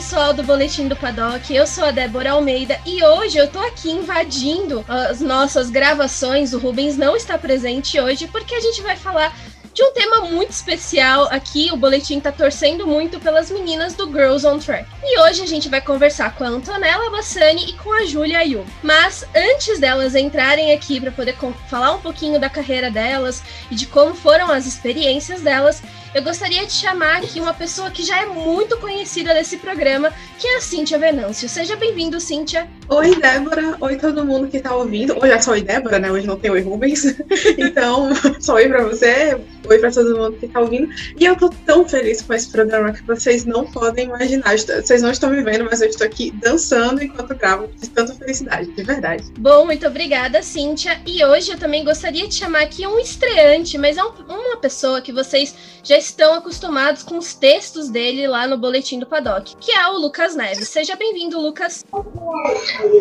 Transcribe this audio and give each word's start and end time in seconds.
Pessoal 0.00 0.32
do 0.32 0.42
Boletim 0.42 0.88
do 0.88 0.96
Paddock. 0.96 1.54
Eu 1.54 1.66
sou 1.66 1.84
a 1.84 1.90
Débora 1.90 2.30
Almeida 2.30 2.80
e 2.86 3.04
hoje 3.04 3.36
eu 3.36 3.46
tô 3.46 3.58
aqui 3.58 3.90
invadindo 3.90 4.82
as 4.88 5.20
nossas 5.20 5.68
gravações. 5.68 6.54
O 6.54 6.58
Rubens 6.58 6.96
não 6.96 7.14
está 7.14 7.36
presente 7.36 8.00
hoje 8.00 8.26
porque 8.26 8.54
a 8.54 8.60
gente 8.60 8.80
vai 8.80 8.96
falar 8.96 9.36
de 9.74 9.82
um 9.82 9.92
tema 9.92 10.22
muito 10.22 10.52
especial 10.52 11.28
aqui. 11.30 11.68
O 11.70 11.76
boletim 11.76 12.18
tá 12.18 12.32
torcendo 12.32 12.86
muito 12.86 13.20
pelas 13.20 13.50
meninas 13.50 13.92
do 13.92 14.10
Girls 14.10 14.46
on 14.46 14.58
Track. 14.58 14.88
E 15.04 15.20
hoje 15.20 15.42
a 15.42 15.46
gente 15.46 15.68
vai 15.68 15.82
conversar 15.82 16.34
com 16.34 16.44
a 16.44 16.48
Antonella 16.48 17.10
Bassani 17.10 17.68
e 17.68 17.74
com 17.74 17.92
a 17.92 18.06
Julia 18.06 18.38
Ayu. 18.38 18.64
Mas 18.82 19.26
antes 19.36 19.78
delas 19.78 20.14
entrarem 20.14 20.72
aqui 20.72 20.98
para 20.98 21.12
poder 21.12 21.36
falar 21.68 21.92
um 21.92 22.00
pouquinho 22.00 22.40
da 22.40 22.48
carreira 22.48 22.90
delas 22.90 23.42
e 23.70 23.74
de 23.74 23.84
como 23.84 24.14
foram 24.14 24.50
as 24.50 24.66
experiências 24.66 25.42
delas, 25.42 25.82
eu 26.14 26.22
gostaria 26.22 26.66
de 26.66 26.72
chamar 26.72 27.18
aqui 27.18 27.40
uma 27.40 27.54
pessoa 27.54 27.90
que 27.90 28.02
já 28.02 28.20
é 28.22 28.26
muito 28.26 28.76
conhecida 28.78 29.32
desse 29.32 29.58
programa, 29.58 30.12
que 30.38 30.46
é 30.46 30.56
a 30.56 30.60
Cíntia 30.60 30.98
Venâncio. 30.98 31.48
Seja 31.48 31.76
bem-vindo, 31.76 32.20
Cíntia. 32.20 32.68
Oi, 32.92 33.14
Débora. 33.20 33.76
Oi, 33.80 33.96
todo 33.96 34.26
mundo 34.26 34.48
que 34.48 34.56
está 34.56 34.74
ouvindo. 34.74 35.16
Hoje 35.16 35.32
é 35.32 35.40
só 35.40 35.52
oi, 35.52 35.62
Débora, 35.62 36.00
né? 36.00 36.10
Hoje 36.10 36.26
não 36.26 36.36
tem 36.36 36.50
oi, 36.50 36.60
Rubens. 36.60 37.04
então, 37.56 38.10
só 38.42 38.54
oi 38.54 38.68
para 38.68 38.82
você, 38.82 39.40
oi 39.68 39.78
para 39.78 39.92
todo 39.92 40.18
mundo 40.18 40.36
que 40.36 40.46
está 40.46 40.58
ouvindo. 40.58 40.92
E 41.16 41.24
eu 41.24 41.36
tô 41.36 41.50
tão 41.64 41.88
feliz 41.88 42.20
com 42.20 42.34
esse 42.34 42.50
programa 42.50 42.92
que 42.92 43.02
vocês 43.04 43.44
não 43.44 43.64
podem 43.64 44.06
imaginar. 44.06 44.58
Vocês 44.58 45.02
não 45.02 45.12
estão 45.12 45.30
me 45.30 45.40
vendo, 45.40 45.66
mas 45.70 45.80
eu 45.80 45.88
estou 45.88 46.04
aqui 46.04 46.32
dançando 46.32 47.00
enquanto 47.00 47.32
gravo. 47.36 47.68
De 47.68 47.88
tanta 47.88 48.12
felicidade, 48.12 48.72
de 48.72 48.82
verdade. 48.82 49.24
Bom, 49.38 49.66
muito 49.66 49.86
obrigada, 49.86 50.42
Cíntia. 50.42 51.00
E 51.06 51.24
hoje 51.24 51.52
eu 51.52 51.58
também 51.58 51.84
gostaria 51.84 52.26
de 52.26 52.34
chamar 52.34 52.62
aqui 52.62 52.84
um 52.88 52.98
estreante, 52.98 53.78
mas 53.78 53.98
é 53.98 54.02
um, 54.02 54.10
uma 54.28 54.56
pessoa 54.56 55.00
que 55.00 55.12
vocês 55.12 55.54
já 55.84 55.96
estão 55.96 56.34
acostumados 56.34 57.04
com 57.04 57.16
os 57.16 57.34
textos 57.34 57.88
dele 57.88 58.26
lá 58.26 58.48
no 58.48 58.58
Boletim 58.58 58.98
do 58.98 59.06
Paddock, 59.06 59.56
que 59.60 59.70
é 59.70 59.86
o 59.86 59.96
Lucas 59.96 60.34
Neves. 60.34 60.68
Seja 60.68 60.96
bem-vindo, 60.96 61.40
Lucas. 61.40 61.84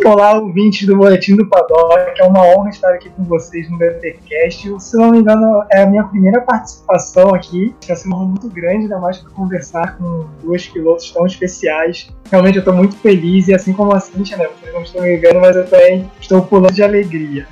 Olá, 0.06 0.38
ouvintes 0.38 0.86
do 0.86 0.98
Boletim 0.98 1.38
do 1.38 1.48
Paddock. 1.48 2.20
É 2.20 2.24
uma 2.26 2.46
honra 2.48 2.70
estar 2.70 2.94
aqui 2.94 3.10
com 3.10 3.24
vocês 3.24 3.70
no 3.70 3.78
BTcast. 3.78 4.76
Se 4.78 4.98
não 4.98 5.12
me 5.12 5.20
engano, 5.20 5.64
é 5.72 5.84
a 5.84 5.86
minha 5.86 6.04
primeira 6.04 6.42
participação 6.42 7.34
aqui. 7.34 7.74
Está 7.80 7.96
sendo 7.96 8.18
muito 8.18 8.50
grande, 8.50 8.84
ainda 8.84 9.00
mais 9.00 9.20
para 9.20 9.32
conversar 9.32 9.98
com 9.98 10.26
dois 10.44 10.68
pilotos 10.68 11.10
tão 11.12 11.26
especiais. 11.26 12.10
Realmente 12.30 12.58
eu 12.58 12.60
estou 12.60 12.74
muito 12.74 12.96
feliz 12.98 13.48
e 13.48 13.54
assim 13.54 13.72
como 13.72 13.94
a 13.94 14.00
Cintia, 14.02 14.36
né? 14.36 14.50
Vocês 14.60 14.74
não 14.74 14.82
estão 14.82 15.02
me 15.02 15.16
vendo, 15.16 15.40
mas 15.40 15.56
eu 15.56 15.66
também 15.66 16.12
estou 16.20 16.42
pulando 16.42 16.74
de 16.74 16.84
alegria. 16.84 17.48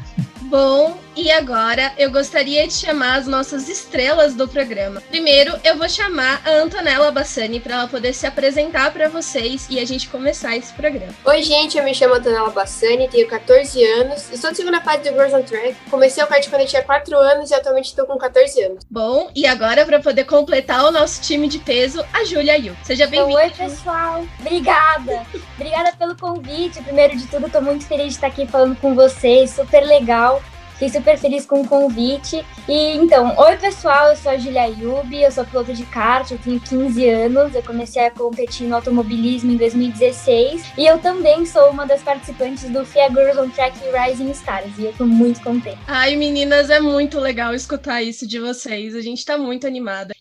Bom, 0.49 0.97
e 1.17 1.31
agora 1.31 1.91
eu 1.97 2.11
gostaria 2.11 2.67
de 2.67 2.73
chamar 2.73 3.17
as 3.17 3.25
nossas 3.25 3.67
estrelas 3.67 4.35
do 4.35 4.47
programa. 4.47 5.01
Primeiro, 5.09 5.59
eu 5.63 5.75
vou 5.75 5.89
chamar 5.89 6.39
a 6.45 6.51
Antonella 6.51 7.11
Bassani 7.11 7.59
para 7.59 7.73
ela 7.73 7.87
poder 7.87 8.13
se 8.13 8.27
apresentar 8.27 8.93
para 8.93 9.09
vocês 9.09 9.65
e 9.67 9.79
a 9.79 9.85
gente 9.85 10.07
começar 10.09 10.55
esse 10.55 10.71
programa. 10.73 11.11
Oi, 11.25 11.41
gente, 11.41 11.75
eu 11.75 11.83
me 11.83 11.95
chamo 11.95 12.13
Antonella 12.13 12.51
Bassani, 12.51 13.09
tenho 13.09 13.27
14 13.27 13.83
anos, 13.83 14.31
estou 14.31 14.51
na 14.51 14.55
segunda 14.55 14.79
fase 14.81 15.09
do 15.09 15.15
Girls 15.15 15.35
on 15.35 15.41
Track. 15.41 15.75
Comecei 15.89 16.23
o 16.23 16.27
kart 16.27 16.47
quando 16.47 16.61
eu 16.61 16.67
tinha 16.67 16.83
4 16.83 17.17
anos 17.17 17.49
e 17.49 17.55
atualmente 17.55 17.85
estou 17.85 18.05
com 18.05 18.15
14 18.15 18.61
anos. 18.61 18.83
Bom, 18.87 19.31
e 19.35 19.47
agora 19.47 19.87
para 19.87 19.99
poder 19.99 20.25
completar 20.25 20.85
o 20.85 20.91
nosso 20.91 21.19
time 21.23 21.47
de 21.47 21.57
peso, 21.57 22.05
a 22.13 22.23
Júlia 22.25 22.57
Yu. 22.57 22.77
Seja 22.83 23.07
bem-vinda. 23.07 23.41
Oi, 23.41 23.49
pessoal. 23.49 24.23
Obrigada. 24.39 25.25
Obrigada 25.55 25.93
pelo 25.97 26.15
convite. 26.15 26.79
Primeiro 26.83 27.17
de 27.17 27.25
tudo, 27.25 27.47
estou 27.47 27.61
muito 27.61 27.85
feliz 27.87 28.09
de 28.09 28.13
estar 28.13 28.27
aqui 28.27 28.45
falando 28.45 28.75
com 28.75 28.93
vocês. 28.93 29.49
Super 29.49 29.83
legal. 29.83 30.43
Fiquei 30.77 30.89
super 30.89 31.17
feliz 31.17 31.43
com 31.43 31.61
o 31.61 31.67
convite. 31.67 32.45
E 32.69 32.95
então, 32.97 33.35
oi 33.35 33.57
pessoal, 33.57 34.09
eu 34.09 34.15
sou 34.15 34.31
a 34.31 34.37
Julia 34.37 34.67
Yubi, 34.67 35.23
eu 35.23 35.31
sou 35.31 35.43
piloto 35.43 35.73
de 35.73 35.83
kart, 35.85 36.29
eu 36.29 36.37
tenho 36.37 36.59
15 36.59 37.09
anos, 37.09 37.55
eu 37.55 37.63
comecei 37.63 38.05
a 38.05 38.11
competir 38.11 38.67
no 38.67 38.75
automobilismo 38.75 39.51
em 39.51 39.57
2016 39.57 40.73
e 40.77 40.85
eu 40.85 40.99
também 40.99 41.47
sou 41.47 41.71
uma 41.71 41.87
das 41.87 42.03
participantes 42.03 42.69
do 42.69 42.85
FIA 42.85 43.09
Girls 43.09 43.39
on 43.39 43.49
Track 43.49 43.75
Rising 43.91 44.29
Stars 44.29 44.77
e 44.77 44.85
eu 44.85 44.93
tô 44.93 45.07
muito 45.07 45.41
contente. 45.41 45.79
Ai, 45.87 46.15
meninas, 46.15 46.69
é 46.69 46.79
muito 46.79 47.19
legal 47.19 47.55
escutar 47.55 48.03
isso 48.03 48.27
de 48.27 48.39
vocês. 48.39 48.93
A 48.93 49.01
gente 49.01 49.25
tá 49.25 49.35
muito 49.35 49.65
animada. 49.65 50.13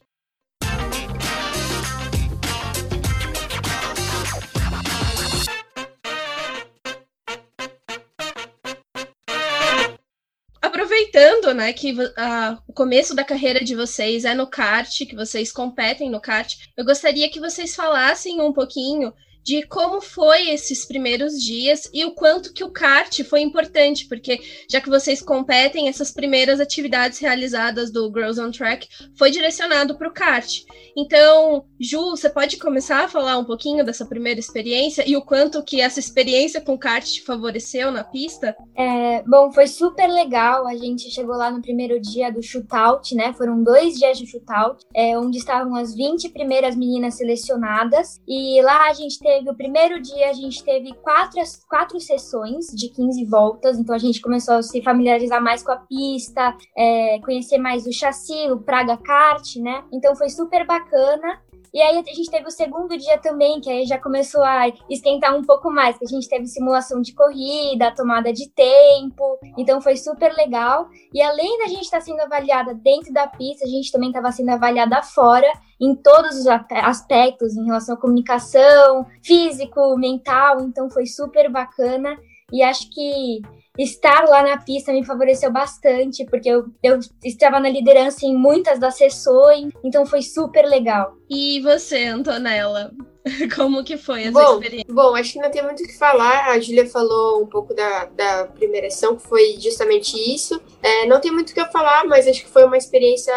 Aproveitando, 11.16 11.54
né, 11.54 11.72
que 11.72 11.92
uh, 11.92 12.58
o 12.68 12.72
começo 12.72 13.14
da 13.14 13.24
carreira 13.24 13.64
de 13.64 13.74
vocês 13.74 14.24
é 14.24 14.34
no 14.34 14.46
kart, 14.46 14.98
que 15.06 15.16
vocês 15.16 15.50
competem 15.50 16.10
no 16.10 16.20
kart, 16.20 16.54
eu 16.76 16.84
gostaria 16.84 17.30
que 17.30 17.40
vocês 17.40 17.74
falassem 17.74 18.40
um 18.40 18.52
pouquinho 18.52 19.12
de 19.46 19.62
como 19.68 20.00
foi 20.00 20.50
esses 20.50 20.84
primeiros 20.84 21.40
dias 21.40 21.88
e 21.94 22.04
o 22.04 22.10
quanto 22.10 22.52
que 22.52 22.64
o 22.64 22.70
kart 22.70 23.22
foi 23.22 23.42
importante, 23.42 24.08
porque 24.08 24.40
já 24.68 24.80
que 24.80 24.90
vocês 24.90 25.22
competem, 25.22 25.88
essas 25.88 26.10
primeiras 26.10 26.58
atividades 26.58 27.20
realizadas 27.20 27.92
do 27.92 28.12
Girls 28.12 28.40
on 28.40 28.50
Track 28.50 28.88
foi 29.16 29.30
direcionado 29.30 29.96
para 29.96 30.08
o 30.08 30.12
kart. 30.12 30.64
Então, 30.96 31.64
Ju, 31.78 32.10
você 32.10 32.28
pode 32.28 32.56
começar 32.56 33.04
a 33.04 33.08
falar 33.08 33.38
um 33.38 33.44
pouquinho 33.44 33.84
dessa 33.84 34.04
primeira 34.04 34.40
experiência 34.40 35.08
e 35.08 35.16
o 35.16 35.22
quanto 35.22 35.62
que 35.62 35.80
essa 35.80 36.00
experiência 36.00 36.60
com 36.60 36.76
kart 36.76 37.06
te 37.06 37.22
favoreceu 37.22 37.92
na 37.92 38.02
pista? 38.02 38.56
É, 38.74 39.22
bom, 39.22 39.52
foi 39.52 39.68
super 39.68 40.08
legal. 40.08 40.66
A 40.66 40.74
gente 40.74 41.08
chegou 41.08 41.36
lá 41.36 41.52
no 41.52 41.62
primeiro 41.62 42.00
dia 42.00 42.32
do 42.32 42.42
shootout, 42.42 43.14
né? 43.14 43.32
Foram 43.34 43.62
dois 43.62 43.94
dias 43.94 44.18
de 44.18 44.26
shootout, 44.26 44.84
é, 44.92 45.16
onde 45.16 45.38
estavam 45.38 45.76
as 45.76 45.94
20 45.94 46.30
primeiras 46.30 46.74
meninas 46.74 47.14
selecionadas. 47.14 48.20
E 48.26 48.60
lá 48.62 48.88
a 48.88 48.92
gente 48.92 49.20
teve 49.20 49.35
teve 49.36 49.50
o 49.50 49.54
primeiro 49.54 50.00
dia, 50.00 50.30
a 50.30 50.32
gente 50.32 50.64
teve 50.64 50.94
quatro, 50.94 51.40
quatro 51.68 52.00
sessões 52.00 52.66
de 52.68 52.88
15 52.88 53.24
voltas, 53.26 53.78
então 53.78 53.94
a 53.94 53.98
gente 53.98 54.20
começou 54.20 54.54
a 54.54 54.62
se 54.62 54.82
familiarizar 54.82 55.42
mais 55.42 55.62
com 55.62 55.72
a 55.72 55.76
pista, 55.76 56.56
é, 56.76 57.18
conhecer 57.20 57.58
mais 57.58 57.86
o 57.86 57.92
chassi, 57.92 58.50
o 58.50 58.58
Praga 58.58 58.96
Kart, 58.96 59.56
né? 59.56 59.84
Então 59.92 60.16
foi 60.16 60.30
super 60.30 60.66
bacana. 60.66 61.40
E 61.76 61.82
aí 61.82 61.98
a 61.98 62.14
gente 62.14 62.30
teve 62.30 62.48
o 62.48 62.50
segundo 62.50 62.96
dia 62.96 63.18
também, 63.18 63.60
que 63.60 63.68
aí 63.68 63.84
já 63.84 63.98
começou 63.98 64.42
a 64.42 64.66
esquentar 64.88 65.36
um 65.36 65.42
pouco 65.42 65.70
mais, 65.70 65.98
que 65.98 66.06
a 66.06 66.08
gente 66.08 66.26
teve 66.26 66.46
simulação 66.46 67.02
de 67.02 67.12
corrida, 67.12 67.94
tomada 67.94 68.32
de 68.32 68.48
tempo, 68.48 69.38
então 69.58 69.78
foi 69.78 69.94
super 69.94 70.32
legal. 70.32 70.88
E 71.12 71.20
além 71.20 71.58
da 71.58 71.66
gente 71.66 71.82
estar 71.82 71.98
tá 71.98 72.02
sendo 72.02 72.20
avaliada 72.20 72.72
dentro 72.72 73.12
da 73.12 73.26
pista, 73.26 73.66
a 73.66 73.68
gente 73.68 73.92
também 73.92 74.08
estava 74.08 74.32
sendo 74.32 74.48
avaliada 74.48 75.02
fora, 75.02 75.46
em 75.78 75.94
todos 75.94 76.38
os 76.38 76.46
aspectos, 76.46 77.54
em 77.54 77.66
relação 77.66 77.94
à 77.94 77.98
comunicação, 77.98 79.04
físico, 79.22 79.98
mental, 79.98 80.62
então 80.62 80.88
foi 80.88 81.04
super 81.04 81.52
bacana. 81.52 82.16
E 82.50 82.62
acho 82.62 82.88
que 82.88 83.42
estar 83.78 84.24
lá 84.24 84.42
na 84.42 84.58
pista 84.58 84.92
me 84.92 85.04
favoreceu 85.04 85.52
bastante, 85.52 86.24
porque 86.26 86.48
eu, 86.48 86.66
eu 86.82 86.98
estava 87.24 87.60
na 87.60 87.68
liderança 87.68 88.26
em 88.26 88.36
muitas 88.36 88.78
das 88.78 88.96
sessões, 88.96 89.72
então 89.84 90.06
foi 90.06 90.22
super 90.22 90.64
legal. 90.66 91.14
E 91.28 91.60
você, 91.60 92.04
Antonella? 92.04 92.92
Como 93.56 93.82
que 93.82 93.96
foi 93.96 94.22
essa 94.22 94.32
bom, 94.32 94.54
experiência? 94.54 94.94
Bom, 94.94 95.14
acho 95.16 95.32
que 95.32 95.40
não 95.40 95.50
tem 95.50 95.62
muito 95.62 95.82
o 95.82 95.86
que 95.86 95.98
falar. 95.98 96.50
A 96.50 96.60
Júlia 96.60 96.88
falou 96.88 97.42
um 97.42 97.46
pouco 97.46 97.74
da, 97.74 98.04
da 98.06 98.46
primeira 98.46 98.86
ação, 98.86 99.16
que 99.16 99.26
foi 99.26 99.56
justamente 99.58 100.16
isso. 100.16 100.60
É, 100.82 101.06
não 101.06 101.20
tem 101.20 101.32
muito 101.32 101.50
o 101.50 101.54
que 101.54 101.60
eu 101.60 101.66
falar, 101.66 102.04
mas 102.04 102.28
acho 102.28 102.44
que 102.44 102.50
foi 102.50 102.64
uma 102.64 102.76
experiência 102.76 103.34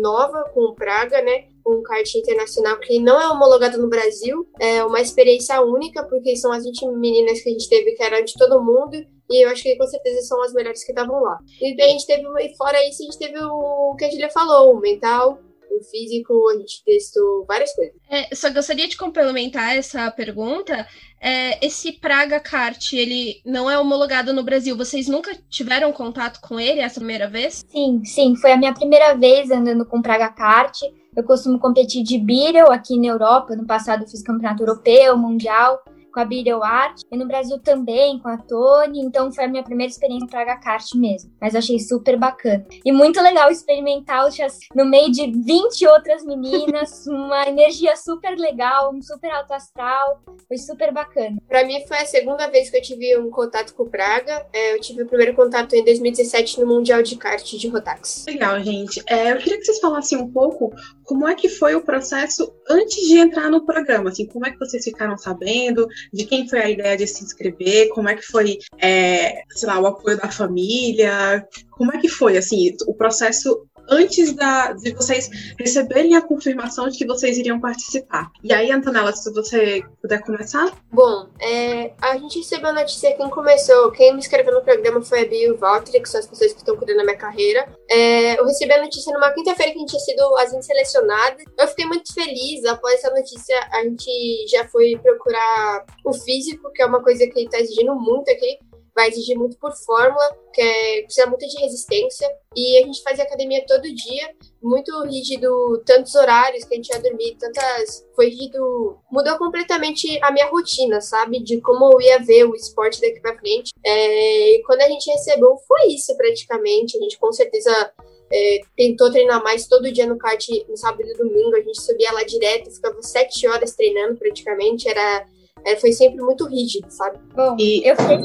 nova 0.00 0.44
com 0.54 0.60
o 0.60 0.74
Praga, 0.74 1.20
né? 1.22 1.46
um 1.66 1.82
kart 1.82 2.14
internacional 2.14 2.78
que 2.80 2.98
não 2.98 3.20
é 3.20 3.28
homologado 3.28 3.78
no 3.78 3.88
Brasil. 3.88 4.46
É 4.60 4.84
uma 4.84 5.00
experiência 5.00 5.60
única, 5.62 6.04
porque 6.04 6.36
são 6.36 6.52
as 6.52 6.64
20 6.64 6.86
meninas 6.92 7.40
que 7.40 7.48
a 7.48 7.52
gente 7.52 7.68
teve 7.68 7.92
que 7.92 8.02
eram 8.02 8.24
de 8.24 8.34
todo 8.34 8.62
mundo. 8.62 8.96
E 9.32 9.44
eu 9.44 9.48
acho 9.48 9.62
que 9.62 9.76
com 9.76 9.86
certeza 9.86 10.20
são 10.22 10.42
as 10.42 10.52
melhores 10.52 10.84
que 10.84 10.92
estavam 10.92 11.22
lá. 11.22 11.38
E 11.60 11.74
daí 11.74 11.88
a 11.88 11.92
gente 11.92 12.06
teve, 12.06 12.22
e 12.22 12.56
fora 12.56 12.86
isso, 12.86 13.02
a 13.02 13.04
gente 13.06 13.18
teve 13.18 13.38
o 13.42 13.94
que 13.96 14.04
a 14.04 14.10
Julia 14.10 14.30
falou, 14.30 14.74
o 14.74 14.80
mental, 14.80 15.38
o 15.70 15.82
físico, 15.84 16.50
a 16.50 16.58
gente 16.58 16.84
testou 16.84 17.46
várias 17.46 17.74
coisas. 17.74 17.94
É, 18.10 18.34
só 18.34 18.50
gostaria 18.50 18.86
de 18.86 18.96
complementar 18.96 19.74
essa 19.74 20.10
pergunta. 20.10 20.86
É, 21.20 21.64
esse 21.64 21.92
Praga 21.92 22.38
Kart, 22.38 22.92
ele 22.92 23.40
não 23.44 23.70
é 23.70 23.78
homologado 23.78 24.34
no 24.34 24.42
Brasil. 24.42 24.76
Vocês 24.76 25.08
nunca 25.08 25.34
tiveram 25.48 25.92
contato 25.92 26.40
com 26.40 26.60
ele 26.60 26.80
essa 26.80 27.00
primeira 27.00 27.28
vez? 27.28 27.64
Sim, 27.68 28.04
sim. 28.04 28.36
Foi 28.36 28.52
a 28.52 28.56
minha 28.56 28.74
primeira 28.74 29.14
vez 29.14 29.50
andando 29.50 29.86
com 29.86 30.02
Praga 30.02 30.28
Kart. 30.28 30.78
Eu 31.16 31.24
costumo 31.24 31.58
competir 31.58 32.02
de 32.02 32.18
Beetle 32.18 32.70
aqui 32.70 32.98
na 32.98 33.08
Europa. 33.08 33.56
No 33.56 33.66
passado 33.66 34.06
fiz 34.06 34.22
campeonato 34.22 34.62
europeu, 34.62 35.16
mundial. 35.16 35.82
Com 36.12 36.20
a 36.20 36.24
Biriel 36.24 36.62
Art, 36.62 37.00
e 37.10 37.16
no 37.16 37.26
Brasil 37.26 37.58
também, 37.58 38.18
com 38.18 38.28
a 38.28 38.36
Tony, 38.36 39.00
então 39.00 39.32
foi 39.32 39.44
a 39.44 39.48
minha 39.48 39.62
primeira 39.62 39.90
experiência 39.90 40.28
para 40.28 40.42
H-Kart 40.42 40.94
mesmo. 40.94 41.32
Mas 41.40 41.54
achei 41.54 41.78
super 41.78 42.18
bacana. 42.18 42.64
E 42.84 42.92
muito 42.92 43.20
legal 43.20 43.50
experimentar 43.50 44.26
o 44.26 44.30
chassi 44.30 44.66
no 44.74 44.84
meio 44.84 45.10
de 45.10 45.30
20 45.30 45.86
outras 45.86 46.24
meninas, 46.24 47.06
uma 47.08 47.48
energia 47.48 47.96
super 47.96 48.36
legal, 48.36 48.92
um 48.94 49.02
super 49.02 49.30
alto 49.30 49.52
astral, 49.52 50.22
foi 50.46 50.58
super 50.58 50.92
bacana. 50.92 51.36
Para 51.48 51.64
mim 51.64 51.84
foi 51.86 51.98
a 51.98 52.06
segunda 52.06 52.46
vez 52.48 52.70
que 52.70 52.76
eu 52.76 52.82
tive 52.82 53.18
um 53.18 53.30
contato 53.30 53.74
com 53.74 53.84
o 53.84 53.90
Praga. 53.90 54.46
É, 54.52 54.74
eu 54.74 54.80
tive 54.80 55.02
o 55.02 55.06
primeiro 55.06 55.34
contato 55.34 55.74
em 55.74 55.84
2017 55.84 56.60
no 56.60 56.66
Mundial 56.66 57.02
de 57.02 57.16
Kart 57.16 57.44
de 57.44 57.68
Rotax. 57.68 58.24
Legal, 58.26 58.60
gente. 58.60 59.02
É, 59.08 59.32
eu 59.32 59.38
queria 59.38 59.58
que 59.58 59.64
vocês 59.64 59.80
falassem 59.80 60.18
um 60.18 60.30
pouco 60.30 60.72
como 61.04 61.28
é 61.28 61.34
que 61.34 61.48
foi 61.48 61.74
o 61.74 61.82
processo 61.82 62.52
antes 62.68 62.96
de 63.06 63.18
entrar 63.18 63.50
no 63.50 63.64
programa, 63.64 64.10
assim, 64.10 64.26
como 64.26 64.46
é 64.46 64.50
que 64.50 64.58
vocês 64.58 64.84
ficaram 64.84 65.16
sabendo, 65.18 65.86
de 66.12 66.24
quem 66.24 66.48
foi 66.48 66.60
a 66.60 66.70
ideia 66.70 66.96
de 66.96 67.06
se 67.06 67.24
inscrever, 67.24 67.88
como 67.90 68.08
é 68.08 68.14
que 68.14 68.22
foi, 68.22 68.58
é, 68.78 69.42
sei 69.50 69.68
lá, 69.68 69.78
o 69.78 69.86
apoio 69.86 70.16
da 70.16 70.30
família, 70.30 71.46
como 71.70 71.92
é 71.92 71.98
que 71.98 72.08
foi, 72.08 72.36
assim, 72.36 72.74
o 72.86 72.94
processo 72.94 73.66
antes 73.88 74.32
da, 74.32 74.72
de 74.72 74.92
vocês 74.94 75.30
receberem 75.58 76.16
a 76.16 76.22
confirmação 76.22 76.88
de 76.88 76.98
que 76.98 77.06
vocês 77.06 77.38
iriam 77.38 77.60
participar. 77.60 78.30
E 78.42 78.52
aí, 78.52 78.70
Antonella, 78.70 79.12
se 79.12 79.32
você 79.32 79.82
puder 80.00 80.22
começar? 80.22 80.72
Bom, 80.90 81.28
é, 81.40 81.92
a 82.00 82.16
gente 82.16 82.38
recebeu 82.38 82.70
a 82.70 82.72
notícia 82.72 83.16
quem 83.16 83.28
começou, 83.30 83.90
quem 83.92 84.12
me 84.12 84.18
inscreveu 84.18 84.54
no 84.54 84.62
programa 84.62 85.02
foi 85.02 85.22
a 85.22 85.26
Bia 85.26 85.46
e 85.46 85.50
o 85.50 85.56
Walter, 85.56 86.00
que 86.00 86.08
são 86.08 86.20
as 86.20 86.26
pessoas 86.26 86.52
que 86.52 86.58
estão 86.58 86.76
cuidando 86.76 86.98
da 86.98 87.04
minha 87.04 87.16
carreira. 87.16 87.66
É, 87.90 88.38
eu 88.38 88.46
recebi 88.46 88.72
a 88.72 88.82
notícia 88.82 89.12
numa 89.12 89.32
quinta-feira 89.32 89.72
que 89.72 89.78
a 89.78 89.80
gente 89.80 89.90
tinha 89.90 90.00
sido 90.00 90.36
as 90.36 90.64
selecionadas. 90.64 91.44
Eu 91.58 91.68
fiquei 91.68 91.86
muito 91.86 92.12
feliz. 92.12 92.64
Após 92.64 92.94
essa 92.94 93.10
notícia, 93.10 93.56
a 93.72 93.82
gente 93.82 94.46
já 94.48 94.66
foi 94.68 94.98
procurar 95.02 95.84
o 96.04 96.12
físico, 96.12 96.70
que 96.72 96.82
é 96.82 96.86
uma 96.86 97.02
coisa 97.02 97.26
que 97.26 97.40
está 97.40 97.58
exigindo 97.58 97.94
muito 97.94 98.30
aqui 98.30 98.58
vai 98.94 99.08
exigir 99.08 99.36
muito 99.36 99.56
por 99.58 99.72
fórmula, 99.72 100.36
que 100.52 100.60
é, 100.60 101.02
precisa 101.02 101.26
muito 101.26 101.46
de 101.46 101.58
resistência. 101.60 102.28
E 102.54 102.78
a 102.78 102.86
gente 102.86 103.02
fazia 103.02 103.24
academia 103.24 103.64
todo 103.66 103.82
dia, 103.82 104.34
muito 104.62 105.02
rígido, 105.04 105.82
tantos 105.86 106.14
horários 106.14 106.64
que 106.64 106.74
a 106.74 106.76
gente 106.76 106.90
ia 106.90 107.00
dormir, 107.00 107.36
tantas. 107.38 108.06
Foi 108.14 108.28
rígido. 108.28 108.98
Mudou 109.10 109.38
completamente 109.38 110.18
a 110.22 110.30
minha 110.30 110.48
rotina, 110.48 111.00
sabe? 111.00 111.42
De 111.42 111.60
como 111.60 111.90
eu 111.92 112.00
ia 112.00 112.18
ver 112.18 112.44
o 112.44 112.54
esporte 112.54 113.00
daqui 113.00 113.20
pra 113.20 113.38
frente. 113.38 113.72
É, 113.84 114.56
e 114.56 114.62
quando 114.64 114.82
a 114.82 114.88
gente 114.88 115.10
recebeu, 115.10 115.56
foi 115.66 115.88
isso 115.88 116.14
praticamente. 116.16 116.96
A 116.96 117.00
gente 117.00 117.18
com 117.18 117.32
certeza. 117.32 117.92
É, 118.34 118.60
tentou 118.74 119.12
treinar 119.12 119.42
mais 119.42 119.66
todo 119.66 119.92
dia 119.92 120.06
no 120.06 120.16
kart 120.16 120.48
no 120.66 120.74
sábado 120.74 121.06
e 121.06 121.18
domingo. 121.18 121.54
A 121.54 121.60
gente 121.60 121.82
subia 121.82 122.10
lá 122.12 122.22
direto, 122.22 122.70
ficava 122.70 122.96
sete 123.02 123.46
horas 123.46 123.74
treinando 123.74 124.16
praticamente. 124.16 124.88
Era, 124.88 125.26
é, 125.66 125.76
foi 125.76 125.92
sempre 125.92 126.22
muito 126.22 126.46
rígido, 126.46 126.90
sabe? 126.90 127.18
Bom, 127.34 127.56
e... 127.58 127.86
eu 127.86 127.94
fiquei 127.94 128.16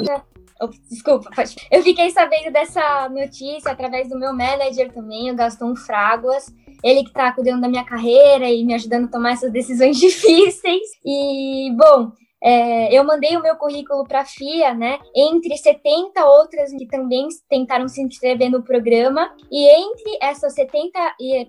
desculpa, 0.90 1.30
pode. 1.36 1.56
Eu 1.72 1.84
fiquei 1.84 2.10
sabendo 2.10 2.52
dessa 2.52 3.10
notícia 3.10 3.72
através 3.72 4.10
do 4.10 4.18
meu 4.18 4.34
manager 4.34 4.92
também, 4.92 5.32
o 5.32 5.36
Gaston 5.36 5.76
Fraguas. 5.76 6.54
Ele 6.84 7.04
que 7.04 7.12
tá 7.12 7.32
cuidando 7.34 7.62
da 7.62 7.68
minha 7.68 7.84
carreira 7.84 8.50
e 8.50 8.64
me 8.64 8.74
ajudando 8.74 9.06
a 9.06 9.12
tomar 9.12 9.32
essas 9.34 9.52
decisões 9.52 9.98
difíceis. 10.00 10.82
E, 11.04 11.72
bom, 11.76 12.12
é, 12.42 12.96
eu 12.96 13.04
mandei 13.04 13.36
o 13.36 13.42
meu 13.42 13.56
currículo 13.56 14.04
para 14.06 14.22
a 14.22 14.26
FIA, 14.26 14.74
né? 14.74 15.00
Entre 15.16 15.58
70 15.58 16.24
outras 16.26 16.72
que 16.72 16.86
também 16.86 17.28
tentaram 17.50 17.88
se 17.88 18.02
inscrever 18.02 18.50
no 18.50 18.64
programa. 18.64 19.32
E 19.52 19.68
entre 19.68 20.18
essas 20.22 20.54
70 20.54 21.00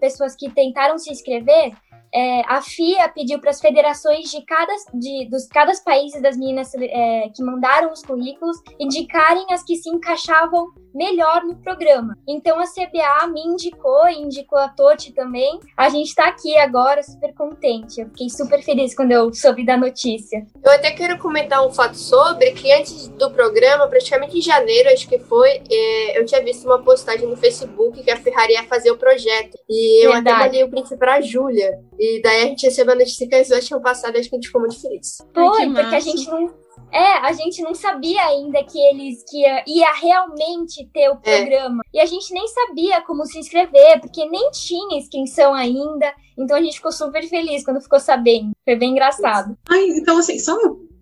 pessoas 0.01 0.35
que 0.35 0.51
tentaram 0.51 0.99
se 0.99 1.11
inscrever, 1.11 1.73
é, 2.13 2.41
a 2.47 2.61
FIA 2.63 3.09
pediu 3.09 3.39
para 3.39 3.51
as 3.51 3.61
federações 3.61 4.31
de 4.31 4.45
cada, 4.45 4.73
de, 4.95 5.29
dos 5.31 5.47
cada 5.47 5.73
países 5.81 6.21
das 6.23 6.37
meninas 6.37 6.73
é, 6.75 7.29
que 7.35 7.43
mandaram 7.43 7.93
os 7.93 8.03
currículos 8.03 8.57
indicarem 8.79 9.47
as 9.51 9.63
que 9.63 9.77
se 9.77 9.91
encaixavam 9.91 10.69
melhor 10.99 11.45
no 11.45 11.55
programa. 11.55 12.19
Então 12.27 12.59
a 12.59 12.65
CBA 12.65 13.29
me 13.33 13.41
indicou 13.41 14.09
e 14.09 14.21
indicou 14.21 14.59
a 14.59 14.69
Toti 14.69 15.13
também. 15.13 15.61
A 15.77 15.89
gente 15.89 16.09
está 16.09 16.29
aqui 16.29 16.59
agora 16.59 17.01
super 17.05 17.33
contente. 17.35 18.01
Eu 18.01 18.09
fiquei 18.09 18.29
super 18.29 18.61
feliz 18.63 18.97
quando 18.97 19.13
eu 19.13 19.33
soube 19.33 19.65
da 19.65 19.77
notícia. 19.77 20.45
Eu 20.63 20.73
até 20.73 20.91
quero 20.91 21.17
comentar 21.19 21.65
um 21.65 21.71
fato 21.71 21.97
sobre 21.97 22.51
que 22.51 22.73
antes 22.73 23.07
do 23.07 23.31
programa, 23.31 23.87
praticamente 23.87 24.39
em 24.39 24.43
janeiro, 24.43 24.89
acho 24.89 25.09
que 25.09 25.21
foi, 25.21 25.63
é, 25.71 26.19
eu 26.19 26.27
tinha 26.27 26.43
visto 26.43 26.65
uma 26.65 26.83
postagem 26.83 27.29
no 27.29 27.37
Facebook 27.37 28.03
que 28.03 28.11
a 28.11 28.17
Ferrari 28.17 28.55
ia 28.55 28.65
fazer 28.65 28.91
o 28.91 28.99
projeto. 28.99 29.57
E 29.69 30.05
eu 30.05 30.13
Verdade. 30.13 30.37
até 30.37 30.45
mandei 30.47 30.65
o 30.65 30.71
print 30.71 30.97
para 30.97 31.15
a 31.15 31.21
Júlia. 31.21 31.79
E 31.97 32.21
daí 32.21 32.43
a 32.43 32.47
gente 32.47 32.67
recebeu 32.67 32.95
a 32.95 32.99
notícia 32.99 33.29
que 33.29 33.35
eles 33.35 33.49
dois 33.49 33.65
tinham 33.65 33.81
passado 33.81 34.17
e 34.17 34.19
acho 34.19 34.29
que 34.29 34.35
a 34.35 34.39
gente 34.39 34.47
ficou 34.49 34.61
muito 34.61 34.81
feliz. 34.81 35.19
Foi, 35.33 35.63
Ai, 35.63 35.71
porque 35.73 35.95
a 35.95 36.01
gente 36.01 36.27
não. 36.29 36.68
É, 36.93 37.19
a 37.19 37.33
gente 37.33 37.63
não 37.63 37.75
sabia 37.75 38.23
ainda 38.23 38.63
que 38.65 38.79
eles 38.79 39.25
que 39.29 39.39
ia, 39.39 39.65
ia 39.67 39.93
realmente 39.93 40.87
ter 40.93 41.09
o 41.11 41.19
é. 41.23 41.39
programa. 41.39 41.83
É. 41.93 41.99
E 41.99 42.01
a 42.01 42.07
gente 42.07 42.33
nem 42.33 42.47
sabia 42.49 43.01
como 43.03 43.25
se 43.27 43.39
inscrever, 43.39 44.01
porque 44.01 44.25
nem 44.27 44.51
tinha 44.51 44.99
inscrição 44.99 45.55
ainda. 45.55 46.13
Então 46.37 46.57
a 46.57 46.63
gente 46.63 46.77
ficou 46.77 46.93
super 46.93 47.27
feliz 47.29 47.65
quando 47.65 47.81
ficou 47.81 48.01
sabendo. 48.01 48.53
Foi 48.65 48.77
bem 48.77 48.93
engraçado. 48.93 49.57
Ai, 49.69 49.85
então 49.89 50.19
assim, 50.19 50.39
só 50.39 50.57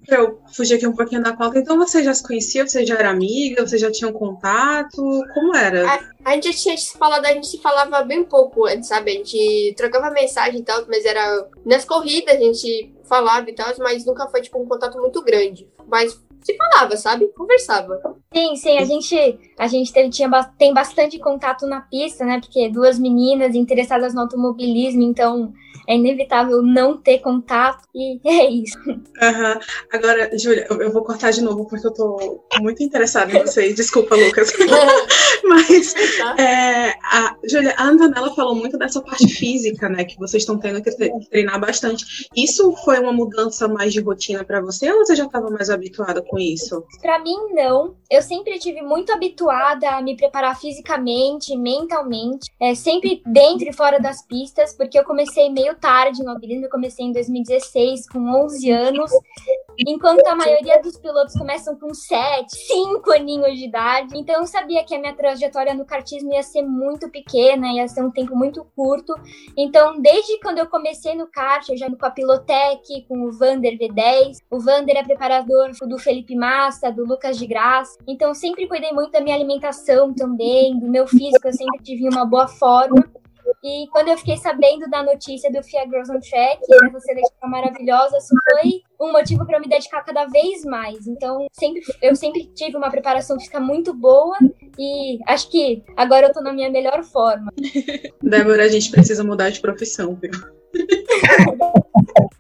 pra 0.07 0.19
eu 0.19 0.41
fugir 0.55 0.75
aqui 0.77 0.87
um 0.87 0.95
pouquinho 0.95 1.23
da 1.23 1.35
pauta, 1.35 1.59
então 1.59 1.77
você 1.77 2.03
já 2.03 2.15
se 2.15 2.23
conhecia, 2.23 2.67
você 2.67 2.87
já 2.87 2.95
era 2.95 3.11
amiga, 3.11 3.67
você 3.67 3.77
já 3.77 3.91
tinha 3.91 4.09
um 4.09 4.13
contato? 4.13 5.03
Como 5.35 5.55
era? 5.55 5.89
A, 5.89 6.01
a 6.25 6.33
gente 6.35 6.53
tinha 6.53 6.77
se 6.77 6.97
falado, 6.97 7.27
a 7.27 7.33
gente 7.33 7.47
se 7.47 7.59
falava 7.59 8.03
bem 8.03 8.25
pouco 8.25 8.67
antes, 8.67 8.89
sabe? 8.89 9.11
A 9.11 9.15
gente 9.15 9.75
trocava 9.77 10.11
mensagem 10.11 10.61
e 10.61 10.65
tal, 10.65 10.85
mas 10.89 11.05
era 11.05 11.49
nas 11.65 11.85
corridas 11.85 12.35
a 12.35 12.39
gente 12.39 12.95
falava 13.05 13.49
e 13.49 13.55
tal, 13.55 13.73
mas 13.79 14.05
nunca 14.05 14.29
foi 14.29 14.43
tipo 14.43 14.61
um 14.61 14.67
contato 14.67 14.99
muito 14.99 15.23
grande. 15.23 15.69
Mas 15.87 16.21
se 16.47 16.57
falava, 16.57 16.97
sabe? 16.97 17.27
Conversava. 17.37 18.01
Sim, 18.33 18.55
sim, 18.55 18.79
a 18.79 18.85
gente, 18.85 19.39
a 19.59 19.67
gente 19.67 19.93
tem, 19.93 20.09
tinha, 20.09 20.31
tem 20.57 20.73
bastante 20.73 21.19
contato 21.19 21.67
na 21.67 21.81
pista, 21.81 22.25
né? 22.25 22.41
Porque 22.41 22.69
duas 22.69 22.99
meninas 22.99 23.55
interessadas 23.57 24.15
no 24.15 24.21
automobilismo, 24.21 25.03
então 25.03 25.53
é 25.89 25.95
inevitável 25.95 26.63
não 26.63 26.97
ter 26.97 27.19
contato 27.19 27.85
e 27.95 28.21
é 28.29 28.51
isso. 28.51 28.79
Uhum. 28.89 29.61
Agora, 29.93 30.31
Júlia, 30.39 30.67
eu, 30.69 30.93
vou 30.93 31.03
cortar 31.05 31.31
de 31.31 31.41
novo 31.41 31.67
porque 31.67 31.87
eu 31.87 31.93
tô 31.93 32.45
muito 32.61 32.83
interessada 32.83 33.33
em 33.33 33.43
vocês. 33.43 33.75
Desculpa, 33.75 34.15
Lucas. 34.15 34.53
Mas, 35.45 35.95
tá. 36.19 36.37
é, 36.39 36.95
a, 37.03 37.37
Júlia, 37.45 37.75
a 37.77 37.85
Antonella 37.85 38.35
falou 38.35 38.55
muito 38.55 38.77
dessa 38.77 39.01
parte 39.01 39.29
física, 39.29 39.89
né? 39.89 40.05
Que 40.05 40.19
vocês 40.19 40.43
estão 40.43 40.59
tendo 40.59 40.83
que 40.83 40.91
treinar 41.31 41.61
bastante. 41.61 42.29
Isso 42.37 42.75
foi 42.85 42.99
uma 42.99 43.13
mudança 43.13 43.69
mais 43.69 43.93
de 43.93 44.01
rotina 44.01 44.45
para 44.45 44.61
você 44.61 44.91
ou 44.93 44.99
você 45.05 45.15
já 45.15 45.25
estava 45.25 45.51
mais 45.51 45.71
habituada 45.71 46.23
com 46.23 46.36
isso? 46.39 46.85
Para 47.01 47.19
mim, 47.19 47.37
não. 47.53 47.97
Eu 48.11 48.23
sempre 48.23 48.59
tive 48.59 48.83
muito 48.83 49.13
habituada 49.13 49.91
a 49.91 50.01
me 50.01 50.17
preparar 50.17 50.59
fisicamente, 50.59 51.57
mentalmente, 51.57 52.51
é, 52.61 52.75
sempre 52.75 53.23
dentro 53.27 53.69
e 53.69 53.73
fora 53.73 53.99
das 53.99 54.25
pistas, 54.25 54.75
porque 54.75 54.99
eu 54.99 55.05
comecei 55.05 55.51
meio 55.51 55.75
tarde 55.75 56.23
no 56.23 56.31
automobilismo, 56.31 56.67
eu 56.67 56.71
comecei 56.71 57.05
em 57.05 57.13
2016, 57.13 58.09
com 58.09 58.19
11 58.45 58.71
anos, 58.71 59.11
enquanto 59.79 60.27
a 60.27 60.37
maioria 60.37 60.81
dos 60.81 60.97
pilotos 60.97 61.35
começam 61.35 61.77
com 61.77 61.93
7, 61.93 62.47
5 62.49 63.11
aninhos 63.13 63.59
de 63.59 63.65
idade. 63.65 64.17
Então 64.17 64.41
eu 64.41 64.47
sabia 64.47 64.85
que 64.85 64.95
a 64.95 65.01
minha 65.01 65.15
trajetória 65.15 65.75
no 65.75 65.85
kartismo 65.85 66.33
ia 66.33 66.43
ser 66.43 66.63
muito 66.63 67.11
pequena, 67.11 67.73
ia 67.73 67.89
ser 67.89 68.05
um 68.05 68.11
tempo 68.11 68.37
muito 68.37 68.65
curto. 68.77 69.13
Então, 69.57 70.01
desde 70.01 70.39
quando 70.41 70.59
eu 70.59 70.67
comecei 70.67 71.15
no 71.15 71.27
kart, 71.27 71.69
eu 71.69 71.77
já 71.77 71.87
com 71.97 72.07
a 72.07 72.11
Pilotec, 72.11 73.07
com 73.09 73.23
o 73.23 73.33
Vander 73.33 73.79
V10. 73.79 74.39
O 74.51 74.59
Vander 74.61 74.97
é 74.97 75.03
preparador 75.03 75.71
do 75.89 75.99
Felipe 75.99 76.26
Massa, 76.35 76.91
do 76.91 77.05
Lucas 77.05 77.39
de 77.39 77.47
Graça. 77.47 77.99
Então, 78.07 78.35
sempre 78.35 78.67
cuidei 78.67 78.93
muito 78.93 79.13
da 79.13 79.21
minha 79.21 79.37
alimentação 79.37 80.15
também, 80.15 80.79
do 80.79 80.89
meu 80.89 81.07
físico, 81.07 81.47
eu 81.47 81.53
sempre 81.53 81.83
tive 81.83 82.09
uma 82.09 82.25
boa 82.25 82.49
forma. 82.49 83.05
E 83.63 83.87
quando 83.89 84.09
eu 84.09 84.19
fiquei 84.19 84.37
sabendo 84.37 84.89
da 84.89 85.03
notícia 85.03 85.51
do 85.51 85.63
FIA 85.63 85.85
Girls 85.85 86.11
on 86.11 86.21
Track, 86.21 86.61
essa 86.87 87.01
seleção 87.01 87.49
maravilhosa, 87.49 88.17
isso 88.19 88.35
foi 88.51 88.83
um 89.01 89.13
motivo 89.13 89.45
para 89.47 89.61
me 89.61 89.69
dedicar 89.69 90.03
cada 90.03 90.27
vez 90.27 90.65
mais. 90.65 91.07
Então, 91.07 91.47
sempre, 91.53 91.83
eu 92.03 92.15
sempre 92.15 92.47
tive 92.55 92.77
uma 92.77 92.91
preparação 92.91 93.39
física 93.39 93.61
muito 93.61 93.93
boa 93.93 94.37
e 94.79 95.19
acho 95.27 95.51
que 95.51 95.83
agora 95.97 96.29
eu 96.29 96.33
tô 96.33 96.41
na 96.41 96.53
minha 96.53 96.71
melhor 96.71 97.03
forma. 97.03 97.53
Débora, 98.23 98.65
a 98.65 98.69
gente 98.69 98.91
precisa 98.91 99.25
mudar 99.25 99.51
de 99.51 99.61
profissão, 99.61 100.15
viu? 100.15 100.31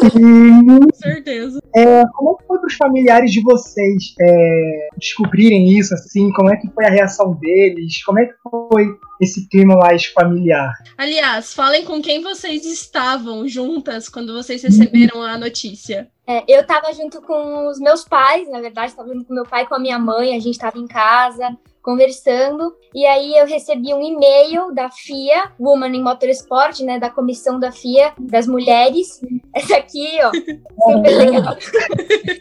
Com 0.00 0.94
certeza. 0.94 1.60
É, 1.74 2.02
como 2.14 2.38
é 2.40 2.46
foi 2.46 2.58
para 2.58 2.66
os 2.66 2.74
familiares 2.74 3.32
de 3.32 3.42
vocês 3.42 4.14
é, 4.20 4.88
descobrirem 4.98 5.78
isso, 5.78 5.94
assim? 5.94 6.30
Como 6.32 6.50
é 6.50 6.56
que 6.56 6.68
foi 6.70 6.84
a 6.84 6.90
reação 6.90 7.34
deles? 7.34 8.02
Como 8.04 8.18
é 8.18 8.26
que 8.26 8.34
foi 8.42 8.86
esse 9.20 9.48
clima 9.48 9.76
mais 9.76 10.06
familiar? 10.06 10.72
Aliás, 10.96 11.54
falem 11.54 11.84
com 11.84 12.02
quem 12.02 12.22
vocês 12.22 12.64
estavam 12.64 13.46
juntas 13.48 14.08
quando 14.08 14.34
vocês 14.34 14.62
receberam 14.62 15.22
a 15.22 15.38
notícia. 15.38 16.08
É, 16.26 16.44
eu 16.46 16.60
estava 16.60 16.92
junto 16.92 17.22
com 17.22 17.68
os 17.68 17.80
meus 17.80 18.04
pais, 18.04 18.50
na 18.50 18.60
verdade, 18.60 18.88
estava 18.88 19.08
junto 19.08 19.24
com 19.24 19.34
meu 19.34 19.44
pai 19.44 19.62
e 19.62 19.66
com 19.66 19.74
a 19.74 19.78
minha 19.78 19.98
mãe, 19.98 20.36
a 20.36 20.40
gente 20.40 20.54
estava 20.54 20.78
em 20.78 20.86
casa 20.86 21.56
conversando, 21.88 22.76
e 22.94 23.06
aí 23.06 23.34
eu 23.38 23.46
recebi 23.46 23.94
um 23.94 24.02
e-mail 24.02 24.74
da 24.74 24.90
FIA, 24.90 25.52
Woman 25.58 25.96
in 25.96 26.02
Motorsport, 26.02 26.80
né, 26.80 26.98
da 26.98 27.08
comissão 27.08 27.58
da 27.58 27.72
FIA 27.72 28.12
das 28.18 28.46
mulheres, 28.46 29.22
Essa 29.54 29.78
aqui, 29.78 30.06
ó, 30.22 30.30
super 30.92 31.16
legal. 31.16 31.56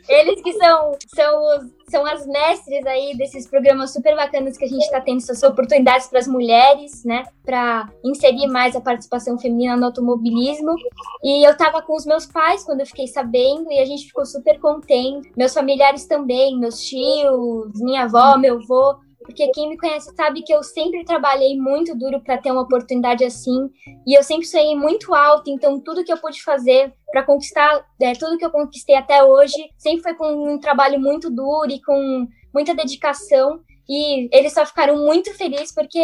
Eles 0.10 0.42
que 0.42 0.52
são, 0.52 0.98
são, 1.16 1.44
os, 1.44 1.66
são 1.90 2.06
as 2.06 2.28
mestres 2.28 2.86
aí 2.86 3.16
desses 3.16 3.48
programas 3.48 3.94
super 3.94 4.18
bacanas 4.18 4.58
que 4.58 4.66
a 4.66 4.68
gente 4.68 4.84
está 4.84 5.00
tendo, 5.00 5.20
essas 5.20 5.42
oportunidades 5.44 6.08
para 6.08 6.20
as 6.20 6.28
mulheres, 6.28 7.06
né? 7.06 7.24
Para 7.46 7.90
inserir 8.04 8.48
mais 8.48 8.76
a 8.76 8.82
participação 8.82 9.40
feminina 9.40 9.78
no 9.78 9.86
automobilismo. 9.86 10.76
E 11.24 11.48
eu 11.48 11.52
estava 11.52 11.82
com 11.82 11.96
os 11.96 12.06
meus 12.06 12.26
pais 12.26 12.66
quando 12.66 12.82
eu 12.82 12.86
fiquei 12.86 13.08
sabendo 13.08 13.72
e 13.72 13.80
a 13.80 13.86
gente 13.86 14.08
ficou 14.08 14.26
super 14.26 14.60
contente. 14.60 15.32
Meus 15.38 15.54
familiares 15.54 16.06
também, 16.06 16.60
meus 16.60 16.82
tios, 16.82 17.80
minha 17.80 18.04
avó, 18.04 18.38
meu 18.38 18.60
avô 18.60 19.07
porque 19.28 19.50
quem 19.50 19.70
me 19.70 19.78
conhece 19.78 20.10
sabe 20.16 20.42
que 20.42 20.54
eu 20.54 20.64
sempre 20.64 21.04
trabalhei 21.04 21.58
muito 21.58 21.94
duro 21.96 22.22
para 22.24 22.38
ter 22.38 22.50
uma 22.50 22.62
oportunidade 22.62 23.26
assim, 23.26 23.70
e 24.08 24.18
eu 24.18 24.24
sempre 24.24 24.48
sonhei 24.48 24.76
muito 24.76 25.14
alto, 25.14 25.52
então 25.52 25.80
tudo 25.82 26.04
que 26.04 26.12
eu 26.12 26.18
pude 26.18 26.42
fazer 26.42 26.94
para 27.12 27.24
conquistar, 27.24 27.86
é, 28.02 28.14
tudo 28.14 28.38
que 28.38 28.46
eu 28.46 28.50
conquistei 28.50 28.96
até 28.96 29.24
hoje, 29.24 29.54
sempre 29.78 30.02
foi 30.02 30.14
com 30.16 30.54
um 30.54 30.58
trabalho 30.60 31.00
muito 31.00 31.30
duro 31.30 31.70
e 31.70 31.82
com 31.82 32.26
muita 32.54 32.74
dedicação. 32.74 33.60
E 33.90 34.28
eles 34.38 34.54
só 34.54 34.66
ficaram 34.66 34.98
muito 34.98 35.34
felizes 35.34 35.74
porque 35.74 36.00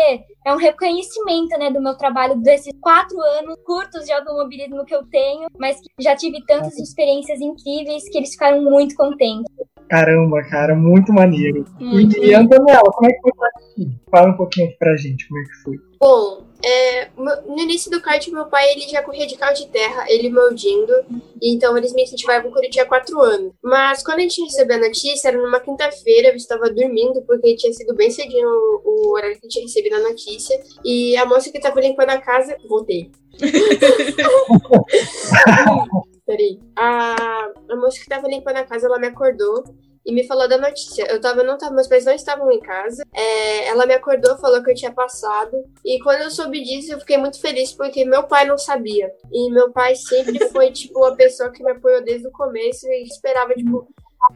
é 0.45 0.53
um 0.53 0.57
reconhecimento, 0.57 1.57
né, 1.59 1.69
do 1.69 1.81
meu 1.81 1.97
trabalho 1.97 2.35
desses 2.37 2.71
quatro 2.79 3.19
anos 3.19 3.57
curtos 3.65 4.05
de 4.05 4.11
automobilismo 4.13 4.85
que 4.85 4.95
eu 4.95 5.05
tenho, 5.09 5.47
mas 5.57 5.77
já 5.99 6.15
tive 6.15 6.41
tantas 6.45 6.77
experiências 6.77 7.41
incríveis 7.41 8.07
que 8.09 8.17
eles 8.17 8.31
ficaram 8.31 8.63
muito 8.63 8.95
contentes. 8.95 9.53
Caramba, 9.93 10.41
cara, 10.49 10.73
muito 10.73 11.13
maneiro. 11.13 11.67
Muito 11.79 12.17
e, 12.17 12.29
e 12.29 12.33
Antonella, 12.33 12.81
como 12.81 13.11
é 13.11 13.13
que 13.13 13.21
foi 13.21 13.31
pra 13.31 13.49
ti? 13.75 13.91
Fala 14.09 14.31
um 14.31 14.33
pouquinho 14.35 14.67
aqui 14.67 14.77
pra 14.79 14.97
gente 14.97 15.27
como 15.27 15.39
é 15.39 15.43
que 15.43 15.53
foi. 15.63 15.79
Bom, 16.01 16.47
é, 16.63 17.09
no 17.15 17.59
início 17.59 17.91
do 17.91 18.01
kart, 18.01 18.25
meu 18.29 18.45
pai 18.45 18.71
ele 18.71 18.87
já 18.87 19.03
corria 19.03 19.27
de 19.27 19.37
carro 19.37 19.53
de 19.53 19.67
terra, 19.67 20.05
ele 20.07 20.29
moldindo, 20.29 20.93
então 21.41 21.77
eles 21.77 21.93
me 21.93 22.03
incentivavam 22.03 22.51
quando 22.51 22.65
eu 22.65 22.71
tinha 22.71 22.85
4 22.85 23.21
anos. 23.21 23.53
Mas 23.61 24.03
quando 24.03 24.19
a 24.19 24.21
gente 24.21 24.41
recebeu 24.41 24.77
a 24.77 24.79
notícia, 24.79 25.27
era 25.27 25.37
numa 25.37 25.59
quinta-feira, 25.59 26.29
eu 26.29 26.35
estava 26.35 26.69
dormindo, 26.69 27.21
porque 27.23 27.55
tinha 27.55 27.73
sido 27.73 27.93
bem 27.95 28.09
cedinho 28.09 28.47
o, 28.47 28.81
o 28.85 29.11
horário 29.13 29.39
que 29.39 29.45
a 29.45 29.49
gente 29.49 29.63
recebido 29.63 29.95
a 29.95 29.99
notícia, 29.99 30.57
e 30.85 31.17
a 31.17 31.25
moça 31.25 31.51
que 31.51 31.57
estava 31.57 31.79
limpando 31.81 32.09
a 32.09 32.21
casa, 32.21 32.55
voltei. 32.67 33.11
Peraí. 36.25 36.59
A, 36.75 37.51
a 37.69 37.75
moça 37.75 37.99
que 37.99 38.07
tava 38.07 38.27
limpando 38.27 38.57
a 38.57 38.63
casa, 38.63 38.87
ela 38.87 38.99
me 38.99 39.07
acordou 39.07 39.63
e 40.05 40.13
me 40.13 40.25
falou 40.27 40.47
da 40.47 40.57
notícia. 40.57 41.05
Eu 41.09 41.19
tava, 41.21 41.43
não 41.43 41.57
tava, 41.57 41.73
meus 41.73 41.87
pais 41.87 42.05
não 42.05 42.13
estavam 42.13 42.51
em 42.51 42.59
casa. 42.59 43.03
É, 43.13 43.67
ela 43.67 43.85
me 43.85 43.93
acordou, 43.93 44.37
falou 44.37 44.61
que 44.63 44.71
eu 44.71 44.75
tinha 44.75 44.91
passado. 44.91 45.63
E 45.83 45.99
quando 46.01 46.21
eu 46.21 46.31
soube 46.31 46.61
disso, 46.61 46.93
eu 46.93 46.99
fiquei 46.99 47.17
muito 47.17 47.39
feliz 47.39 47.71
porque 47.71 48.05
meu 48.05 48.23
pai 48.23 48.45
não 48.45 48.57
sabia. 48.57 49.11
E 49.31 49.51
meu 49.51 49.71
pai 49.71 49.95
sempre 49.95 50.39
foi, 50.51 50.71
tipo, 50.71 51.03
a 51.05 51.15
pessoa 51.15 51.51
que 51.51 51.63
me 51.63 51.71
apoiou 51.71 52.03
desde 52.03 52.27
o 52.27 52.31
começo 52.31 52.87
e 52.87 53.03
esperava, 53.03 53.53
tipo, 53.53 53.87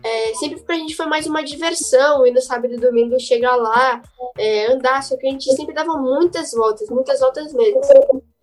é, 0.03 0.33
sempre 0.35 0.61
pra 0.63 0.75
gente 0.75 0.95
foi 0.95 1.05
mais 1.05 1.25
uma 1.27 1.43
diversão, 1.43 2.25
e 2.25 2.31
no 2.31 2.41
sábado 2.41 2.73
e 2.73 2.77
domingo 2.77 3.19
chegar 3.19 3.55
lá, 3.55 4.01
é, 4.37 4.71
andar, 4.71 5.01
só 5.01 5.15
que 5.17 5.27
a 5.27 5.31
gente 5.31 5.51
sempre 5.55 5.73
dava 5.73 5.93
muitas 5.97 6.51
voltas, 6.51 6.89
muitas 6.89 7.19
voltas 7.19 7.53
mesmo. 7.53 7.81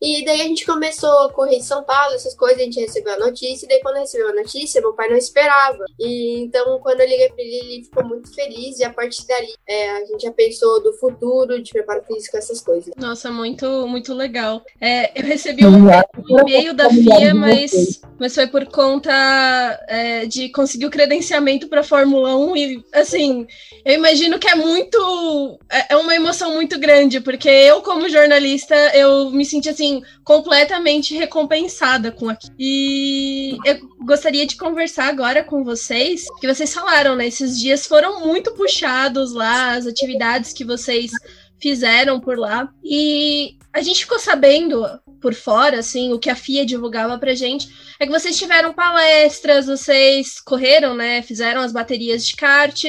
E 0.05 0.23
daí 0.23 0.43
a 0.43 0.45
gente 0.45 0.67
começou 0.67 1.09
a 1.21 1.33
correr 1.33 1.57
em 1.57 1.63
São 1.63 1.83
Paulo, 1.83 2.15
essas 2.15 2.35
coisas, 2.35 2.59
a 2.59 2.65
gente 2.65 2.79
recebeu 2.79 3.15
a 3.15 3.19
notícia, 3.19 3.65
e 3.65 3.69
daí 3.71 3.81
quando 3.81 3.97
recebeu 3.97 4.29
a 4.29 4.35
notícia, 4.35 4.83
meu 4.83 4.93
pai 4.93 5.09
não 5.09 5.17
esperava. 5.17 5.83
E 5.99 6.41
então, 6.41 6.79
quando 6.81 7.01
eu 7.01 7.09
liguei 7.09 7.29
pra 7.31 7.43
ele, 7.43 7.57
ele 7.57 7.85
ficou 7.85 8.05
muito 8.05 8.35
feliz, 8.35 8.79
e 8.79 8.85
a 8.85 8.93
partir 8.93 9.27
dali 9.27 9.55
é, 9.67 9.91
a 9.93 10.05
gente 10.05 10.21
já 10.25 10.31
pensou 10.31 10.83
do 10.83 10.93
futuro, 10.93 11.63
de 11.63 11.73
preparo 11.73 12.03
físico, 12.05 12.37
essas 12.37 12.61
coisas. 12.61 12.93
Nossa, 12.99 13.31
muito, 13.31 13.89
muito 13.89 14.13
legal. 14.13 14.63
É, 14.79 15.19
eu 15.19 15.25
recebi 15.25 15.65
um, 15.65 15.87
um 15.87 16.41
e-mail 16.41 16.75
da 16.75 16.91
FIA, 16.91 17.35
mas, 17.35 18.03
mas 18.19 18.35
foi 18.35 18.47
por 18.47 18.67
conta 18.67 19.11
é, 19.89 20.27
de 20.27 20.51
conseguir 20.51 20.85
o 20.85 20.91
credenciamento 20.91 21.67
pra 21.67 21.83
Fórmula 21.83 22.37
1, 22.37 22.57
e 22.59 22.85
assim, 22.93 23.47
eu 23.83 23.95
imagino 23.95 24.39
que 24.39 24.51
é 24.51 24.55
muito. 24.55 25.59
É, 25.71 25.95
é 25.95 25.97
uma 25.97 26.15
emoção 26.15 26.53
muito 26.53 26.79
grande, 26.79 27.21
porque 27.21 27.49
eu, 27.49 27.81
como 27.81 28.07
jornalista, 28.07 28.75
eu 28.95 29.31
me 29.31 29.47
senti 29.47 29.71
assim 29.71 29.94
completamente 30.23 31.15
recompensada 31.15 32.11
com 32.11 32.29
aquilo. 32.29 32.55
E 32.59 33.57
eu 33.65 33.79
gostaria 34.05 34.47
de 34.47 34.57
conversar 34.57 35.09
agora 35.09 35.43
com 35.45 35.65
vocês, 35.65 36.25
que 36.41 36.47
vocês 36.47 36.73
falaram, 36.73 37.17
né? 37.17 37.27
Esses 37.27 37.59
dias 37.59 37.87
foram 37.87 38.21
muito 38.27 38.53
puxados 38.55 39.33
lá, 39.33 39.73
as 39.73 39.87
atividades 39.87 40.53
que 40.53 40.65
vocês 40.65 41.11
fizeram 41.61 42.21
por 42.21 42.39
lá. 42.39 42.69
E 42.83 43.57
a 43.73 43.81
gente 43.81 44.01
ficou 44.01 44.19
sabendo 44.19 44.87
por 45.21 45.35
fora, 45.35 45.79
assim, 45.79 46.13
o 46.13 46.19
que 46.19 46.29
a 46.29 46.37
FIA 46.37 46.67
divulgava 46.67 47.19
pra 47.19 47.35
gente, 47.35 47.69
é 47.99 48.05
que 48.05 48.13
vocês 48.13 48.37
tiveram 48.39 48.75
palestras, 48.75 49.67
vocês 49.67 50.39
correram, 50.39 50.95
né? 50.95 51.23
Fizeram 51.23 51.63
as 51.63 51.73
baterias 51.73 52.27
de 52.27 52.37
kart 52.37 52.85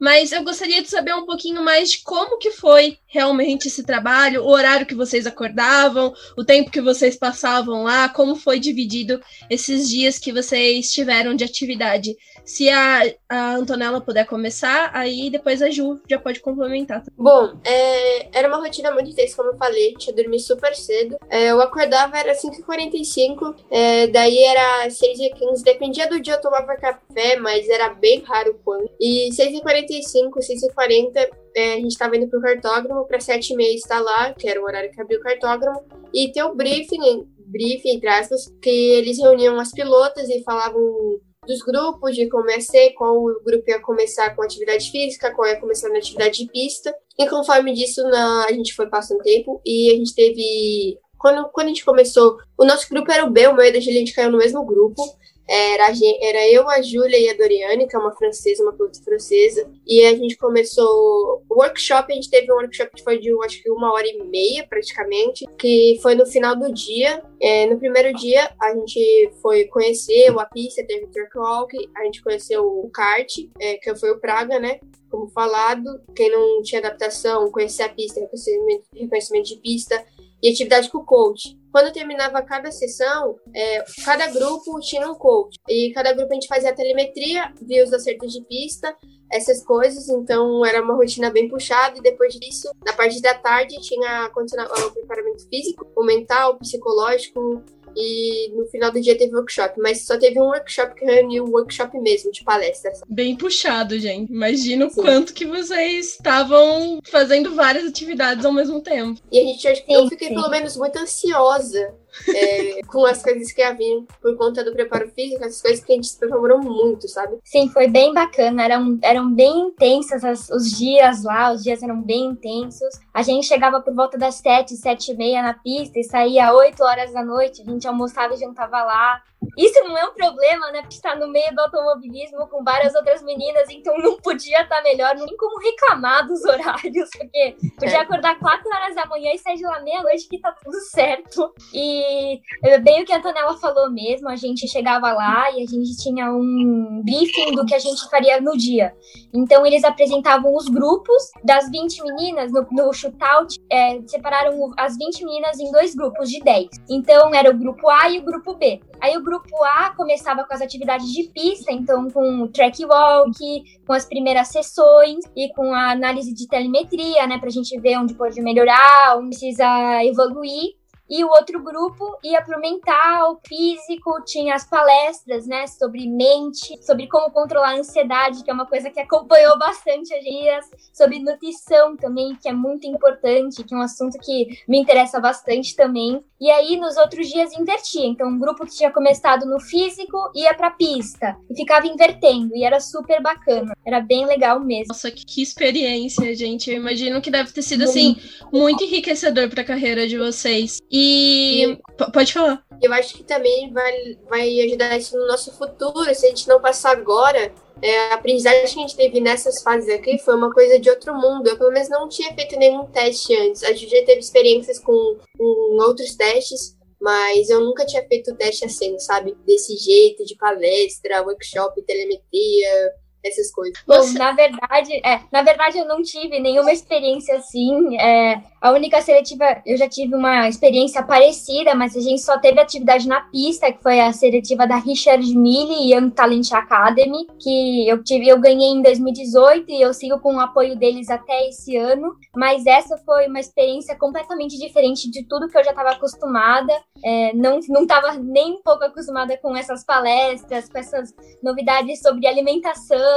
mas 0.00 0.32
eu 0.32 0.42
gostaria 0.42 0.82
de 0.82 0.88
saber 0.88 1.14
um 1.14 1.26
pouquinho 1.26 1.62
mais 1.62 1.92
de 1.92 2.02
como 2.02 2.38
que 2.38 2.50
foi 2.50 2.98
realmente 3.06 3.68
esse 3.68 3.84
trabalho, 3.84 4.42
o 4.42 4.48
horário 4.48 4.86
que 4.86 4.94
vocês 4.94 5.26
acordavam, 5.26 6.14
o 6.36 6.44
tempo 6.44 6.70
que 6.70 6.80
vocês 6.80 7.16
passavam 7.16 7.82
lá, 7.82 8.08
como 8.08 8.34
foi 8.34 8.58
dividido 8.58 9.20
esses 9.50 9.88
dias 9.88 10.18
que 10.18 10.32
vocês 10.32 10.90
tiveram 10.90 11.34
de 11.34 11.44
atividade. 11.44 12.16
Se 12.44 12.68
a, 12.68 13.02
a 13.28 13.54
Antonella 13.54 14.00
puder 14.00 14.26
começar, 14.26 14.90
aí 14.94 15.30
depois 15.30 15.62
a 15.62 15.70
Ju 15.70 16.00
já 16.08 16.18
pode 16.18 16.40
complementar. 16.40 17.02
Bom, 17.16 17.58
é, 17.64 18.36
era 18.36 18.48
uma 18.48 18.58
rotina 18.58 18.90
muito 18.90 19.10
intensa, 19.10 19.36
como 19.36 19.50
eu 19.50 19.56
falei, 19.56 19.94
tinha 19.94 20.14
dormir 20.14 20.40
super 20.40 20.74
cedo. 20.74 21.16
É, 21.28 21.50
eu 21.50 21.60
acordava, 21.60 22.18
era 22.18 22.34
5h45, 22.34 23.54
é, 23.70 24.06
daí 24.08 24.42
era 24.44 24.88
6h15, 24.88 25.62
dependia 25.62 26.08
do 26.08 26.20
dia 26.20 26.34
eu 26.34 26.40
tomava 26.40 26.76
café, 26.76 27.36
mas 27.36 27.68
era 27.68 27.90
bem 27.90 28.22
raro 28.22 28.58
quando. 28.64 28.90
E 29.00 29.30
6h45, 29.30 30.30
6h40, 30.38 31.28
é, 31.54 31.72
a 31.74 31.76
gente 31.76 31.88
estava 31.88 32.16
indo 32.16 32.28
pro 32.28 32.40
cartógrafo 32.40 33.06
para 33.06 33.18
7h30 33.18 33.74
estar 33.74 34.00
lá, 34.00 34.32
que 34.32 34.48
era 34.48 34.60
o 34.60 34.64
horário 34.64 34.90
que 34.90 35.00
abriu 35.00 35.18
o 35.18 35.22
cartógrafo, 35.22 35.82
e 36.12 36.32
ter 36.32 36.42
o 36.42 36.54
briefing, 36.54 37.26
briefing, 37.46 37.96
entre 37.96 38.08
aspas, 38.08 38.52
que 38.62 38.70
eles 38.70 39.18
reuniam 39.18 39.58
as 39.58 39.72
pilotas 39.72 40.28
e 40.28 40.42
falavam 40.42 41.20
dos 41.46 41.62
grupos, 41.62 42.14
de 42.14 42.28
ser, 42.60 42.90
qual 42.90 43.16
o 43.16 43.40
grupo 43.42 43.64
ia 43.68 43.80
começar 43.80 44.34
com 44.34 44.42
atividade 44.42 44.90
física, 44.90 45.32
qual 45.34 45.48
ia 45.48 45.60
começar 45.60 45.88
na 45.88 45.98
atividade 45.98 46.38
de 46.44 46.50
pista. 46.50 46.94
E 47.18 47.28
conforme 47.28 47.72
disso, 47.72 48.02
na, 48.04 48.46
a 48.46 48.52
gente 48.52 48.74
foi 48.74 48.86
passando 48.88 49.22
tempo 49.22 49.60
e 49.64 49.90
a 49.90 49.96
gente 49.96 50.14
teve. 50.14 50.98
Quando, 51.18 51.48
quando 51.50 51.66
a 51.66 51.70
gente 51.70 51.84
começou, 51.84 52.38
o 52.56 52.64
nosso 52.64 52.88
grupo 52.88 53.12
era 53.12 53.24
o 53.24 53.30
B, 53.30 53.46
o 53.46 53.54
meu 53.54 53.64
e 53.64 53.72
da 53.72 53.78
a 53.78 53.80
gente 53.80 54.14
caiu 54.14 54.30
no 54.30 54.38
mesmo 54.38 54.64
grupo. 54.64 55.02
Era, 55.50 55.88
era 56.22 56.48
eu, 56.48 56.68
a 56.70 56.80
Júlia 56.80 57.18
e 57.18 57.28
a 57.28 57.34
Doriane, 57.34 57.88
que 57.88 57.96
é 57.96 57.98
uma 57.98 58.14
francesa, 58.14 58.62
uma 58.62 58.72
piloto 58.72 59.02
francesa. 59.02 59.68
E 59.84 60.04
a 60.04 60.14
gente 60.14 60.36
começou 60.36 61.42
o 61.48 61.54
workshop. 61.54 62.12
A 62.12 62.14
gente 62.14 62.30
teve 62.30 62.52
um 62.52 62.54
workshop 62.54 62.92
que 62.94 63.02
foi 63.02 63.18
de, 63.18 63.30
acho 63.44 63.60
que 63.60 63.68
uma 63.68 63.92
hora 63.92 64.06
e 64.06 64.22
meia, 64.22 64.64
praticamente, 64.68 65.44
que 65.58 65.98
foi 66.00 66.14
no 66.14 66.24
final 66.24 66.54
do 66.54 66.72
dia. 66.72 67.20
É, 67.42 67.66
no 67.66 67.78
primeiro 67.80 68.16
dia, 68.16 68.48
a 68.62 68.74
gente 68.74 69.32
foi 69.42 69.64
conhecer 69.64 70.30
a 70.38 70.44
pista, 70.44 70.86
teve 70.86 71.06
o 71.06 71.10
track 71.10 71.36
walk, 71.36 71.90
a 71.96 72.04
gente 72.04 72.22
conheceu 72.22 72.64
o 72.64 72.88
kart, 72.90 73.28
é, 73.58 73.74
que 73.74 73.92
foi 73.96 74.12
o 74.12 74.20
Praga, 74.20 74.60
né? 74.60 74.78
Como 75.10 75.28
falado, 75.30 76.00
quem 76.14 76.30
não 76.30 76.62
tinha 76.62 76.80
adaptação, 76.80 77.50
conhecer 77.50 77.82
a 77.82 77.88
pista, 77.88 78.20
reconhecimento, 78.20 78.84
reconhecimento 78.94 79.48
de 79.48 79.56
pista 79.56 80.04
e 80.42 80.50
atividade 80.50 80.90
com 80.90 80.98
o 80.98 81.04
coach. 81.04 81.58
Quando 81.72 81.92
terminava 81.92 82.42
cada 82.42 82.72
sessão, 82.72 83.36
é, 83.54 83.84
cada 84.04 84.26
grupo 84.26 84.80
tinha 84.80 85.08
um 85.08 85.14
coach. 85.14 85.56
E 85.68 85.92
cada 85.94 86.12
grupo 86.12 86.32
a 86.32 86.34
gente 86.34 86.48
fazia 86.48 86.70
a 86.70 86.74
telemetria, 86.74 87.52
via 87.62 87.84
os 87.84 87.92
acertos 87.92 88.32
de 88.32 88.42
pista, 88.44 88.94
essas 89.32 89.64
coisas. 89.64 90.08
Então 90.08 90.66
era 90.66 90.82
uma 90.82 90.94
rotina 90.94 91.30
bem 91.30 91.48
puxada. 91.48 91.98
E 91.98 92.02
depois 92.02 92.34
disso, 92.34 92.68
na 92.84 92.92
parte 92.92 93.22
da 93.22 93.34
tarde, 93.34 93.80
tinha 93.80 94.28
o 94.34 94.92
preparamento 94.92 95.48
físico, 95.48 95.86
o 95.96 96.04
mental, 96.04 96.54
o 96.54 96.58
psicológico, 96.58 97.62
e 97.96 98.50
no 98.56 98.66
final 98.66 98.90
do 98.90 99.00
dia 99.00 99.16
teve 99.16 99.34
workshop, 99.34 99.80
mas 99.80 100.06
só 100.06 100.18
teve 100.18 100.40
um 100.40 100.46
workshop 100.46 100.94
que 100.94 101.04
reuniu 101.04 101.44
o 101.44 101.50
workshop 101.50 101.98
mesmo, 101.98 102.30
de 102.32 102.44
palestras. 102.44 103.00
Bem 103.08 103.36
puxado, 103.36 103.98
gente. 103.98 104.30
Imagina 104.30 104.86
o 104.86 104.90
quanto 104.90 105.34
que 105.34 105.46
vocês 105.46 106.14
estavam 106.14 107.00
fazendo 107.04 107.54
várias 107.54 107.84
atividades 107.84 108.44
ao 108.44 108.52
mesmo 108.52 108.80
tempo. 108.80 109.20
E 109.30 109.38
a 109.38 109.44
gente, 109.44 109.84
eu 109.88 110.08
fiquei 110.08 110.28
pelo 110.28 110.48
menos 110.48 110.76
muito 110.76 110.98
ansiosa 110.98 111.94
é, 112.28 112.82
com 112.86 113.04
as 113.04 113.22
coisas 113.22 113.52
que 113.52 113.62
haviam 113.62 114.06
por 114.20 114.36
conta 114.36 114.64
do 114.64 114.72
preparo 114.72 115.08
físico, 115.10 115.44
essas 115.44 115.62
coisas 115.62 115.84
que 115.84 115.92
a 115.92 115.94
gente 115.94 116.08
se 116.08 116.18
preparou 116.18 116.58
muito, 116.58 117.08
sabe? 117.08 117.38
Sim, 117.44 117.68
foi 117.68 117.88
bem 117.88 118.12
bacana. 118.12 118.64
Eram, 118.64 118.98
eram 119.02 119.32
bem 119.32 119.68
intensas 119.68 120.24
as, 120.24 120.48
os 120.50 120.70
dias 120.70 121.22
lá, 121.22 121.52
os 121.52 121.62
dias 121.62 121.82
eram 121.82 122.00
bem 122.00 122.26
intensos. 122.26 122.98
A 123.12 123.22
gente 123.22 123.46
chegava 123.46 123.80
por 123.80 123.94
volta 123.94 124.18
das 124.18 124.36
sete, 124.36 124.76
sete 124.76 125.12
e 125.12 125.16
meia 125.16 125.42
na 125.42 125.54
pista 125.54 125.98
e 125.98 126.04
saía 126.04 126.52
oito 126.54 126.82
horas 126.82 127.12
da 127.12 127.24
noite. 127.24 127.62
A 127.62 127.70
gente 127.70 127.86
almoçava 127.86 128.34
e 128.34 128.38
jantava 128.38 128.82
lá. 128.82 129.22
Isso 129.56 129.82
não 129.84 129.96
é 129.96 130.04
um 130.04 130.14
problema, 130.14 130.70
né? 130.70 130.80
Porque 130.80 130.96
está 130.96 131.14
no 131.14 131.28
meio 131.28 131.54
do 131.54 131.60
automobilismo 131.60 132.46
com 132.48 132.62
várias 132.62 132.94
outras 132.94 133.22
meninas, 133.22 133.68
então 133.70 133.96
não 133.98 134.16
podia 134.18 134.62
estar 134.62 134.76
tá 134.76 134.82
melhor, 134.82 135.14
nem 135.16 135.36
como 135.36 135.58
reclamar 135.58 136.26
dos 136.26 136.44
horários, 136.44 137.10
porque 137.10 137.56
podia 137.78 137.98
é. 137.98 138.00
acordar 138.00 138.38
quatro 138.38 138.68
horas 138.68 138.94
da 138.94 139.06
manhã 139.06 139.32
e 139.34 139.38
sair 139.38 139.56
de 139.56 139.64
lá 139.64 139.80
meia-noite 139.80 140.28
que 140.28 140.40
tá 140.40 140.52
tudo 140.62 140.78
certo. 140.80 141.52
E 141.74 142.40
é 142.64 142.78
bem 142.78 143.02
o 143.02 143.06
que 143.06 143.12
a 143.12 143.18
Antonella 143.18 143.56
falou 143.58 143.90
mesmo, 143.90 144.28
a 144.28 144.36
gente 144.36 144.68
chegava 144.68 145.12
lá 145.12 145.50
e 145.50 145.62
a 145.62 145.66
gente 145.66 145.96
tinha 145.96 146.30
um 146.30 147.02
briefing 147.04 147.54
do 147.54 147.64
que 147.66 147.74
a 147.74 147.78
gente 147.78 148.08
faria 148.10 148.40
no 148.40 148.56
dia. 148.56 148.94
Então, 149.32 149.64
eles 149.64 149.84
apresentavam 149.84 150.54
os 150.54 150.68
grupos 150.68 151.30
das 151.44 151.70
20 151.70 152.02
meninas 152.02 152.52
no, 152.52 152.66
no 152.70 152.92
shootout, 152.92 153.58
é, 153.70 154.00
separaram 154.06 154.70
as 154.76 154.96
20 154.96 155.24
meninas 155.24 155.58
em 155.58 155.70
dois 155.70 155.94
grupos 155.94 156.28
de 156.28 156.40
10. 156.40 156.68
Então, 156.88 157.34
era 157.34 157.50
o 157.50 157.56
grupo 157.56 157.88
A 157.88 158.08
e 158.08 158.18
o 158.18 158.24
grupo 158.24 158.54
B. 158.54 158.80
Aí, 159.00 159.16
o 159.16 159.22
grupo 159.30 159.64
A 159.64 159.94
começava 159.94 160.44
com 160.44 160.52
as 160.52 160.60
atividades 160.60 161.06
de 161.12 161.30
pista, 161.32 161.72
então, 161.72 162.08
com 162.10 162.42
o 162.42 162.48
track 162.48 162.84
walk, 162.84 163.62
com 163.86 163.92
as 163.92 164.04
primeiras 164.04 164.48
sessões 164.48 165.24
e 165.36 165.52
com 165.54 165.72
a 165.72 165.92
análise 165.92 166.34
de 166.34 166.48
telemetria, 166.48 167.26
né, 167.28 167.38
pra 167.38 167.48
gente 167.48 167.78
ver 167.80 167.98
onde 167.98 168.14
pode 168.14 168.42
melhorar, 168.42 169.16
onde 169.16 169.28
precisa 169.28 170.04
evoluir 170.04 170.79
e 171.10 171.24
o 171.24 171.28
outro 171.28 171.60
grupo 171.60 172.16
ia 172.22 172.40
para 172.40 172.56
o 172.56 172.60
mental, 172.60 173.40
físico, 173.44 174.22
tinha 174.24 174.54
as 174.54 174.64
palestras, 174.64 175.44
né, 175.44 175.66
sobre 175.66 176.06
mente, 176.06 176.80
sobre 176.84 177.08
como 177.08 177.32
controlar 177.32 177.70
a 177.70 177.78
ansiedade, 177.78 178.44
que 178.44 178.50
é 178.50 178.54
uma 178.54 178.66
coisa 178.66 178.90
que 178.90 179.00
acompanhou 179.00 179.58
bastante 179.58 180.14
a 180.14 180.20
dias, 180.20 180.70
sobre 180.92 181.18
nutrição 181.18 181.96
também, 181.96 182.36
que 182.40 182.48
é 182.48 182.52
muito 182.52 182.86
importante, 182.86 183.64
que 183.64 183.74
é 183.74 183.76
um 183.76 183.82
assunto 183.82 184.18
que 184.20 184.62
me 184.68 184.78
interessa 184.78 185.18
bastante 185.18 185.74
também. 185.74 186.22
E 186.40 186.48
aí 186.50 186.76
nos 186.76 186.96
outros 186.96 187.28
dias 187.28 187.52
invertia, 187.52 188.06
então 188.06 188.28
um 188.28 188.38
grupo 188.38 188.64
que 188.64 188.74
tinha 188.74 188.92
começado 188.92 189.44
no 189.44 189.58
físico 189.58 190.30
ia 190.34 190.54
para 190.54 190.70
pista 190.70 191.36
e 191.50 191.56
ficava 191.56 191.86
invertendo 191.86 192.54
e 192.54 192.64
era 192.64 192.78
super 192.78 193.20
bacana, 193.20 193.76
era 193.84 194.00
bem 194.00 194.24
legal 194.26 194.60
mesmo. 194.60 194.88
Nossa, 194.88 195.10
que 195.10 195.42
experiência, 195.42 196.34
gente. 196.34 196.70
Eu 196.70 196.76
imagino 196.76 197.20
que 197.20 197.30
deve 197.30 197.52
ter 197.52 197.62
sido 197.62 197.82
assim 197.82 198.16
muito 198.52 198.84
enriquecedor 198.84 199.48
para 199.50 199.62
a 199.62 199.64
carreira 199.64 200.06
de 200.06 200.16
vocês. 200.16 200.78
E 200.90 200.99
e. 201.00 201.78
Pode 202.12 202.32
falar. 202.32 202.64
Eu 202.82 202.92
acho 202.92 203.14
que 203.14 203.22
também 203.22 203.72
vai, 203.72 204.18
vai 204.28 204.60
ajudar 204.60 204.96
isso 204.96 205.16
no 205.16 205.26
nosso 205.26 205.52
futuro, 205.52 206.14
se 206.14 206.26
a 206.26 206.28
gente 206.28 206.48
não 206.48 206.60
passar 206.60 206.92
agora. 206.92 207.52
É, 207.82 208.10
a 208.10 208.14
aprendizagem 208.14 208.74
que 208.74 208.78
a 208.78 208.82
gente 208.82 208.96
teve 208.96 209.20
nessas 209.20 209.62
fases 209.62 209.88
aqui 209.88 210.18
foi 210.18 210.34
uma 210.34 210.52
coisa 210.52 210.78
de 210.78 210.90
outro 210.90 211.14
mundo. 211.14 211.48
Eu, 211.48 211.56
pelo 211.56 211.72
menos, 211.72 211.88
não 211.88 212.08
tinha 212.08 212.32
feito 212.34 212.56
nenhum 212.56 212.86
teste 212.86 213.34
antes. 213.34 213.62
A 213.62 213.72
gente 213.72 213.90
já 213.90 214.04
teve 214.04 214.20
experiências 214.20 214.78
com, 214.78 215.16
com 215.38 215.78
outros 215.80 216.14
testes, 216.14 216.76
mas 217.00 217.48
eu 217.48 217.60
nunca 217.60 217.86
tinha 217.86 218.06
feito 218.06 218.36
teste 218.36 218.66
assim, 218.66 218.98
sabe? 218.98 219.34
Desse 219.46 219.76
jeito, 219.76 220.24
de 220.24 220.36
palestra, 220.36 221.22
workshop, 221.22 221.80
telemetria, 221.82 222.92
essas 223.24 223.50
coisas. 223.50 223.74
Bom, 223.86 224.12
na 224.18 224.32
verdade, 224.32 225.00
é, 225.04 225.20
na 225.30 225.42
verdade 225.42 225.78
eu 225.78 225.86
não 225.86 226.02
tive 226.02 226.38
nenhuma 226.40 226.72
experiência 226.72 227.36
assim. 227.36 227.96
É, 227.98 228.40
a 228.60 228.72
única 228.72 229.00
seletiva, 229.00 229.62
eu 229.64 229.76
já 229.76 229.88
tive 229.88 230.14
uma 230.14 230.48
experiência 230.48 231.02
parecida, 231.02 231.74
mas 231.74 231.96
a 231.96 232.00
gente 232.00 232.20
só 232.20 232.38
teve 232.38 232.60
atividade 232.60 233.08
na 233.08 233.22
pista, 233.22 233.72
que 233.72 233.82
foi 233.82 234.00
a 234.00 234.12
seletiva 234.12 234.66
da 234.66 234.76
Richard 234.76 235.24
Mille 235.34 235.92
Young 235.92 236.10
Talent 236.10 236.52
Academy, 236.52 237.26
que 237.38 237.88
eu 237.88 238.02
tive, 238.02 238.28
eu 238.28 238.38
ganhei 238.38 238.68
em 238.68 238.82
2018 238.82 239.70
e 239.70 239.80
eu 239.80 239.94
sigo 239.94 240.18
com 240.20 240.36
o 240.36 240.40
apoio 240.40 240.76
deles 240.76 241.08
até 241.08 241.48
esse 241.48 241.76
ano. 241.76 242.14
Mas 242.36 242.66
essa 242.66 242.98
foi 242.98 243.26
uma 243.28 243.40
experiência 243.40 243.96
completamente 243.96 244.58
diferente 244.58 245.10
de 245.10 245.24
tudo 245.24 245.48
que 245.48 245.56
eu 245.56 245.64
já 245.64 245.70
estava 245.70 245.90
acostumada. 245.90 246.72
É, 247.02 247.32
não 247.34 247.60
não 247.68 247.82
estava 247.82 248.12
nem 248.14 248.54
um 248.54 248.62
pouco 248.62 248.84
acostumada 248.84 249.36
com 249.38 249.56
essas 249.56 249.84
palestras, 249.84 250.68
com 250.68 250.78
essas 250.78 251.14
novidades 251.42 252.00
sobre 252.00 252.26
alimentação, 252.26 253.09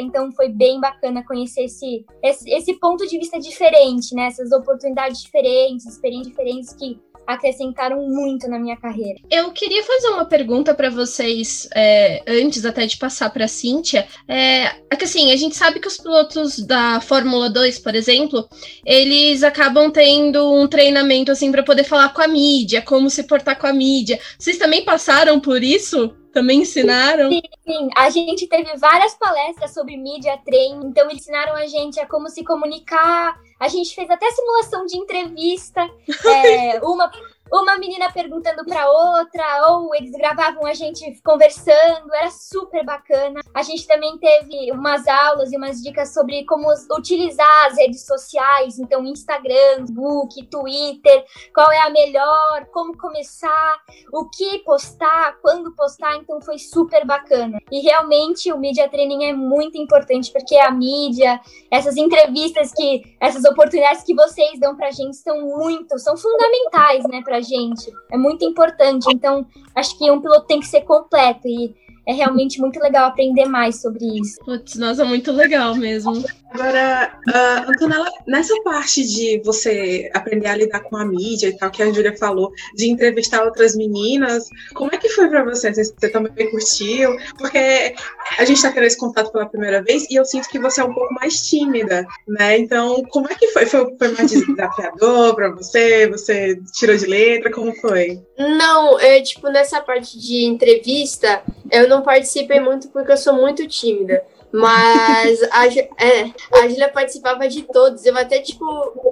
Então 0.00 0.30
foi 0.32 0.48
bem 0.48 0.80
bacana 0.80 1.24
conhecer 1.24 1.64
esse, 1.64 2.04
esse, 2.22 2.50
esse 2.50 2.74
ponto 2.78 3.06
de 3.06 3.18
vista 3.18 3.38
diferente, 3.38 4.14
né? 4.14 4.26
essas 4.26 4.52
oportunidades 4.52 5.22
diferentes, 5.22 5.86
experiências 5.86 6.28
diferentes 6.28 6.72
que 6.74 6.98
acrescentaram 7.26 8.08
muito 8.08 8.48
na 8.48 8.58
minha 8.58 8.76
carreira. 8.76 9.18
Eu 9.30 9.50
queria 9.50 9.82
fazer 9.82 10.08
uma 10.08 10.24
pergunta 10.24 10.74
para 10.74 10.88
vocês 10.88 11.68
é, 11.74 12.22
antes 12.26 12.64
até 12.64 12.86
de 12.86 12.96
passar 12.96 13.30
para 13.30 13.46
a 13.46 13.48
Cíntia. 13.48 14.06
É, 14.28 14.66
é, 14.90 14.96
que 14.96 15.04
assim, 15.04 15.32
a 15.32 15.36
gente 15.36 15.56
sabe 15.56 15.80
que 15.80 15.88
os 15.88 15.98
pilotos 15.98 16.58
da 16.60 17.00
Fórmula 17.00 17.50
2, 17.50 17.80
por 17.80 17.94
exemplo, 17.94 18.48
eles 18.84 19.42
acabam 19.42 19.90
tendo 19.90 20.52
um 20.54 20.68
treinamento 20.68 21.32
assim 21.32 21.50
para 21.50 21.64
poder 21.64 21.84
falar 21.84 22.10
com 22.10 22.22
a 22.22 22.28
mídia, 22.28 22.80
como 22.80 23.10
se 23.10 23.24
portar 23.24 23.58
com 23.58 23.66
a 23.66 23.72
mídia. 23.72 24.20
Vocês 24.38 24.56
também 24.56 24.84
passaram 24.84 25.40
por 25.40 25.62
isso? 25.62 26.14
Também 26.36 26.60
ensinaram? 26.60 27.30
Sim, 27.30 27.40
sim, 27.66 27.88
a 27.96 28.10
gente 28.10 28.46
teve 28.46 28.76
várias 28.76 29.14
palestras 29.14 29.72
sobre 29.72 29.96
mídia 29.96 30.38
treino, 30.44 30.84
então 30.84 31.10
ensinaram 31.10 31.54
a 31.54 31.66
gente 31.66 31.98
a 31.98 32.06
como 32.06 32.28
se 32.28 32.44
comunicar. 32.44 33.40
A 33.58 33.68
gente 33.68 33.94
fez 33.94 34.10
até 34.10 34.30
simulação 34.32 34.84
de 34.84 34.98
entrevista. 34.98 35.88
É, 36.26 36.78
uma 36.82 37.10
uma 37.52 37.78
menina 37.78 38.10
perguntando 38.12 38.64
para 38.64 38.90
outra, 38.90 39.70
ou 39.70 39.94
eles 39.94 40.12
gravavam 40.12 40.66
a 40.66 40.74
gente 40.74 41.20
conversando, 41.22 42.14
era 42.14 42.30
super 42.30 42.84
bacana. 42.84 43.40
A 43.54 43.62
gente 43.62 43.86
também 43.86 44.16
teve 44.18 44.72
umas 44.72 45.06
aulas 45.06 45.52
e 45.52 45.56
umas 45.56 45.82
dicas 45.82 46.12
sobre 46.12 46.44
como 46.44 46.68
utilizar 46.96 47.66
as 47.66 47.76
redes 47.76 48.04
sociais, 48.04 48.78
então 48.78 49.04
Instagram, 49.04 49.86
Facebook, 49.86 50.46
Twitter, 50.46 51.24
qual 51.54 51.70
é 51.70 51.80
a 51.80 51.90
melhor, 51.90 52.66
como 52.72 52.96
começar, 52.96 53.76
o 54.12 54.28
que 54.28 54.58
postar, 54.60 55.38
quando 55.42 55.74
postar, 55.74 56.16
então 56.16 56.40
foi 56.40 56.58
super 56.58 57.04
bacana. 57.04 57.58
E 57.70 57.80
realmente 57.80 58.52
o 58.52 58.58
media 58.58 58.88
training 58.88 59.24
é 59.24 59.32
muito 59.32 59.78
importante 59.78 60.30
porque 60.32 60.56
a 60.56 60.70
mídia, 60.70 61.40
essas 61.70 61.96
entrevistas 61.96 62.72
que, 62.72 63.16
essas 63.20 63.44
oportunidades 63.44 64.02
que 64.02 64.14
vocês 64.14 64.58
dão 64.58 64.76
pra 64.76 64.90
gente 64.90 65.16
são 65.16 65.40
muito, 65.40 65.98
são 65.98 66.16
fundamentais, 66.16 67.04
né, 67.08 67.22
pra 67.24 67.35
gente. 67.40 67.90
É 68.10 68.16
muito 68.16 68.44
importante. 68.44 69.06
Então, 69.12 69.46
acho 69.74 69.96
que 69.98 70.10
um 70.10 70.20
piloto 70.20 70.46
tem 70.46 70.60
que 70.60 70.66
ser 70.66 70.82
completo 70.82 71.46
e 71.46 71.74
é 72.06 72.12
realmente 72.12 72.60
muito 72.60 72.78
legal 72.78 73.08
aprender 73.08 73.46
mais 73.46 73.80
sobre 73.80 74.04
isso. 74.20 74.38
Putz, 74.44 74.76
nossa, 74.76 75.04
muito 75.04 75.32
legal 75.32 75.74
mesmo. 75.74 76.24
Agora, 76.52 77.18
uh, 77.28 77.70
Antonella, 77.70 78.08
nessa 78.26 78.54
parte 78.62 79.04
de 79.04 79.42
você 79.44 80.08
aprender 80.14 80.46
a 80.46 80.56
lidar 80.56 80.80
com 80.80 80.96
a 80.96 81.04
mídia 81.04 81.48
e 81.48 81.56
tal, 81.56 81.70
que 81.70 81.82
a 81.82 81.92
Júlia 81.92 82.16
falou, 82.16 82.52
de 82.74 82.88
entrevistar 82.88 83.44
outras 83.44 83.76
meninas, 83.76 84.48
como 84.72 84.94
é 84.94 84.96
que 84.96 85.08
foi 85.08 85.28
para 85.28 85.44
você? 85.44 85.74
Você 85.74 86.08
também 86.10 86.50
curtiu? 86.50 87.16
Porque 87.36 87.94
a 88.38 88.44
gente 88.44 88.56
está 88.56 88.70
tendo 88.70 88.86
esse 88.86 88.96
contato 88.96 89.32
pela 89.32 89.46
primeira 89.46 89.82
vez 89.82 90.06
e 90.08 90.14
eu 90.14 90.24
sinto 90.24 90.48
que 90.48 90.58
você 90.58 90.80
é 90.80 90.84
um 90.84 90.94
pouco 90.94 91.12
mais 91.14 91.42
tímida, 91.42 92.06
né? 92.26 92.56
Então, 92.56 93.02
como 93.10 93.26
é 93.30 93.34
que 93.34 93.48
foi? 93.48 93.66
Foi, 93.66 93.96
foi 93.98 94.08
mais 94.12 94.30
desafiador 94.46 95.34
para 95.34 95.50
você? 95.50 96.08
Você 96.08 96.58
tirou 96.72 96.96
de 96.96 97.06
letra? 97.06 97.50
Como 97.50 97.74
foi? 97.74 98.22
Não, 98.38 98.98
é 99.00 99.20
tipo, 99.22 99.48
nessa 99.48 99.80
parte 99.80 100.18
de 100.18 100.44
entrevista, 100.44 101.42
eu 101.70 101.88
não 101.88 102.02
participei 102.02 102.60
muito 102.60 102.88
porque 102.88 103.12
eu 103.12 103.16
sou 103.16 103.34
muito 103.34 103.66
tímida. 103.66 104.22
Mas 104.52 105.42
a, 105.50 105.66
é, 105.66 106.32
a 106.54 106.68
Julia 106.68 106.88
participava 106.88 107.48
de 107.48 107.62
todos. 107.62 108.04
Eu 108.06 108.16
até, 108.16 108.38
tipo, 108.40 108.64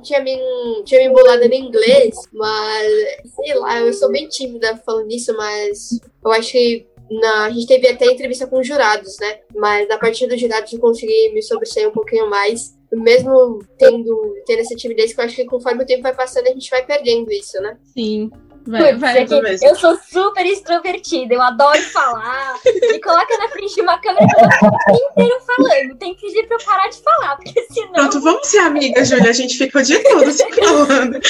tinha 0.03 0.21
me, 0.21 0.39
tinha 0.85 1.01
me 1.01 1.07
embolado 1.09 1.47
no 1.47 1.55
inglês, 1.55 2.15
mas 2.33 2.93
sei 3.35 3.55
lá, 3.55 3.81
eu 3.81 3.93
sou 3.93 4.11
bem 4.11 4.29
tímida 4.29 4.77
falando 4.87 5.11
isso, 5.11 5.37
mas 5.37 6.01
eu 6.25 6.33
acho 6.33 6.53
que 6.53 6.87
na, 7.11 7.47
a 7.47 7.51
gente 7.51 7.67
teve 7.67 7.89
até 7.89 8.07
entrevista 8.07 8.47
com 8.47 8.63
jurados, 8.63 9.19
né? 9.19 9.41
Mas 9.55 9.91
a 9.91 9.99
partir 9.99 10.27
dos 10.27 10.41
jurados 10.41 10.73
eu 10.73 10.79
consegui 10.79 11.31
me 11.33 11.43
sobressair 11.43 11.89
um 11.89 11.93
pouquinho 11.93 12.29
mais. 12.29 12.75
Mesmo 12.93 13.59
tendo, 13.77 14.37
tendo 14.47 14.61
essa 14.61 14.77
timidez, 14.77 15.13
que 15.13 15.21
eu 15.21 15.25
acho 15.25 15.35
que 15.35 15.45
conforme 15.45 15.83
o 15.83 15.87
tempo 15.87 16.03
vai 16.03 16.15
passando, 16.15 16.47
a 16.47 16.53
gente 16.53 16.71
vai 16.71 16.87
perdendo 16.87 17.31
isso, 17.33 17.61
né? 17.61 17.77
Sim. 17.93 18.31
Vai, 18.67 18.97
vai, 18.97 19.27
eu 19.63 19.77
sou 19.77 19.99
super 20.11 20.47
extrovertida, 20.47 21.35
eu 21.35 21.43
adoro 21.43 21.83
falar. 21.83 22.55
Me 22.65 22.99
coloca 22.99 23.37
na 23.37 23.49
frente 23.51 23.75
de 23.75 23.83
uma 23.83 23.99
câmera 23.99 24.25
e 24.25 24.43
eu 24.43 24.49
tô 24.59 24.67
o 24.67 24.97
dia 24.97 25.07
inteiro 25.11 25.41
falando. 25.47 25.99
Tem 25.99 26.15
que 26.15 26.27
pedir 26.27 26.47
pra 26.47 26.57
eu 26.57 26.65
parar 26.65 26.89
de 26.89 26.99
falar, 27.03 27.37
porque 27.37 27.67
senão. 27.71 27.93
Pronto, 27.93 28.21
vamos 28.21 28.47
ser 28.47 28.59
amigas, 28.59 29.09
Júlia. 29.09 29.29
A 29.29 29.35
gente 29.35 29.59
fica 29.59 29.79
o 29.79 29.83
dia 29.83 30.03
todo 30.03 30.33
se 30.33 30.51
falando. 30.53 31.21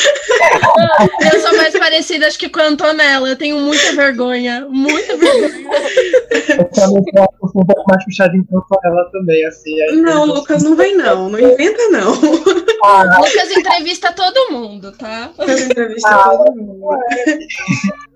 Eu 1.33 1.41
sou 1.41 1.57
mais 1.57 1.77
parecida, 1.77 2.27
acho 2.29 2.39
que 2.39 2.49
com 2.49 2.61
a 2.61 2.67
Antonella. 2.67 3.29
Eu 3.29 3.37
tenho 3.37 3.59
muita 3.59 3.93
vergonha. 3.93 4.67
Muita 4.71 5.17
vergonha. 5.17 5.65
Eu 6.31 6.71
também 6.71 7.05
sou 7.41 7.63
um 7.63 7.67
pouco 7.67 7.85
mais 7.89 8.05
puxadinho 8.05 8.47
com 8.47 8.59
a 8.59 8.61
Antonella 8.61 9.11
também, 9.11 9.45
assim. 9.45 9.75
Não, 10.03 10.25
Lucas, 10.25 10.63
não 10.63 10.77
vem 10.77 10.97
não. 10.97 11.29
Não 11.29 11.41
inventa, 11.41 11.89
não. 11.91 12.13
Ah, 12.85 13.19
Lucas 13.19 13.51
entrevista 13.51 14.13
todo 14.13 14.53
mundo, 14.53 14.93
tá? 14.93 15.31
Lucas 15.39 15.63
entrevista 15.63 16.09
ah, 16.09 16.31
todo 16.31 16.55
mundo. 16.55 16.89
É. 16.93 17.24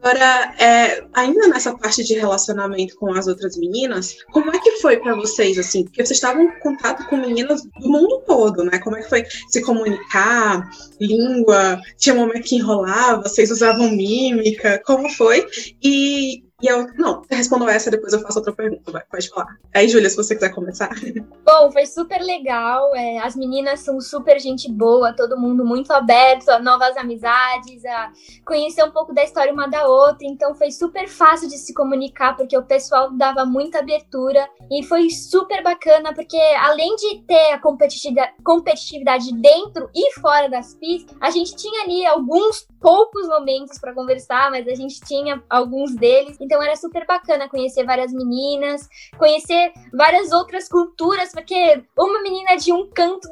Agora, 0.01 0.55
é, 0.59 1.05
ainda 1.13 1.49
nessa 1.49 1.77
parte 1.77 2.05
de 2.05 2.15
relacionamento 2.15 2.97
com 2.97 3.13
as 3.13 3.27
outras 3.27 3.57
meninas, 3.57 4.17
como 4.33 4.55
é 4.55 4.59
que 4.59 4.81
foi 4.81 4.97
para 4.99 5.15
vocês, 5.15 5.59
assim? 5.59 5.85
Porque 5.85 6.05
vocês 6.05 6.19
estavam 6.19 6.45
em 6.45 6.61
contato 6.61 7.07
com 7.09 7.17
meninas 7.17 7.63
do 7.63 7.89
mundo 7.89 8.23
todo, 8.27 8.65
né? 8.65 8.79
Como 8.79 8.97
é 8.97 9.03
que 9.03 9.09
foi 9.09 9.25
se 9.49 9.61
comunicar, 9.61 10.69
língua, 11.01 11.81
tinha 11.97 12.15
um 12.15 12.19
momento 12.19 12.45
que 12.45 12.57
enrolava, 12.57 13.23
vocês 13.23 13.51
usavam 13.51 13.91
mímica, 13.91 14.81
como 14.85 15.09
foi? 15.11 15.47
E 15.83 16.45
E 16.61 16.67
eu, 16.67 16.93
não, 16.95 17.23
respondo 17.31 17.69
essa, 17.69 17.89
depois 17.89 18.13
eu 18.13 18.19
faço 18.19 18.41
outra 18.41 18.53
pergunta, 18.53 18.91
vai, 18.91 19.05
pode 19.09 19.29
falar. 19.29 19.47
Aí, 19.73 19.89
Júlia, 19.89 20.11
se 20.11 20.17
você 20.17 20.35
quiser 20.35 20.49
começar. 20.49 20.91
Bom, 21.47 21.71
foi 21.71 21.87
super 21.87 22.21
legal. 22.21 22.93
É, 22.97 23.19
as 23.21 23.37
meninas 23.37 23.79
são 23.81 24.01
super 24.01 24.41
gente 24.41 24.69
boa, 24.69 25.13
todo 25.13 25.39
mundo 25.39 25.65
muito 25.65 25.93
aberto 25.93 26.49
a 26.49 26.59
novas 26.59 26.97
amizades, 26.97 27.85
a 27.85 28.13
conhecer 28.45 28.83
um 28.83 28.91
pouco 28.91 29.15
da 29.15 29.23
história 29.23 29.53
uma 29.53 29.69
da 29.69 29.87
outra. 29.87 30.27
Então 30.27 30.53
foi 30.53 30.73
super 30.73 31.07
fácil 31.09 31.49
de 31.49 31.57
se 31.59 31.73
comunicar, 31.73 32.37
porque 32.37 32.59
o 32.59 32.65
pessoal 32.65 33.13
dava 33.13 33.45
muita 33.45 33.79
abertura. 33.79 34.49
E 34.69 34.83
foi 34.83 35.11
super 35.11 35.63
bacana, 35.63 36.13
porque 36.13 36.37
além 36.61 36.97
de 36.97 37.21
ter 37.21 37.53
a 37.53 37.61
competitividade, 37.61 38.33
competitividade 38.43 39.33
dentro 39.33 39.89
e 39.95 40.13
fora 40.21 40.49
das 40.49 40.75
pistas, 40.75 41.17
a 41.21 41.31
gente 41.31 41.55
tinha 41.55 41.85
ali 41.85 42.05
alguns 42.05 42.67
poucos 42.81 43.29
momentos 43.29 43.79
para 43.79 43.95
conversar, 43.95 44.51
mas 44.51 44.67
a 44.67 44.75
gente 44.75 45.01
tinha 45.03 45.41
alguns 45.49 45.95
deles. 45.95 46.37
Então 46.49 46.63
era 46.63 46.75
super 46.77 47.05
bacana 47.07 47.47
conhecer 47.47 47.85
várias 47.85 48.11
meninas, 48.11 48.89
conhecer 49.19 49.71
várias 49.93 50.33
outras 50.33 50.67
culturas, 50.67 51.31
porque 51.31 51.83
uma 51.95 52.23
menina 52.23 52.57
de 52.57 52.73
um 52.73 52.89
canto 52.89 53.29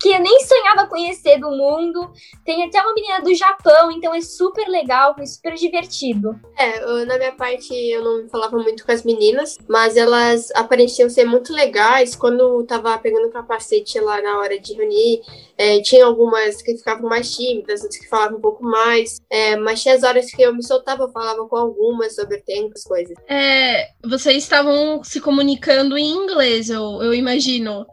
que 0.00 0.08
eu 0.08 0.18
nem 0.18 0.40
sonhava 0.40 0.88
conhecer 0.88 1.38
do 1.38 1.52
mundo, 1.52 2.10
tem 2.44 2.64
até 2.64 2.82
uma 2.82 2.94
menina 2.94 3.20
do 3.20 3.32
Japão, 3.32 3.92
então 3.92 4.12
é 4.12 4.20
super 4.20 4.66
legal, 4.66 5.14
foi 5.14 5.24
super 5.24 5.54
divertido. 5.54 6.34
É, 6.58 7.04
na 7.04 7.16
minha 7.16 7.30
parte 7.30 7.72
eu 7.72 8.02
não 8.02 8.28
falava 8.28 8.58
muito 8.58 8.84
com 8.84 8.90
as 8.90 9.04
meninas, 9.04 9.56
mas 9.68 9.96
elas 9.96 10.50
apareciam 10.56 11.08
ser 11.08 11.24
muito 11.24 11.52
legais 11.52 12.16
quando 12.16 12.64
tava 12.64 12.98
pegando 12.98 13.30
capacete 13.30 14.00
lá 14.00 14.20
na 14.20 14.40
hora 14.40 14.58
de 14.58 14.74
reunir. 14.74 15.20
É, 15.56 15.80
tinha 15.80 16.04
algumas 16.04 16.60
que 16.60 16.76
ficavam 16.76 17.08
mais 17.08 17.30
tímidas, 17.36 17.82
outras 17.82 18.00
que 18.00 18.08
falavam 18.08 18.38
um 18.38 18.40
pouco 18.40 18.64
mais, 18.64 19.20
é, 19.30 19.54
mas 19.54 19.80
tinha 19.80 19.94
as 19.94 20.02
horas 20.02 20.28
que 20.28 20.42
eu 20.42 20.52
me 20.52 20.64
soltava, 20.64 21.04
eu 21.04 21.12
falava 21.12 21.46
com 21.46 21.56
algumas 21.56 22.16
sobre 22.16 22.31
as 22.74 22.84
coisas. 22.84 23.16
É, 23.28 23.88
vocês 24.04 24.42
estavam 24.42 25.02
se 25.04 25.20
comunicando 25.20 25.96
em 25.96 26.10
inglês, 26.10 26.70
eu, 26.70 27.02
eu 27.02 27.14
imagino. 27.14 27.86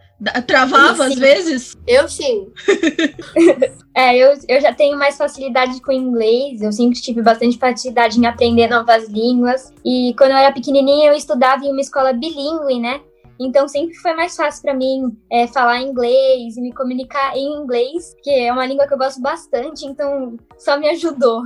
Travava 0.45 1.05
às 1.05 1.15
vezes? 1.15 1.77
Eu 1.87 2.09
sim. 2.09 2.49
é, 3.95 4.17
eu, 4.17 4.37
eu 4.49 4.59
já 4.59 4.73
tenho 4.73 4.97
mais 4.97 5.15
facilidade 5.15 5.81
com 5.81 5.93
inglês, 5.93 6.61
eu 6.61 6.73
sempre 6.73 6.99
tive 6.99 7.21
bastante 7.21 7.57
facilidade 7.57 8.19
em 8.19 8.25
aprender 8.25 8.67
novas 8.67 9.07
línguas. 9.07 9.73
E 9.85 10.13
quando 10.17 10.31
eu 10.31 10.37
era 10.37 10.51
pequenininha, 10.51 11.09
eu 11.09 11.15
estudava 11.15 11.63
em 11.63 11.71
uma 11.71 11.79
escola 11.79 12.11
bilíngue, 12.11 12.81
né? 12.81 12.99
Então 13.39 13.67
sempre 13.67 13.95
foi 13.95 14.13
mais 14.13 14.35
fácil 14.35 14.61
para 14.61 14.73
mim 14.73 15.17
é, 15.31 15.47
falar 15.47 15.81
inglês 15.81 16.57
e 16.57 16.61
me 16.61 16.73
comunicar 16.73 17.35
em 17.35 17.61
inglês, 17.61 18.15
que 18.21 18.31
é 18.31 18.51
uma 18.51 18.65
língua 18.65 18.87
que 18.87 18.93
eu 18.93 18.97
gosto 18.97 19.21
bastante, 19.21 19.85
então 19.85 20.37
só 20.57 20.77
me 20.77 20.89
ajudou. 20.89 21.43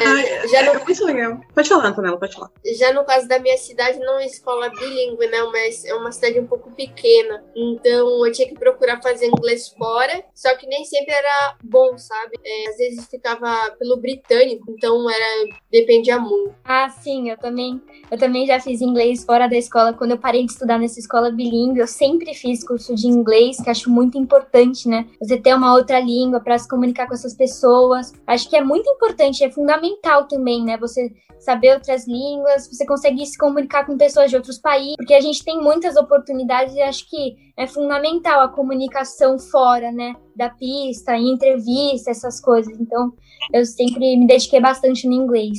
É, 0.00 0.48
já 0.48 0.62
no... 0.62 0.80
é 0.80 0.84
muito 0.84 1.04
legal. 1.04 1.40
Pode 1.54 1.68
falar, 1.68 1.88
Antonella, 1.88 2.18
pode 2.18 2.34
falar. 2.34 2.50
Já 2.78 2.92
no 2.92 3.04
caso 3.04 3.26
da 3.26 3.38
minha 3.38 3.56
cidade, 3.56 3.98
não 3.98 4.18
é 4.18 4.26
escola 4.26 4.70
bilíngue, 4.70 5.26
né? 5.26 5.42
Mas 5.52 5.84
é 5.84 5.94
uma 5.94 6.12
cidade 6.12 6.38
um 6.38 6.46
pouco 6.46 6.70
pequena. 6.70 7.42
Então 7.56 8.26
eu 8.26 8.32
tinha 8.32 8.48
que 8.48 8.54
procurar 8.54 9.02
fazer 9.02 9.26
inglês 9.26 9.68
fora, 9.68 10.24
só 10.34 10.54
que 10.56 10.66
nem 10.66 10.84
sempre 10.84 11.12
era 11.12 11.56
bom, 11.62 11.96
sabe? 11.98 12.38
É, 12.44 12.68
às 12.68 12.76
vezes 12.76 13.06
ficava 13.06 13.70
pelo 13.78 13.96
britânico, 13.96 14.70
então 14.70 15.10
era 15.10 15.48
dependia 15.70 16.18
muito. 16.18 16.54
Ah, 16.64 16.88
sim, 16.88 17.30
eu 17.30 17.38
também, 17.38 17.80
eu 18.10 18.18
também 18.18 18.46
já 18.46 18.60
fiz 18.60 18.80
inglês 18.80 19.24
fora 19.24 19.48
da 19.48 19.56
escola 19.56 19.92
quando 19.92 20.12
eu 20.12 20.18
parei 20.18 20.44
de 20.44 20.52
estudar 20.52 20.78
nessa 20.78 20.98
escola 20.98 21.23
escola 21.24 21.30
bilíngue, 21.30 21.80
eu 21.80 21.86
sempre 21.86 22.34
fiz 22.34 22.64
curso 22.64 22.94
de 22.94 23.06
inglês, 23.06 23.56
que 23.62 23.70
acho 23.70 23.90
muito 23.90 24.18
importante, 24.18 24.88
né? 24.88 25.06
Você 25.20 25.38
ter 25.38 25.54
uma 25.54 25.74
outra 25.74 25.98
língua 26.00 26.40
para 26.40 26.58
se 26.58 26.68
comunicar 26.68 27.06
com 27.06 27.14
essas 27.14 27.34
pessoas. 27.34 28.12
Acho 28.26 28.48
que 28.48 28.56
é 28.56 28.62
muito 28.62 28.88
importante, 28.90 29.44
é 29.44 29.50
fundamental 29.50 30.26
também, 30.26 30.64
né? 30.64 30.76
Você 30.78 31.12
saber 31.38 31.74
outras 31.74 32.06
línguas, 32.06 32.68
você 32.68 32.86
conseguir 32.86 33.26
se 33.26 33.36
comunicar 33.36 33.84
com 33.84 33.98
pessoas 33.98 34.30
de 34.30 34.36
outros 34.36 34.58
países, 34.58 34.96
porque 34.96 35.14
a 35.14 35.20
gente 35.20 35.44
tem 35.44 35.60
muitas 35.60 35.96
oportunidades 35.96 36.74
e 36.74 36.80
acho 36.80 37.08
que 37.08 37.36
é 37.56 37.66
fundamental 37.66 38.40
a 38.40 38.48
comunicação 38.48 39.38
fora, 39.38 39.92
né? 39.92 40.14
Da 40.34 40.50
pista, 40.50 41.16
entrevista, 41.16 42.10
essas 42.10 42.40
coisas. 42.40 42.78
Então, 42.80 43.12
eu 43.52 43.64
sempre 43.64 44.16
me 44.16 44.26
dediquei 44.26 44.60
bastante 44.60 45.06
no 45.06 45.12
inglês. 45.12 45.58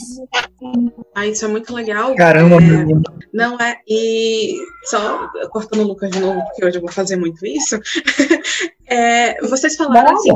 Ah, 1.14 1.28
isso 1.28 1.46
é 1.46 1.48
muito 1.48 1.74
legal. 1.74 2.16
Caramba, 2.16 2.56
é, 2.56 2.86
Não 3.34 3.58
é. 3.60 3.80
E 3.88 4.58
só 4.86 5.30
cortando 5.50 5.82
o 5.82 5.88
Lucas 5.88 6.12
de 6.12 6.20
novo, 6.20 6.42
porque 6.46 6.66
hoje 6.66 6.78
eu 6.78 6.82
vou 6.82 6.92
fazer 6.92 7.16
muito 7.16 7.46
isso. 7.46 7.80
É, 8.88 9.42
vocês 9.42 9.76
falaram 9.76 10.14
assim 10.14 10.34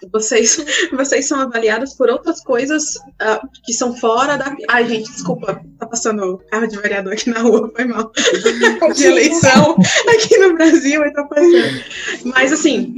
que 0.00 0.08
vocês, 0.10 0.64
vocês 0.92 1.26
são 1.26 1.40
avaliados 1.40 1.94
por 1.94 2.08
outras 2.08 2.40
coisas 2.42 2.96
uh, 2.96 3.46
que 3.64 3.72
são 3.72 3.94
fora 3.96 4.36
da. 4.36 4.56
Ai, 4.70 4.88
gente, 4.88 5.10
desculpa, 5.10 5.60
tá 5.78 5.86
passando 5.86 6.42
carro 6.50 6.66
de 6.66 6.78
vereador 6.78 7.12
aqui 7.12 7.28
na 7.28 7.40
rua, 7.40 7.70
foi 7.74 7.84
mal. 7.84 8.10
de 8.94 9.06
eleição 9.06 9.76
aqui 10.08 10.38
no 10.38 10.54
Brasil 10.54 11.04
e 11.04 11.12
tá 11.12 11.24
passando. 11.24 11.84
Mas 12.24 12.52
assim. 12.52 12.94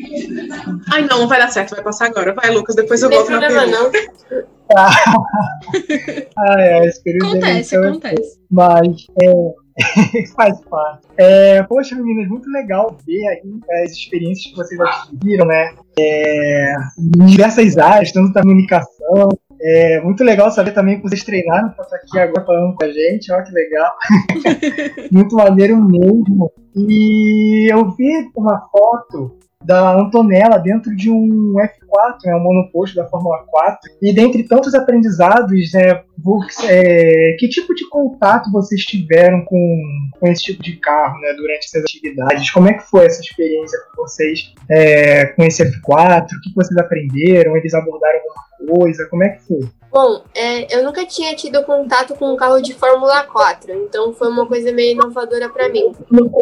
Ai, 0.92 1.02
não, 1.02 1.20
não 1.20 1.28
vai 1.28 1.40
dar 1.40 1.50
certo, 1.50 1.74
vai 1.74 1.82
passar 1.82 2.06
agora. 2.06 2.34
Vai, 2.34 2.50
Lucas, 2.50 2.76
depois 2.76 3.02
eu 3.02 3.10
volto 3.10 3.30
na 3.30 3.40
pergunta. 3.40 3.66
Não. 3.66 3.90
ai, 6.38 6.72
ai, 6.72 6.88
acontece, 7.20 7.76
acontece. 7.76 8.40
Mas 8.50 9.06
é, 9.22 9.32
Faz 10.36 10.60
parte. 10.62 11.06
É, 11.16 11.62
poxa, 11.64 11.96
meninas, 11.96 12.28
muito 12.28 12.48
legal 12.50 12.96
ver 13.06 13.26
aí 13.26 13.82
as 13.84 13.92
experiências 13.92 14.46
que 14.46 14.56
vocês 14.56 14.80
adquiriram, 14.80 15.46
né? 15.46 15.74
É, 15.98 16.74
em 16.98 17.26
diversas 17.26 17.76
áreas, 17.76 18.12
tanto 18.12 18.32
da 18.32 18.42
comunicação. 18.42 19.28
É 19.60 20.00
muito 20.02 20.22
legal 20.22 20.50
saber 20.50 20.72
também 20.72 20.96
que 20.96 21.02
vocês 21.02 21.24
treinaram 21.24 21.70
para 21.70 21.84
estar 21.84 21.96
aqui 21.96 22.18
agora 22.18 22.44
falando 22.44 22.74
com 22.74 22.84
a 22.84 22.88
gente. 22.88 23.32
Olha 23.32 23.42
que 23.42 23.52
legal. 23.52 23.92
muito 25.10 25.34
maneiro 25.34 25.76
mesmo. 25.76 26.52
E 26.76 27.72
eu 27.72 27.90
vi 27.92 28.30
uma 28.36 28.68
foto 28.70 29.38
da 29.64 29.94
Antonella 29.94 30.58
dentro 30.58 30.94
de 30.94 31.10
um 31.10 31.54
F4, 31.54 32.18
né, 32.24 32.36
um 32.36 32.40
monoposto 32.40 32.96
da 32.96 33.06
Fórmula 33.06 33.38
4. 33.46 33.90
E 34.02 34.12
dentre 34.12 34.42
tantos 34.42 34.74
aprendizados, 34.74 35.72
né, 35.72 36.02
é, 36.64 37.36
que 37.38 37.48
tipo 37.48 37.74
de 37.74 37.88
contato 37.88 38.50
vocês 38.52 38.82
tiveram 38.82 39.44
com, 39.44 39.82
com 40.18 40.26
esse 40.28 40.44
tipo 40.44 40.62
de 40.62 40.76
carro 40.76 41.18
né, 41.20 41.32
durante 41.32 41.66
essas 41.66 41.82
atividades? 41.82 42.50
Como 42.50 42.68
é 42.68 42.74
que 42.74 42.82
foi 42.82 43.06
essa 43.06 43.20
experiência 43.20 43.78
com 43.90 44.02
vocês 44.02 44.52
é, 44.70 45.26
com 45.26 45.42
esse 45.44 45.64
F4? 45.64 46.24
O 46.24 46.40
que 46.42 46.54
vocês 46.54 46.76
aprenderam? 46.78 47.56
Eles 47.56 47.74
abordaram 47.74 48.23
coisa? 48.66 49.06
Como 49.08 49.24
é 49.24 49.30
que 49.30 49.42
foi? 49.42 49.68
Bom, 49.90 50.24
é, 50.34 50.76
eu 50.76 50.82
nunca 50.82 51.06
tinha 51.06 51.36
tido 51.36 51.62
contato 51.62 52.16
com 52.16 52.32
um 52.32 52.36
carro 52.36 52.60
de 52.60 52.74
Fórmula 52.74 53.22
4, 53.24 53.72
então 53.72 54.12
foi 54.12 54.26
uma 54.28 54.44
coisa 54.44 54.72
meio 54.72 54.92
inovadora 54.92 55.48
para 55.48 55.68
mim. 55.68 55.92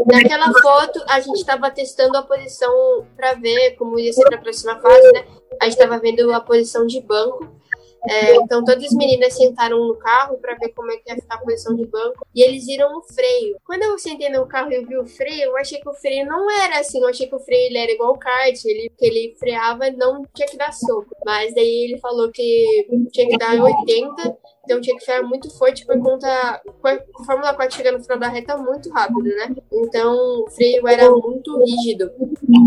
Naquela 0.07 0.51
foto, 0.61 1.03
a 1.07 1.21
gente 1.21 1.37
estava 1.37 1.71
testando 1.71 2.17
a 2.17 2.23
posição 2.23 3.05
para 3.15 3.35
ver 3.35 3.73
como 3.73 3.99
ia 3.99 4.13
ser 4.13 4.35
a 4.35 4.39
próxima 4.39 4.81
fase, 4.81 5.13
né? 5.13 5.25
A 5.61 5.65
gente 5.67 5.75
estava 5.75 5.99
vendo 5.99 6.33
a 6.33 6.41
posição 6.41 6.87
de 6.87 7.01
banco 7.03 7.62
é, 8.09 8.35
então 8.37 8.65
todas 8.65 8.85
as 8.85 8.93
meninas 8.93 9.35
sentaram 9.35 9.79
no 9.87 9.95
carro 9.97 10.37
para 10.39 10.55
ver 10.57 10.71
como 10.71 10.91
é 10.91 10.97
que 10.97 11.11
ia 11.11 11.17
ficar 11.17 11.37
a 11.37 11.39
posição 11.39 11.75
de 11.75 11.87
banco 11.87 12.27
e 12.35 12.43
eles 12.43 12.67
viram 12.67 12.99
o 12.99 13.03
freio. 13.03 13.57
Quando 13.65 13.83
eu 13.83 13.99
sentei 13.99 14.29
no 14.29 14.47
carro 14.47 14.73
e 14.73 14.85
vi 14.85 14.97
o 14.97 15.07
freio, 15.07 15.51
eu 15.51 15.57
achei 15.57 15.81
que 15.81 15.89
o 15.89 15.95
freio 15.95 16.27
não 16.27 16.51
era 16.51 16.81
assim, 16.81 17.01
eu 17.01 17.09
achei 17.09 17.27
que 17.27 17.35
o 17.35 17.41
freio 17.41 17.67
ele 17.67 17.79
era 17.79 17.93
igual 17.93 18.13
o 18.13 18.19
kart, 18.19 18.65
ele 18.65 18.91
que 18.99 19.07
ele 19.07 19.37
freava 19.39 19.91
não 19.91 20.25
tinha 20.35 20.49
que 20.49 20.57
dar 20.57 20.73
soco. 20.73 21.15
Mas 21.25 21.55
daí 21.55 21.85
ele 21.85 21.99
falou 21.99 22.31
que 22.31 22.87
tinha 23.13 23.29
que 23.29 23.39
dar 23.39 23.55
80 23.61 24.37
então 24.65 24.81
tinha 24.81 24.97
que 24.97 25.05
frear 25.05 25.25
muito 25.25 25.51
forte 25.59 25.85
por 25.85 25.99
conta. 26.01 26.29
A 26.29 27.25
Fórmula 27.25 27.55
4 27.55 27.77
chega 27.77 27.93
no 27.93 28.03
final 28.03 28.19
da 28.19 28.29
reta 28.29 28.57
muito 28.57 28.91
rápido, 28.91 29.25
né? 29.25 29.55
Então 29.73 30.15
o 30.15 30.51
freio 30.51 30.87
era 30.87 31.11
muito 31.11 31.59
rígido. 31.65 32.11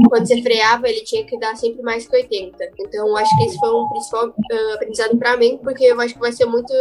Quando 0.10 0.28
você 0.28 0.42
freava, 0.42 0.90
ele 0.90 1.02
tinha 1.02 1.26
que 1.26 1.40
dar 1.40 1.56
sempre 1.56 1.82
mais 1.82 2.08
que 2.08 2.16
80. 2.16 2.58
Então 2.80 3.16
acho 3.16 3.38
que 3.38 3.44
esse 3.46 3.58
foi 3.58 3.74
um 3.74 3.88
principal 3.90 4.28
uh, 4.28 4.74
aprendizado 4.74 5.18
para 5.18 5.38
mim, 5.38 5.58
porque 5.64 5.86
eu 5.86 6.00
acho 6.02 6.14
que 6.14 6.20
vai 6.20 6.34
ser 6.34 6.46
muito 6.46 6.74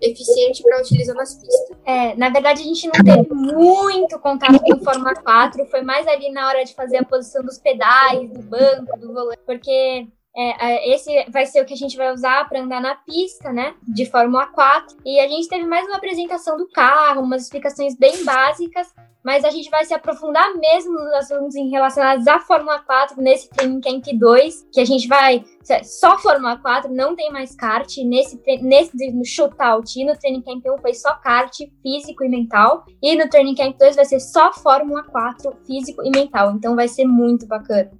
eficiente 0.00 0.62
para 0.62 0.80
utilizar 0.80 1.14
nas 1.14 1.34
pistas. 1.34 1.76
É, 1.84 2.14
na 2.16 2.30
verdade 2.30 2.62
a 2.62 2.64
gente 2.64 2.86
não 2.86 3.04
teve 3.04 3.34
muito 3.34 4.18
contato 4.18 4.58
com 4.60 4.84
Fórmula 4.84 5.14
4, 5.14 5.66
foi 5.66 5.82
mais 5.82 6.06
ali 6.06 6.30
na 6.30 6.48
hora 6.48 6.64
de 6.64 6.74
fazer 6.74 6.98
a 6.98 7.04
posição 7.04 7.42
dos 7.42 7.58
pedais, 7.58 8.30
do 8.30 8.42
banco, 8.42 8.98
do 8.98 9.12
volante, 9.12 9.40
porque 9.46 10.06
é, 10.36 10.94
esse 10.94 11.10
vai 11.30 11.46
ser 11.46 11.62
o 11.62 11.64
que 11.64 11.72
a 11.72 11.76
gente 11.76 11.96
vai 11.96 12.12
usar 12.12 12.46
para 12.48 12.60
andar 12.60 12.80
na 12.80 12.94
pista, 12.94 13.52
né? 13.52 13.74
De 13.82 14.04
Fórmula 14.04 14.46
4. 14.48 14.98
E 15.04 15.18
a 15.18 15.26
gente 15.28 15.48
teve 15.48 15.64
mais 15.64 15.86
uma 15.86 15.96
apresentação 15.96 16.56
do 16.58 16.68
carro, 16.68 17.22
umas 17.22 17.44
explicações 17.44 17.96
bem 17.96 18.22
básicas, 18.24 18.92
mas 19.26 19.44
a 19.44 19.50
gente 19.50 19.68
vai 19.70 19.84
se 19.84 19.92
aprofundar 19.92 20.54
mesmo 20.56 20.92
nos 20.92 21.12
assuntos 21.14 21.56
relacionados 21.56 22.28
à 22.28 22.38
Fórmula 22.38 22.78
4 22.78 23.20
nesse 23.20 23.50
Training 23.50 23.80
Camp 23.80 24.04
2, 24.06 24.68
que 24.70 24.80
a 24.80 24.84
gente 24.84 25.08
vai 25.08 25.44
só 25.82 26.16
Fórmula 26.18 26.56
4, 26.58 26.94
não 26.94 27.16
tem 27.16 27.32
mais 27.32 27.56
kart. 27.56 27.92
Nesse, 28.04 28.40
nesse 28.62 29.10
no 29.10 29.24
shootout 29.24 29.98
e 29.98 30.04
no 30.04 30.16
Training 30.16 30.42
Camp 30.42 30.64
1 30.64 30.78
foi 30.80 30.94
só 30.94 31.14
kart 31.14 31.58
físico 31.82 32.22
e 32.22 32.28
mental. 32.28 32.84
E 33.02 33.16
no 33.16 33.28
Training 33.28 33.56
Camp 33.56 33.76
2 33.76 33.96
vai 33.96 34.04
ser 34.04 34.20
só 34.20 34.52
Fórmula 34.52 35.02
4 35.02 35.50
físico 35.66 36.04
e 36.04 36.10
mental. 36.10 36.52
Então 36.52 36.76
vai 36.76 36.86
ser 36.86 37.04
muito 37.04 37.46
bacana. 37.46 37.90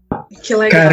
Que 0.42 0.54
legal. 0.54 0.90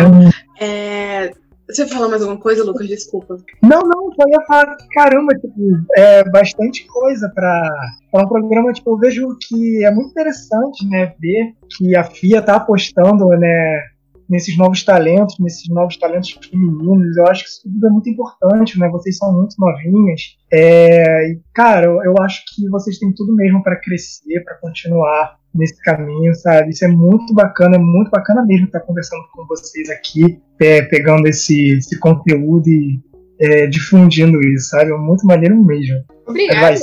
É, 0.59 1.31
Você 1.69 1.87
falar 1.87 2.09
mais 2.09 2.21
alguma 2.21 2.39
coisa, 2.39 2.63
Lucas? 2.63 2.87
Desculpa. 2.87 3.37
Não, 3.61 3.81
não, 3.81 4.11
só 4.13 4.27
ia 4.27 4.45
falar 4.45 4.75
que, 4.75 4.87
caramba, 4.89 5.33
tipo, 5.33 5.55
é 5.95 6.23
bastante 6.29 6.85
coisa 6.85 7.31
pra, 7.33 7.69
pra 8.11 8.23
um 8.23 8.27
programa, 8.27 8.73
tipo, 8.73 8.91
eu 8.91 8.97
vejo 8.97 9.37
que 9.47 9.83
é 9.83 9.91
muito 9.91 10.09
interessante, 10.11 10.87
né, 10.87 11.13
ver 11.19 11.53
que 11.77 11.95
a 11.95 12.03
FIA 12.03 12.41
tá 12.41 12.55
apostando, 12.57 13.27
né, 13.29 13.81
nesses 14.29 14.57
novos 14.57 14.83
talentos, 14.83 15.37
nesses 15.39 15.67
novos 15.69 15.97
talentos 15.97 16.31
femininos. 16.49 17.17
Eu 17.17 17.27
acho 17.27 17.43
que 17.43 17.49
isso 17.49 17.61
tudo 17.63 17.87
é 17.87 17.89
muito 17.89 18.09
importante, 18.09 18.79
né? 18.79 18.89
Vocês 18.89 19.17
são 19.17 19.33
muito 19.33 19.55
novinhas. 19.59 20.21
É, 20.51 21.29
e, 21.29 21.39
cara, 21.53 21.85
eu, 21.85 22.03
eu 22.03 22.13
acho 22.21 22.43
que 22.53 22.67
vocês 22.69 22.97
têm 22.99 23.13
tudo 23.13 23.35
mesmo 23.35 23.61
para 23.63 23.79
crescer, 23.79 24.43
para 24.43 24.57
continuar 24.57 25.37
nesse 25.53 25.79
caminho, 25.81 26.33
sabe? 26.35 26.69
Isso 26.69 26.85
é 26.85 26.87
muito 26.87 27.33
bacana, 27.33 27.75
é 27.75 27.79
muito 27.79 28.09
bacana 28.09 28.45
mesmo 28.45 28.65
estar 28.65 28.79
conversando 28.81 29.23
com 29.33 29.45
vocês 29.45 29.89
aqui, 29.89 30.39
é, 30.59 30.81
pegando 30.81 31.27
esse, 31.27 31.77
esse 31.77 31.99
conteúdo 31.99 32.67
e 32.67 32.99
é, 33.39 33.67
difundindo 33.67 34.39
isso, 34.41 34.69
sabe? 34.69 34.91
É 34.91 34.97
muito 34.97 35.25
maneiro 35.25 35.61
mesmo. 35.63 36.03
Obrigada. 36.25 36.61
Vai, 36.61 36.77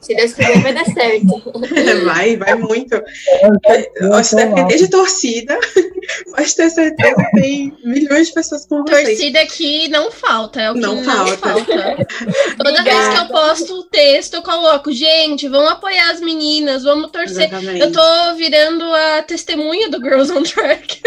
se 0.00 0.14
Deus 0.14 0.32
quiser, 0.32 0.62
vai 0.62 0.72
dar 0.72 0.84
certo. 0.86 1.42
vai, 2.06 2.36
vai 2.36 2.54
muito. 2.54 2.94
Eu 3.96 4.14
acho 4.14 4.30
que 4.30 4.36
depender 4.36 4.76
de 4.76 4.88
torcida, 4.88 5.58
pode 6.34 6.56
ter 6.56 6.70
certeza 6.70 7.14
que 7.16 7.40
tem 7.40 7.76
milhões 7.84 8.28
de 8.28 8.34
pessoas 8.34 8.64
com 8.64 8.82
vocês. 8.82 9.08
Torcida 9.08 9.40
aqui 9.40 9.88
não 9.88 10.10
falta, 10.10 10.62
é 10.62 10.70
o 10.70 10.74
que 10.74 10.80
não, 10.80 10.94
não 10.94 11.04
falta. 11.04 11.36
falta. 11.36 12.06
Toda 12.56 12.82
vez 12.82 13.08
que 13.08 13.16
eu 13.18 13.26
posto 13.26 13.74
o 13.74 13.82
texto, 13.84 14.34
eu 14.34 14.42
coloco, 14.42 14.90
gente, 14.90 15.46
vamos 15.48 15.70
apoiar 15.70 16.10
as 16.10 16.20
meninas, 16.20 16.82
vamos 16.82 17.10
torcer. 17.10 17.48
Exatamente. 17.48 17.80
Eu 17.80 17.92
tô 17.92 18.34
virando 18.36 18.84
a 18.94 19.22
testemunha 19.22 19.90
do 19.90 19.98
Girls 19.98 20.32
on 20.32 20.42
Track. 20.42 21.02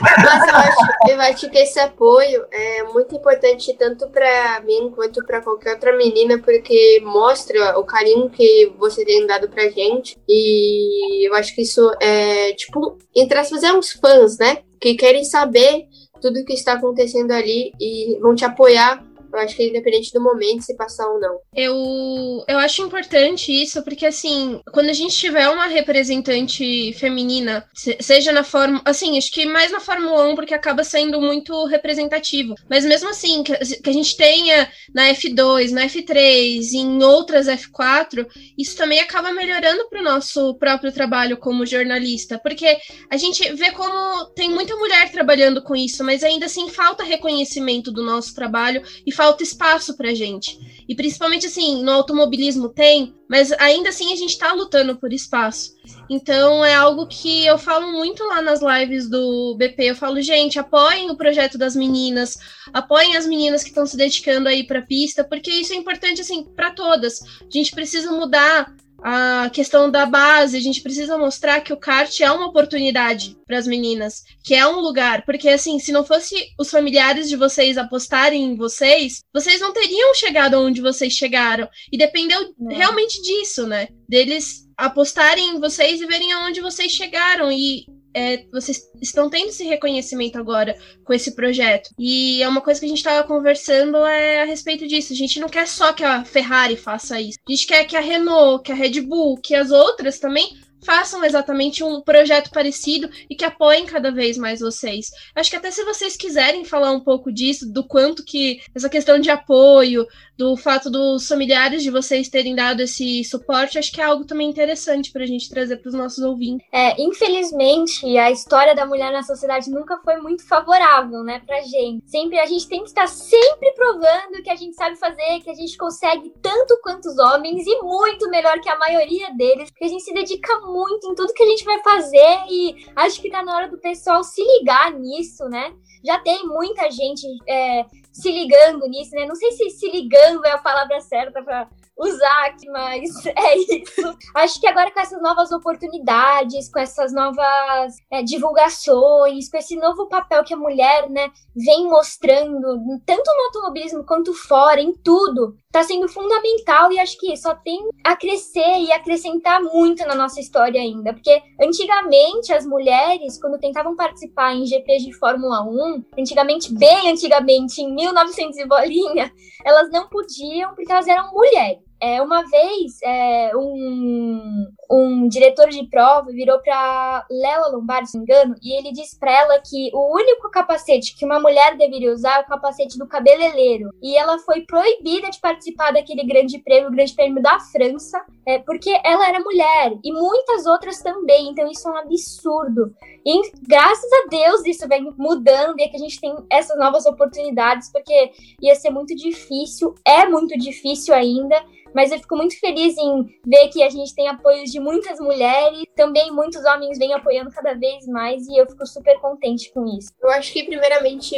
Mas 0.00 0.48
eu 0.48 0.54
acho, 0.54 1.10
eu 1.10 1.20
acho 1.20 1.50
que 1.50 1.58
esse 1.58 1.78
apoio 1.78 2.46
é 2.50 2.84
muito 2.84 3.14
importante 3.14 3.74
tanto 3.78 4.08
para 4.08 4.62
mim 4.64 4.90
quanto 4.94 5.22
para 5.26 5.42
qualquer 5.42 5.74
outra 5.74 5.94
menina, 5.94 6.38
porque 6.38 7.02
mostra 7.04 7.78
o 7.78 7.84
carinho 7.84 8.13
carinho 8.14 8.30
que 8.30 8.72
você 8.78 9.04
tem 9.04 9.26
dado 9.26 9.48
pra 9.48 9.68
gente. 9.68 10.16
E 10.28 11.28
eu 11.28 11.34
acho 11.34 11.54
que 11.54 11.62
isso 11.62 11.90
é, 12.00 12.52
tipo, 12.52 12.96
entre 13.14 13.38
aspas, 13.38 13.62
é 13.62 13.72
uns 13.72 13.92
fãs, 13.92 14.38
né? 14.38 14.58
Que 14.80 14.94
querem 14.94 15.24
saber 15.24 15.86
tudo 16.20 16.40
o 16.40 16.44
que 16.44 16.54
está 16.54 16.74
acontecendo 16.74 17.32
ali 17.32 17.72
e 17.80 18.18
vão 18.20 18.34
te 18.34 18.44
apoiar 18.44 19.04
eu 19.34 19.40
acho 19.40 19.56
que 19.56 19.64
é 19.64 19.68
independente 19.68 20.12
do 20.12 20.20
momento, 20.20 20.62
se 20.62 20.76
passar 20.76 21.08
ou 21.08 21.18
não. 21.18 21.40
Eu, 21.54 22.44
eu 22.46 22.58
acho 22.58 22.82
importante 22.82 23.50
isso, 23.52 23.82
porque 23.82 24.06
assim, 24.06 24.60
quando 24.72 24.88
a 24.88 24.92
gente 24.92 25.16
tiver 25.16 25.48
uma 25.48 25.66
representante 25.66 26.92
feminina, 26.94 27.68
seja 28.00 28.32
na 28.32 28.44
Fórmula. 28.44 28.82
Assim, 28.84 29.18
acho 29.18 29.32
que 29.32 29.44
mais 29.44 29.72
na 29.72 29.80
Fórmula 29.80 30.28
1, 30.28 30.34
porque 30.36 30.54
acaba 30.54 30.84
sendo 30.84 31.20
muito 31.20 31.64
representativo. 31.66 32.54
Mas 32.70 32.84
mesmo 32.84 33.08
assim, 33.08 33.42
que, 33.42 33.54
que 33.56 33.90
a 33.90 33.92
gente 33.92 34.16
tenha 34.16 34.70
na 34.94 35.08
F2, 35.12 35.70
na 35.70 35.86
F3, 35.86 36.72
em 36.74 37.02
outras 37.02 37.48
F4, 37.48 38.26
isso 38.56 38.76
também 38.76 39.00
acaba 39.00 39.32
melhorando 39.32 39.88
para 39.88 40.00
o 40.00 40.04
nosso 40.04 40.54
próprio 40.54 40.92
trabalho 40.92 41.36
como 41.36 41.66
jornalista. 41.66 42.38
Porque 42.38 42.78
a 43.10 43.16
gente 43.16 43.52
vê 43.54 43.72
como 43.72 44.26
tem 44.26 44.48
muita 44.48 44.76
mulher 44.76 45.10
trabalhando 45.10 45.62
com 45.62 45.74
isso, 45.74 46.04
mas 46.04 46.22
ainda 46.22 46.46
assim 46.46 46.68
falta 46.68 47.02
reconhecimento 47.02 47.90
do 47.90 48.04
nosso 48.04 48.34
trabalho 48.34 48.82
e 49.04 49.12
falta 49.12 49.23
falta 49.24 49.42
espaço 49.42 49.96
pra 49.96 50.14
gente. 50.14 50.84
E 50.86 50.94
principalmente 50.94 51.46
assim, 51.46 51.82
no 51.82 51.90
automobilismo 51.92 52.68
tem, 52.68 53.14
mas 53.26 53.50
ainda 53.52 53.88
assim 53.88 54.12
a 54.12 54.16
gente 54.16 54.36
tá 54.36 54.52
lutando 54.52 54.96
por 54.96 55.14
espaço. 55.14 55.72
Então 56.10 56.62
é 56.62 56.74
algo 56.74 57.06
que 57.06 57.46
eu 57.46 57.56
falo 57.56 57.90
muito 57.90 58.22
lá 58.24 58.42
nas 58.42 58.60
lives 58.60 59.08
do 59.08 59.54
BP. 59.56 59.84
Eu 59.84 59.96
falo, 59.96 60.20
gente, 60.20 60.58
apoiem 60.58 61.10
o 61.10 61.16
projeto 61.16 61.56
das 61.56 61.74
meninas, 61.74 62.36
apoiem 62.70 63.16
as 63.16 63.26
meninas 63.26 63.62
que 63.62 63.70
estão 63.70 63.86
se 63.86 63.96
dedicando 63.96 64.46
aí 64.46 64.66
pra 64.66 64.82
pista, 64.82 65.24
porque 65.24 65.50
isso 65.50 65.72
é 65.72 65.76
importante 65.76 66.20
assim 66.20 66.44
para 66.44 66.70
todas. 66.72 67.22
A 67.22 67.46
gente 67.50 67.70
precisa 67.74 68.12
mudar 68.12 68.74
a 69.06 69.50
questão 69.50 69.90
da 69.90 70.06
base, 70.06 70.56
a 70.56 70.60
gente 70.60 70.80
precisa 70.80 71.18
mostrar 71.18 71.60
que 71.60 71.74
o 71.74 71.76
kart 71.76 72.18
é 72.20 72.32
uma 72.32 72.46
oportunidade 72.46 73.36
para 73.46 73.58
as 73.58 73.66
meninas, 73.66 74.22
que 74.42 74.54
é 74.54 74.66
um 74.66 74.80
lugar, 74.80 75.26
porque 75.26 75.50
assim, 75.50 75.78
se 75.78 75.92
não 75.92 76.06
fosse 76.06 76.34
os 76.58 76.70
familiares 76.70 77.28
de 77.28 77.36
vocês 77.36 77.76
apostarem 77.76 78.42
em 78.42 78.56
vocês, 78.56 79.22
vocês 79.30 79.60
não 79.60 79.74
teriam 79.74 80.14
chegado 80.14 80.58
onde 80.58 80.80
vocês 80.80 81.12
chegaram. 81.12 81.68
E 81.92 81.98
dependeu 81.98 82.54
não. 82.58 82.74
realmente 82.74 83.20
disso, 83.20 83.66
né? 83.66 83.88
Deles 84.08 84.66
apostarem 84.74 85.50
em 85.50 85.60
vocês 85.60 86.00
e 86.00 86.06
verem 86.06 86.32
aonde 86.32 86.62
vocês 86.62 86.90
chegaram 86.90 87.52
e 87.52 87.84
é, 88.14 88.44
vocês 88.52 88.88
estão 89.02 89.28
tendo 89.28 89.48
esse 89.48 89.64
reconhecimento 89.64 90.38
agora 90.38 90.76
com 91.04 91.12
esse 91.12 91.34
projeto. 91.34 91.90
E 91.98 92.42
é 92.42 92.48
uma 92.48 92.60
coisa 92.60 92.78
que 92.78 92.86
a 92.86 92.88
gente 92.88 92.98
estava 92.98 93.26
conversando 93.26 93.96
é 94.06 94.42
a 94.42 94.44
respeito 94.44 94.86
disso. 94.86 95.12
A 95.12 95.16
gente 95.16 95.40
não 95.40 95.48
quer 95.48 95.66
só 95.66 95.92
que 95.92 96.04
a 96.04 96.24
Ferrari 96.24 96.76
faça 96.76 97.20
isso. 97.20 97.38
A 97.46 97.50
gente 97.50 97.66
quer 97.66 97.84
que 97.84 97.96
a 97.96 98.00
Renault, 98.00 98.64
que 98.64 98.72
a 98.72 98.74
Red 98.74 99.00
Bull, 99.00 99.36
que 99.36 99.54
as 99.54 99.70
outras 99.70 100.18
também 100.18 100.56
façam 100.84 101.24
exatamente 101.24 101.82
um 101.82 102.00
projeto 102.02 102.50
parecido 102.50 103.08
e 103.28 103.34
que 103.34 103.44
apoiem 103.44 103.86
cada 103.86 104.12
vez 104.12 104.36
mais 104.36 104.60
vocês. 104.60 105.10
Acho 105.34 105.50
que 105.50 105.56
até 105.56 105.70
se 105.70 105.82
vocês 105.84 106.16
quiserem 106.16 106.64
falar 106.64 106.92
um 106.92 107.00
pouco 107.00 107.32
disso, 107.32 107.72
do 107.72 107.82
quanto 107.82 108.24
que 108.24 108.60
essa 108.74 108.88
questão 108.88 109.18
de 109.18 109.30
apoio, 109.30 110.06
do 110.36 110.56
fato 110.56 110.90
dos 110.90 111.26
familiares 111.28 111.82
de 111.82 111.90
vocês 111.90 112.28
terem 112.28 112.54
dado 112.54 112.80
esse 112.80 113.22
suporte, 113.24 113.78
acho 113.78 113.92
que 113.92 114.00
é 114.00 114.04
algo 114.04 114.24
também 114.24 114.48
interessante 114.48 115.12
para 115.12 115.22
a 115.22 115.26
gente 115.26 115.48
trazer 115.48 115.76
para 115.76 115.88
os 115.88 115.94
nossos 115.94 116.24
ouvintes. 116.24 116.66
É, 116.72 117.00
infelizmente, 117.00 118.18
a 118.18 118.30
história 118.30 118.74
da 118.74 118.84
mulher 118.84 119.12
na 119.12 119.22
sociedade 119.22 119.70
nunca 119.70 119.98
foi 119.98 120.16
muito 120.16 120.46
favorável, 120.46 121.22
né, 121.22 121.40
pra 121.46 121.60
gente. 121.60 122.08
Sempre 122.08 122.38
a 122.38 122.46
gente 122.46 122.68
tem 122.68 122.82
que 122.82 122.88
estar 122.88 123.06
sempre 123.06 123.72
provando 123.72 124.42
que 124.42 124.50
a 124.50 124.56
gente 124.56 124.74
sabe 124.74 124.96
fazer, 124.96 125.40
que 125.40 125.50
a 125.50 125.54
gente 125.54 125.76
consegue 125.76 126.32
tanto 126.42 126.78
quanto 126.82 127.06
os 127.06 127.18
homens 127.18 127.66
e 127.66 127.82
muito 127.82 128.28
melhor 128.28 128.60
que 128.60 128.68
a 128.68 128.78
maioria 128.78 129.32
deles, 129.34 129.70
porque 129.70 129.84
a 129.84 129.88
gente 129.88 130.02
se 130.02 130.12
dedica 130.12 130.60
muito 130.60 131.06
em 131.06 131.14
tudo 131.14 131.32
que 131.32 131.42
a 131.42 131.48
gente 131.48 131.64
vai 131.64 131.80
fazer 131.82 132.44
e 132.50 132.86
acho 132.96 133.20
que 133.22 133.30
tá 133.30 133.42
na 133.42 133.56
hora 133.56 133.68
do 133.68 133.78
pessoal 133.78 134.24
se 134.24 134.42
ligar 134.42 134.92
nisso, 134.92 135.44
né? 135.48 135.72
Já 136.04 136.18
tem 136.18 136.46
muita 136.46 136.90
gente 136.90 137.26
é, 137.48 137.84
se 138.14 138.30
ligando 138.30 138.86
nisso, 138.86 139.10
né? 139.14 139.26
Não 139.26 139.34
sei 139.34 139.50
se 139.52 139.70
se 139.70 139.90
ligando 139.90 140.44
é 140.46 140.52
a 140.52 140.58
palavra 140.58 141.00
certa 141.00 141.42
para 141.42 141.68
usar 141.98 142.46
aqui, 142.46 142.68
mas 142.70 143.10
é 143.26 143.58
isso. 143.58 144.16
Acho 144.34 144.60
que 144.60 144.66
agora 144.66 144.90
com 144.92 145.00
essas 145.00 145.20
novas 145.20 145.50
oportunidades, 145.50 146.70
com 146.70 146.78
essas 146.78 147.12
novas 147.12 147.96
é, 148.12 148.22
divulgações, 148.22 149.50
com 149.50 149.56
esse 149.56 149.76
novo 149.76 150.08
papel 150.08 150.44
que 150.44 150.54
a 150.54 150.56
mulher, 150.56 151.10
né, 151.10 151.30
vem 151.54 151.88
mostrando, 151.88 152.80
tanto 153.04 153.30
no 153.34 153.44
automobilismo 153.46 154.04
quanto 154.04 154.32
fora, 154.32 154.80
em 154.80 154.92
tudo, 154.92 155.56
tá 155.74 155.82
sendo 155.82 156.06
fundamental 156.06 156.92
e 156.92 157.00
acho 157.00 157.18
que 157.18 157.36
só 157.36 157.52
tem 157.52 157.80
a 158.04 158.14
crescer 158.14 158.78
e 158.78 158.92
acrescentar 158.92 159.60
muito 159.60 160.06
na 160.06 160.14
nossa 160.14 160.38
história 160.38 160.80
ainda, 160.80 161.12
porque 161.12 161.42
antigamente 161.60 162.52
as 162.52 162.64
mulheres, 162.64 163.40
quando 163.40 163.58
tentavam 163.58 163.96
participar 163.96 164.54
em 164.54 164.64
GPs 164.64 165.04
de 165.04 165.12
Fórmula 165.12 165.64
1, 165.64 166.04
antigamente, 166.16 166.72
bem 166.72 167.10
antigamente, 167.10 167.82
em 167.82 167.92
1900 167.92 168.56
e 168.56 168.66
bolinha, 168.66 169.32
elas 169.64 169.90
não 169.90 170.08
podiam 170.08 170.72
porque 170.76 170.92
elas 170.92 171.08
eram 171.08 171.32
mulheres. 171.32 171.82
É, 172.04 172.20
uma 172.20 172.42
vez, 172.44 173.00
é, 173.02 173.50
um, 173.56 174.66
um 174.90 175.26
diretor 175.26 175.70
de 175.70 175.86
prova 175.86 176.30
virou 176.30 176.60
para 176.60 177.26
Lela 177.30 177.68
Lombardi, 177.68 178.10
se 178.10 178.18
não 178.18 178.26
me 178.26 178.30
engano, 178.30 178.54
e 178.62 178.78
ele 178.78 178.92
disse 178.92 179.18
para 179.18 179.32
ela 179.32 179.58
que 179.58 179.90
o 179.94 180.14
único 180.14 180.50
capacete 180.50 181.16
que 181.16 181.24
uma 181.24 181.40
mulher 181.40 181.78
deveria 181.78 182.12
usar 182.12 182.36
é 182.36 182.40
o 182.42 182.46
capacete 182.46 182.98
do 182.98 183.06
cabeleireiro. 183.06 183.88
E 184.02 184.18
ela 184.18 184.38
foi 184.40 184.66
proibida 184.66 185.30
de 185.30 185.40
participar 185.40 185.94
daquele 185.94 186.24
grande 186.24 186.58
prêmio, 186.58 186.90
o 186.90 186.92
grande 186.92 187.14
prêmio 187.14 187.42
da 187.42 187.58
França, 187.58 188.22
é, 188.46 188.58
porque 188.58 188.90
ela 189.04 189.28
era 189.28 189.40
mulher, 189.40 189.98
e 190.02 190.12
muitas 190.12 190.66
outras 190.66 191.02
também, 191.02 191.48
então 191.48 191.70
isso 191.70 191.88
é 191.88 191.92
um 191.92 191.96
absurdo. 191.96 192.94
E 193.24 193.50
graças 193.66 194.10
a 194.12 194.28
Deus 194.28 194.64
isso 194.66 194.86
vem 194.88 195.12
mudando 195.16 195.78
e 195.78 195.84
é 195.84 195.88
que 195.88 195.96
a 195.96 196.00
gente 196.00 196.20
tem 196.20 196.34
essas 196.50 196.78
novas 196.78 197.06
oportunidades, 197.06 197.90
porque 197.90 198.32
ia 198.60 198.74
ser 198.74 198.90
muito 198.90 199.14
difícil, 199.14 199.94
é 200.06 200.26
muito 200.26 200.58
difícil 200.58 201.14
ainda, 201.14 201.62
mas 201.94 202.10
eu 202.10 202.18
fico 202.18 202.36
muito 202.36 202.58
feliz 202.58 202.96
em 202.98 203.22
ver 203.46 203.68
que 203.68 203.82
a 203.82 203.88
gente 203.88 204.14
tem 204.14 204.26
apoio 204.26 204.64
de 204.64 204.80
muitas 204.80 205.20
mulheres, 205.20 205.84
também 205.94 206.30
muitos 206.32 206.64
homens 206.64 206.98
vêm 206.98 207.14
apoiando 207.14 207.50
cada 207.50 207.74
vez 207.74 208.06
mais 208.08 208.46
e 208.48 208.60
eu 208.60 208.66
fico 208.66 208.84
super 208.84 209.18
contente 209.20 209.72
com 209.72 209.86
isso. 209.86 210.10
Eu 210.20 210.30
acho 210.30 210.52
que, 210.52 210.64
primeiramente, 210.64 211.36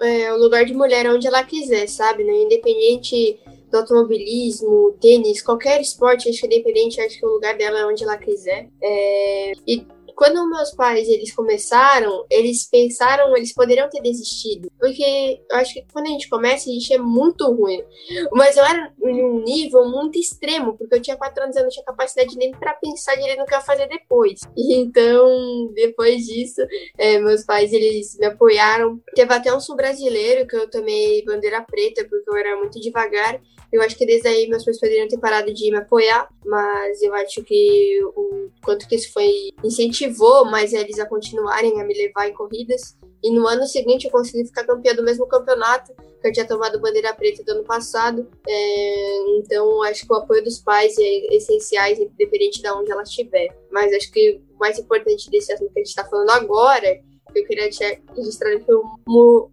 é, 0.00 0.32
o 0.32 0.38
lugar 0.38 0.64
de 0.64 0.74
mulher 0.74 1.06
é 1.06 1.12
onde 1.12 1.26
ela 1.26 1.42
quiser, 1.44 1.88
sabe? 1.88 2.24
Né? 2.24 2.42
Independente 2.42 3.38
do 3.70 3.78
automobilismo, 3.78 4.96
tênis, 5.00 5.42
qualquer 5.42 5.80
esporte, 5.80 6.28
acho 6.28 6.40
que 6.40 6.46
independente, 6.46 7.00
acho 7.00 7.18
que 7.18 7.26
o 7.26 7.34
lugar 7.34 7.56
dela 7.56 7.80
é 7.80 7.86
onde 7.86 8.02
ela 8.02 8.16
quiser. 8.16 8.68
É... 8.82 9.52
E 9.66 9.86
quando 10.18 10.50
meus 10.50 10.72
pais 10.72 11.08
eles 11.08 11.32
começaram, 11.32 12.26
eles 12.28 12.68
pensaram, 12.68 13.36
eles 13.36 13.54
poderiam 13.54 13.88
ter 13.88 14.02
desistido. 14.02 14.68
Porque 14.76 15.40
eu 15.48 15.56
acho 15.58 15.72
que 15.72 15.86
quando 15.92 16.06
a 16.06 16.10
gente 16.10 16.28
começa, 16.28 16.68
a 16.68 16.72
gente 16.72 16.92
é 16.92 16.98
muito 16.98 17.48
ruim. 17.52 17.84
Mas 18.32 18.56
eu 18.56 18.64
era 18.64 18.92
em 19.00 19.24
um 19.24 19.44
nível 19.44 19.88
muito 19.88 20.18
extremo, 20.18 20.76
porque 20.76 20.96
eu 20.96 21.00
tinha 21.00 21.16
quatro 21.16 21.44
anos, 21.44 21.54
eu 21.54 21.62
não 21.62 21.70
tinha 21.70 21.84
capacidade 21.84 22.36
nem 22.36 22.50
para 22.50 22.74
pensar 22.74 23.14
direito 23.14 23.38
no 23.38 23.46
que 23.46 23.54
eu 23.54 23.58
ia 23.58 23.64
fazer 23.64 23.86
depois. 23.86 24.40
Então, 24.88 25.70
depois 25.74 26.24
disso, 26.26 26.60
é, 26.96 27.18
meus 27.18 27.44
pais 27.44 27.72
eles 27.72 28.16
me 28.18 28.26
apoiaram. 28.26 29.00
Teve 29.14 29.32
até 29.32 29.54
um 29.54 29.60
sul 29.60 29.76
brasileiro 29.76 30.46
que 30.46 30.56
eu 30.56 30.68
tomei 30.68 31.24
bandeira 31.24 31.62
preta, 31.62 32.06
porque 32.08 32.28
eu 32.28 32.36
era 32.36 32.56
muito 32.56 32.80
devagar. 32.80 33.40
Eu 33.72 33.82
acho 33.82 33.96
que 33.96 34.06
desde 34.06 34.28
aí 34.28 34.48
meus 34.48 34.64
pais 34.64 34.80
poderiam 34.80 35.08
ter 35.08 35.18
parado 35.18 35.52
de 35.52 35.70
me 35.70 35.76
apoiar, 35.76 36.28
mas 36.44 37.02
eu 37.02 37.14
acho 37.14 37.42
que 37.42 38.00
o 38.16 38.48
quanto 38.64 38.88
que 38.88 38.94
isso 38.96 39.12
foi 39.12 39.50
incentivou 39.62 40.46
mais 40.46 40.72
eles 40.72 40.98
a 40.98 41.06
continuarem 41.06 41.80
a 41.80 41.84
me 41.84 41.94
levar 41.94 42.28
em 42.28 42.34
corridas. 42.34 42.96
E 43.22 43.30
no 43.30 43.46
ano 43.46 43.66
seguinte 43.66 44.06
eu 44.06 44.10
consegui 44.10 44.46
ficar 44.46 44.64
campeã 44.64 44.94
do 44.94 45.02
mesmo 45.02 45.26
campeonato 45.26 45.92
que 46.20 46.28
eu 46.28 46.32
tinha 46.32 46.46
tomado 46.46 46.80
bandeira 46.80 47.14
preta 47.14 47.44
do 47.44 47.52
ano 47.52 47.64
passado. 47.64 48.26
É, 48.48 49.18
então 49.38 49.82
acho 49.82 50.06
que 50.06 50.12
o 50.12 50.16
apoio 50.16 50.42
dos 50.42 50.58
pais 50.58 50.96
é 50.98 51.36
essencial, 51.36 51.90
independente 51.90 52.62
de 52.62 52.70
onde 52.70 52.90
ela 52.90 53.02
estiver. 53.02 53.48
Mas 53.70 53.92
acho 53.92 54.10
que 54.10 54.40
o 54.54 54.58
mais 54.58 54.78
importante 54.78 55.30
desse 55.30 55.52
assunto 55.52 55.72
que 55.72 55.80
a 55.80 55.82
gente 55.82 55.90
está 55.90 56.04
falando 56.04 56.30
agora 56.30 57.00
que 57.32 57.40
eu 57.40 57.46
queria 57.46 57.70
registrar 58.16 58.60
foi 58.60 58.74
o. 58.74 59.50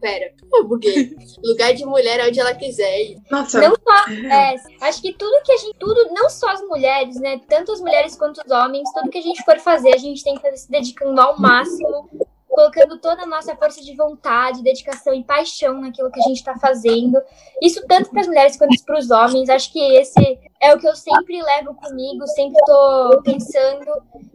Pera, 0.00 0.32
eu 0.52 0.64
buguei. 0.64 1.16
Lugar 1.44 1.72
de 1.72 1.84
mulher 1.84 2.26
onde 2.26 2.40
ela 2.40 2.54
quiser. 2.54 3.14
Nossa. 3.30 3.60
Não 3.60 3.74
só. 3.74 4.10
É, 4.10 4.56
acho 4.82 5.00
que 5.00 5.12
tudo 5.12 5.42
que 5.44 5.52
a 5.52 5.56
gente. 5.56 5.78
Tudo, 5.78 6.08
não 6.12 6.28
só 6.28 6.48
as 6.50 6.60
mulheres, 6.62 7.16
né? 7.20 7.40
Tanto 7.48 7.72
as 7.72 7.80
mulheres 7.80 8.16
quanto 8.16 8.40
os 8.44 8.50
homens, 8.50 8.88
tudo 8.92 9.10
que 9.10 9.18
a 9.18 9.22
gente 9.22 9.44
for 9.44 9.58
fazer, 9.58 9.94
a 9.94 9.98
gente 9.98 10.24
tem 10.24 10.34
que 10.34 10.42
fazer 10.42 10.56
se 10.56 10.70
dedicando 10.70 11.20
ao 11.20 11.38
máximo 11.38 12.08
colocando 12.56 12.98
toda 12.98 13.24
a 13.24 13.26
nossa 13.26 13.54
força 13.54 13.82
de 13.82 13.94
vontade, 13.94 14.62
dedicação 14.62 15.12
e 15.12 15.22
paixão 15.22 15.78
naquilo 15.78 16.10
que 16.10 16.18
a 16.18 16.22
gente 16.22 16.38
está 16.38 16.56
fazendo. 16.56 17.20
Isso 17.60 17.86
tanto 17.86 18.08
para 18.08 18.22
as 18.22 18.26
mulheres 18.26 18.56
quanto 18.56 18.82
para 18.82 18.98
os 18.98 19.10
homens. 19.10 19.50
Acho 19.50 19.70
que 19.70 19.78
esse 19.78 20.38
é 20.62 20.74
o 20.74 20.78
que 20.78 20.88
eu 20.88 20.96
sempre 20.96 21.42
levo 21.42 21.74
comigo, 21.74 22.26
sempre 22.28 22.58
estou 22.58 23.22
pensando. 23.22 23.86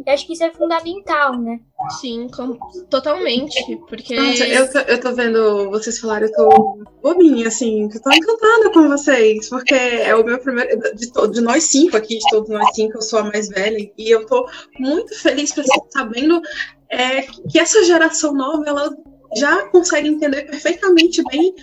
E 0.05 0.09
acho 0.11 0.27
que 0.27 0.33
isso 0.33 0.43
é 0.43 0.51
fundamental, 0.51 1.35
né? 1.35 1.59
Sim, 1.99 2.27
com... 2.29 2.59
totalmente. 2.91 3.75
Porque. 3.89 4.15
Nossa, 4.15 4.47
eu 4.47 4.71
tô, 4.71 4.79
eu 4.79 5.01
tô 5.01 5.13
vendo 5.13 5.71
vocês 5.71 5.97
falarem, 5.97 6.29
eu 6.29 6.35
tô 6.35 6.77
bobinha, 7.01 7.47
assim, 7.47 7.89
eu 7.91 8.01
tô 8.01 8.11
encantada 8.11 8.71
com 8.71 8.87
vocês, 8.87 9.49
porque 9.49 9.73
é 9.73 10.13
o 10.15 10.23
meu 10.23 10.37
primeiro. 10.37 10.79
De, 10.95 11.11
to, 11.11 11.27
de 11.27 11.41
nós 11.41 11.63
cinco 11.63 11.97
aqui, 11.97 12.19
de 12.19 12.29
todos 12.29 12.49
nós 12.49 12.75
cinco, 12.75 12.97
eu 12.97 13.01
sou 13.01 13.17
a 13.17 13.23
mais 13.23 13.49
velha, 13.49 13.91
e 13.97 14.09
eu 14.11 14.27
tô 14.27 14.47
muito 14.79 15.19
feliz 15.19 15.51
pra, 15.53 15.63
sabendo 15.89 16.39
é 16.91 17.21
que 17.21 17.59
essa 17.59 17.83
geração 17.83 18.33
nova 18.33 18.63
ela 18.67 18.95
já 19.37 19.67
consegue 19.69 20.09
entender 20.09 20.43
perfeitamente 20.43 21.23
bem 21.29 21.53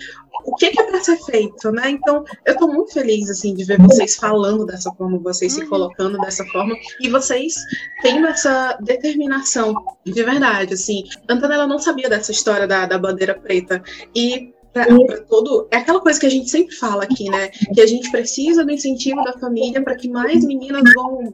o 0.45 0.55
que, 0.55 0.71
que 0.71 0.81
é 0.81 0.83
para 0.85 1.03
ser 1.03 1.17
feito, 1.17 1.71
né? 1.71 1.91
Então, 1.91 2.23
eu 2.45 2.53
estou 2.53 2.71
muito 2.71 2.93
feliz 2.93 3.29
assim 3.29 3.53
de 3.53 3.65
ver 3.65 3.79
vocês 3.79 4.15
falando 4.15 4.65
dessa 4.65 4.91
forma, 4.93 5.19
vocês 5.19 5.53
se 5.53 5.61
uhum. 5.63 5.69
colocando 5.69 6.17
dessa 6.19 6.45
forma 6.45 6.75
e 6.99 7.09
vocês 7.09 7.55
tendo 8.01 8.25
essa 8.25 8.77
determinação 8.81 9.73
de 10.05 10.23
verdade, 10.23 10.73
assim. 10.73 11.03
Antonella 11.29 11.67
não 11.67 11.77
sabia 11.77 12.09
dessa 12.09 12.31
história 12.31 12.67
da, 12.67 12.85
da 12.85 12.97
bandeira 12.97 13.35
preta 13.35 13.81
e 14.15 14.53
Pra, 14.71 14.85
pra, 14.85 15.21
todo. 15.21 15.67
É 15.71 15.77
aquela 15.77 15.99
coisa 15.99 16.19
que 16.19 16.27
a 16.27 16.29
gente 16.29 16.47
sempre 16.47 16.75
fala 16.75 17.03
aqui, 17.03 17.27
né? 17.27 17.49
Que 17.73 17.81
a 17.81 17.87
gente 17.87 18.11
precisa 18.11 18.63
do 18.63 18.71
incentivo 18.71 19.23
da 19.23 19.33
família 19.33 19.81
para 19.81 19.95
que 19.95 20.07
mais 20.07 20.45
meninas 20.45 20.83
vão, 20.93 21.33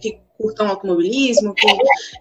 que 0.00 0.18
curtam 0.40 0.68
automobilismo, 0.68 1.54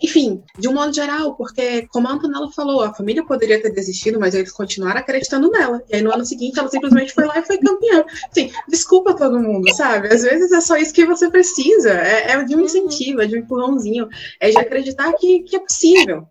enfim, 0.03 0.43
de 0.57 0.67
um 0.67 0.73
modo 0.73 0.93
geral, 0.93 1.35
porque, 1.35 1.87
como 1.87 2.07
a 2.07 2.11
Antonella 2.11 2.51
falou, 2.51 2.81
a 2.81 2.93
família 2.93 3.25
poderia 3.25 3.61
ter 3.61 3.71
desistido, 3.71 4.19
mas 4.19 4.35
eles 4.35 4.51
continuaram 4.51 4.99
acreditando 4.99 5.49
nela. 5.49 5.81
E 5.89 5.95
aí 5.95 6.01
no 6.01 6.13
ano 6.13 6.25
seguinte 6.25 6.59
ela 6.59 6.67
simplesmente 6.67 7.13
foi 7.13 7.25
lá 7.25 7.39
e 7.39 7.45
foi 7.45 7.57
campeã. 7.57 8.03
Assim, 8.29 8.51
desculpa 8.67 9.15
todo 9.15 9.39
mundo, 9.39 9.73
sabe? 9.73 10.13
Às 10.13 10.23
vezes 10.23 10.51
é 10.51 10.61
só 10.61 10.77
isso 10.77 10.93
que 10.93 11.05
você 11.05 11.29
precisa. 11.29 11.91
É, 11.91 12.31
é 12.31 12.43
de 12.43 12.55
um 12.55 12.61
incentivo, 12.61 13.21
é 13.21 13.25
de 13.25 13.35
um 13.35 13.39
empurrãozinho, 13.39 14.07
é 14.39 14.49
de 14.49 14.57
acreditar 14.57 15.13
que, 15.13 15.43
que 15.43 15.55
é 15.55 15.59
possível 15.59 16.27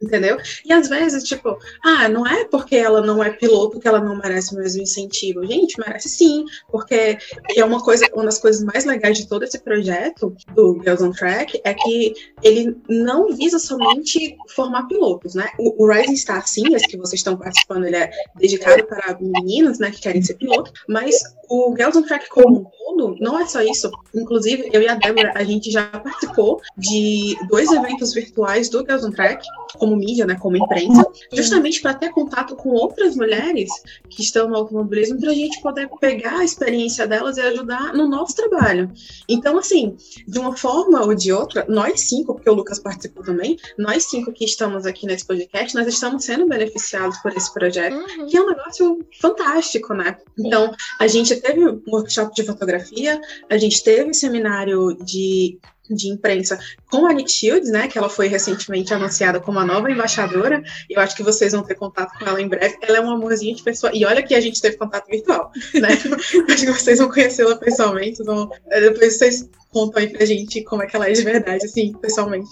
entendeu? 0.00 0.38
E 0.64 0.72
às 0.72 0.88
vezes, 0.88 1.24
tipo, 1.24 1.58
ah, 1.84 2.08
não 2.08 2.26
é 2.26 2.44
porque 2.44 2.76
ela 2.76 3.00
não 3.00 3.22
é 3.22 3.30
piloto 3.30 3.80
que 3.80 3.88
ela 3.88 4.00
não 4.00 4.16
merece 4.16 4.54
o 4.54 4.58
mesmo 4.58 4.82
incentivo. 4.82 5.44
Gente, 5.46 5.78
merece 5.78 6.08
sim, 6.08 6.44
porque 6.70 7.18
é 7.56 7.64
uma 7.64 7.82
coisa, 7.82 8.06
uma 8.14 8.24
das 8.24 8.38
coisas 8.38 8.62
mais 8.62 8.84
legais 8.84 9.18
de 9.18 9.28
todo 9.28 9.42
esse 9.42 9.58
projeto 9.58 10.34
do 10.54 10.80
Girls 10.82 11.02
on 11.02 11.10
Track 11.10 11.60
é 11.64 11.74
que 11.74 12.14
ele 12.42 12.76
não 12.88 13.34
visa 13.34 13.58
somente 13.58 14.36
formar 14.48 14.86
pilotos, 14.86 15.34
né? 15.34 15.48
O, 15.58 15.84
o 15.84 15.90
Rising 15.90 16.16
Star, 16.16 16.46
sim, 16.46 16.74
esse 16.74 16.86
que 16.86 16.96
vocês 16.96 17.20
estão 17.20 17.36
participando, 17.36 17.84
ele 17.84 17.96
é 17.96 18.10
dedicado 18.36 18.84
para 18.84 19.18
meninas, 19.20 19.78
né, 19.78 19.90
que 19.90 20.00
querem 20.00 20.22
ser 20.22 20.34
piloto, 20.34 20.72
mas 20.88 21.16
o 21.48 21.74
Girls 21.76 21.98
on 21.98 22.02
Track 22.02 22.28
como 22.28 22.60
um 22.60 22.64
todo, 22.64 23.16
não 23.20 23.38
é 23.38 23.46
só 23.46 23.60
isso. 23.62 23.90
Inclusive, 24.14 24.70
eu 24.72 24.82
e 24.82 24.88
a 24.88 24.94
Débora, 24.94 25.32
a 25.34 25.44
gente 25.44 25.70
já 25.70 25.86
participou 25.86 26.60
de 26.76 27.36
dois 27.48 27.70
eventos 27.70 28.12
virtuais 28.12 28.68
do 28.68 28.80
Girls 28.80 29.06
on 29.06 29.10
Track, 29.10 29.46
como 29.76 29.96
mídia, 29.96 30.26
né, 30.26 30.36
como 30.36 30.56
imprensa, 30.56 31.04
justamente 31.32 31.80
para 31.80 31.94
ter 31.94 32.10
contato 32.10 32.56
com 32.56 32.70
outras 32.70 33.16
mulheres 33.16 33.70
que 34.08 34.22
estão 34.22 34.48
no 34.48 34.56
automobilismo, 34.56 35.20
para 35.20 35.30
a 35.30 35.34
gente 35.34 35.60
poder 35.60 35.88
pegar 36.00 36.38
a 36.38 36.44
experiência 36.44 37.06
delas 37.06 37.36
e 37.36 37.40
ajudar 37.40 37.92
no 37.92 38.08
nosso 38.08 38.34
trabalho. 38.34 38.90
Então, 39.28 39.58
assim, 39.58 39.96
de 40.26 40.38
uma 40.38 40.56
forma 40.56 41.04
ou 41.04 41.14
de 41.14 41.32
outra, 41.32 41.64
nós 41.68 42.00
cinco, 42.02 42.34
porque 42.34 42.48
o 42.48 42.54
Lucas 42.54 42.78
participou 42.78 43.22
também, 43.24 43.56
nós 43.76 44.04
cinco 44.04 44.32
que 44.32 44.44
estamos 44.44 44.86
aqui 44.86 45.06
nesse 45.06 45.26
podcast, 45.26 45.74
nós 45.74 45.86
estamos 45.86 46.24
sendo 46.24 46.46
beneficiados 46.46 47.18
por 47.18 47.36
esse 47.36 47.52
projeto, 47.52 47.94
uhum. 47.94 48.26
que 48.26 48.36
é 48.36 48.42
um 48.42 48.48
negócio 48.48 48.98
fantástico, 49.20 49.94
né? 49.94 50.16
Então, 50.38 50.72
a 50.98 51.06
gente 51.06 51.36
teve 51.36 51.66
um 51.66 51.82
workshop 51.88 52.34
de 52.34 52.44
fotografia, 52.44 53.20
a 53.48 53.58
gente 53.58 53.82
teve 53.82 54.14
seminário 54.14 54.96
de 55.04 55.58
de 55.90 56.08
imprensa 56.08 56.58
com 56.90 57.06
a 57.06 57.12
Nick 57.12 57.30
Shields, 57.30 57.70
né, 57.70 57.88
que 57.88 57.98
ela 57.98 58.08
foi 58.08 58.28
recentemente 58.28 58.92
anunciada 58.92 59.40
como 59.40 59.58
a 59.58 59.64
nova 59.64 59.90
embaixadora, 59.90 60.62
eu 60.88 61.00
acho 61.00 61.16
que 61.16 61.22
vocês 61.22 61.52
vão 61.52 61.62
ter 61.62 61.74
contato 61.74 62.18
com 62.18 62.26
ela 62.26 62.40
em 62.40 62.48
breve. 62.48 62.76
Ela 62.82 62.98
é 62.98 63.00
um 63.00 63.10
amorzinho 63.10 63.54
de 63.54 63.62
pessoa, 63.62 63.92
e 63.94 64.04
olha 64.04 64.22
que 64.22 64.34
a 64.34 64.40
gente 64.40 64.60
teve 64.60 64.76
contato 64.76 65.06
virtual, 65.08 65.50
né? 65.74 65.88
acho 66.50 66.66
que 66.66 66.72
vocês 66.72 66.98
vão 66.98 67.08
conhecê-la 67.08 67.56
pessoalmente, 67.56 68.22
vão... 68.22 68.48
depois 68.68 69.16
vocês 69.16 69.48
contam 69.70 70.02
aí 70.02 70.08
pra 70.08 70.24
gente 70.24 70.62
como 70.64 70.82
é 70.82 70.86
que 70.86 70.96
ela 70.96 71.08
é 71.08 71.12
de 71.12 71.22
verdade, 71.22 71.64
assim, 71.66 71.92
pessoalmente. 72.00 72.48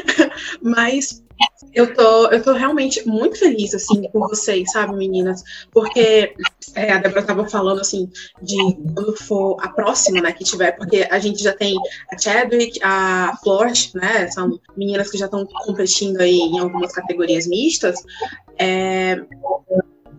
Mas 0.62 1.22
eu 1.74 1.94
tô, 1.94 2.28
eu 2.28 2.42
tô 2.42 2.52
realmente 2.52 3.06
muito 3.06 3.38
feliz, 3.38 3.74
assim, 3.74 4.08
por 4.10 4.28
vocês, 4.28 4.70
sabe, 4.72 4.94
meninas? 4.94 5.42
Porque 5.70 6.34
é, 6.74 6.92
a 6.92 6.98
Débora 6.98 7.22
tava 7.22 7.48
falando, 7.48 7.80
assim, 7.80 8.10
de 8.42 8.56
quando 8.94 9.16
for 9.16 9.56
a 9.60 9.68
próxima, 9.68 10.20
né, 10.20 10.32
que 10.32 10.44
tiver, 10.44 10.72
porque 10.72 11.06
a 11.10 11.18
gente 11.18 11.42
já 11.42 11.52
tem 11.52 11.76
a 12.12 12.18
Chadwick, 12.18 12.78
a 12.82 13.36
Flort, 13.42 13.94
né, 13.94 14.30
são 14.30 14.58
meninas 14.76 15.10
que 15.10 15.18
já 15.18 15.26
estão 15.26 15.46
competindo 15.46 16.20
aí 16.20 16.38
em 16.38 16.58
algumas 16.58 16.92
categorias 16.92 17.46
mistas. 17.46 17.98
É, 18.58 19.20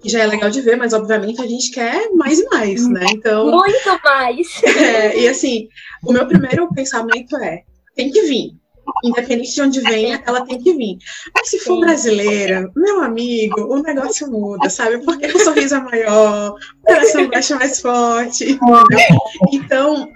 que 0.01 0.09
já 0.09 0.19
é 0.19 0.27
legal 0.27 0.49
de 0.49 0.59
ver, 0.59 0.75
mas 0.75 0.91
obviamente 0.91 1.41
a 1.41 1.47
gente 1.47 1.71
quer 1.71 2.09
mais 2.11 2.39
e 2.39 2.45
mais, 2.49 2.87
né? 2.89 3.05
Então. 3.11 3.49
Muito 3.49 3.99
mais! 4.03 4.47
É, 4.83 5.17
e 5.17 5.27
assim, 5.29 5.69
o 6.03 6.11
meu 6.11 6.27
primeiro 6.27 6.67
pensamento 6.73 7.37
é: 7.37 7.63
tem 7.95 8.11
que 8.11 8.21
vir. 8.23 8.62
Independente 9.03 9.53
de 9.53 9.61
onde 9.61 9.81
venha, 9.81 10.23
ela 10.25 10.45
tem 10.45 10.59
que 10.59 10.73
vir. 10.73 10.97
Mas 11.35 11.49
se 11.49 11.59
for 11.59 11.79
brasileira, 11.79 12.71
meu 12.75 13.01
amigo, 13.01 13.61
o 13.73 13.81
negócio 13.81 14.29
muda, 14.29 14.69
sabe? 14.69 14.99
Porque 15.03 15.27
o 15.27 15.39
sorriso 15.39 15.75
é 15.75 15.79
maior, 15.79 16.55
o 16.55 16.85
coração 16.85 17.29
baixa 17.29 17.55
mais 17.55 17.79
forte. 17.79 18.51
Entendeu? 18.51 19.17
Então, 19.51 20.09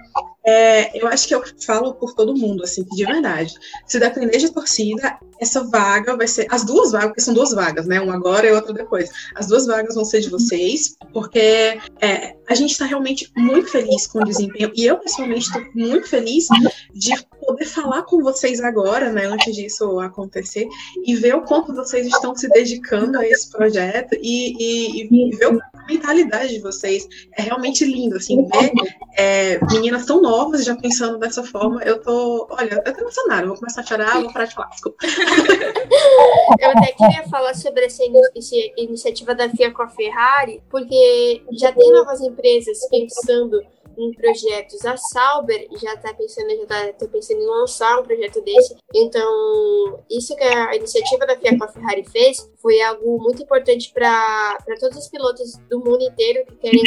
é, 0.48 0.98
eu 0.98 1.06
acho 1.08 1.28
que 1.28 1.34
eu 1.34 1.42
falo 1.60 1.92
por 1.92 2.14
todo 2.14 2.34
mundo, 2.34 2.64
assim, 2.64 2.82
de 2.82 3.04
verdade. 3.04 3.52
Se 3.86 3.98
depender 3.98 4.38
de 4.38 4.50
torcida, 4.50 5.18
essa 5.38 5.62
vaga 5.64 6.16
vai 6.16 6.26
ser. 6.26 6.46
As 6.50 6.64
duas 6.64 6.92
vagas, 6.92 7.08
porque 7.08 7.20
são 7.20 7.34
duas 7.34 7.52
vagas, 7.52 7.86
né? 7.86 8.00
Uma 8.00 8.14
agora 8.14 8.46
e 8.46 8.52
outra 8.52 8.72
depois. 8.72 9.10
As 9.34 9.46
duas 9.46 9.66
vagas 9.66 9.94
vão 9.94 10.06
ser 10.06 10.20
de 10.20 10.30
vocês, 10.30 10.96
porque 11.12 11.78
é, 12.00 12.34
a 12.48 12.54
gente 12.54 12.70
está 12.70 12.86
realmente 12.86 13.30
muito 13.36 13.68
feliz 13.68 14.06
com 14.06 14.20
o 14.20 14.24
desempenho. 14.24 14.72
E 14.74 14.86
eu, 14.86 14.96
pessoalmente, 14.96 15.46
estou 15.46 15.62
muito 15.74 16.08
feliz 16.08 16.46
de 16.94 17.12
poder 17.48 17.64
falar 17.64 18.02
com 18.02 18.22
vocês 18.22 18.60
agora, 18.60 19.10
né? 19.10 19.24
Antes 19.24 19.56
disso 19.56 19.98
acontecer, 20.00 20.68
e 21.02 21.16
ver 21.16 21.34
o 21.34 21.42
quanto 21.42 21.74
vocês 21.74 22.06
estão 22.06 22.36
se 22.36 22.46
dedicando 22.50 23.18
a 23.18 23.26
esse 23.26 23.50
projeto 23.50 24.14
e, 24.20 24.54
e, 24.58 25.02
e 25.02 25.36
ver 25.36 25.46
a 25.46 25.86
mentalidade 25.86 26.54
de 26.54 26.60
vocês. 26.60 27.08
É 27.36 27.42
realmente 27.42 27.86
lindo, 27.86 28.16
assim, 28.16 28.46
ver 28.46 28.72
é, 29.16 29.64
meninas 29.72 30.04
tão 30.04 30.20
novas 30.20 30.64
já 30.64 30.76
pensando 30.76 31.18
dessa 31.18 31.42
forma. 31.42 31.82
Eu 31.82 32.02
tô, 32.02 32.46
olha, 32.50 32.82
eu 32.84 32.94
tô 32.94 33.00
emocionada, 33.00 33.46
vou 33.46 33.56
começar 33.56 33.80
a 33.80 33.84
chorar, 33.84 34.20
vou 34.20 34.32
parar 34.32 34.44
de 34.44 34.54
falar, 34.54 34.68
desculpa. 34.68 34.98
eu 36.60 36.70
até 36.70 36.92
queria 36.92 37.26
falar 37.28 37.54
sobre 37.54 37.86
essa, 37.86 38.02
essa 38.36 38.56
iniciativa 38.76 39.34
da 39.34 39.48
FIA 39.48 39.72
com 39.72 39.82
a 39.82 39.88
Ferrari, 39.88 40.62
porque 40.68 41.42
já 41.52 41.72
tem 41.72 41.90
novas 41.92 42.20
empresas 42.20 42.78
pensando 42.90 43.62
em 43.98 44.12
projetos. 44.12 44.84
A 44.84 44.96
Sauber 44.96 45.66
já 45.82 45.94
está 45.94 46.14
pensando, 46.14 46.50
já 46.50 46.66
tá, 46.66 46.92
tá, 46.92 47.08
pensando 47.08 47.40
em 47.40 47.46
lançar 47.46 47.98
um 48.00 48.04
projeto 48.04 48.40
desse. 48.42 48.76
Então, 48.94 50.00
isso 50.10 50.34
que 50.36 50.44
a 50.44 50.76
iniciativa 50.76 51.26
da 51.26 51.36
FIA 51.36 51.58
com 51.58 51.64
a 51.64 51.68
Ferrari 51.68 52.04
fez 52.04 52.48
foi 52.62 52.80
algo 52.80 53.20
muito 53.20 53.42
importante 53.42 53.92
para 53.92 54.56
todos 54.80 54.96
os 54.96 55.08
pilotos 55.08 55.56
do 55.68 55.80
mundo 55.80 56.02
inteiro 56.02 56.46
que 56.46 56.56
querem, 56.56 56.82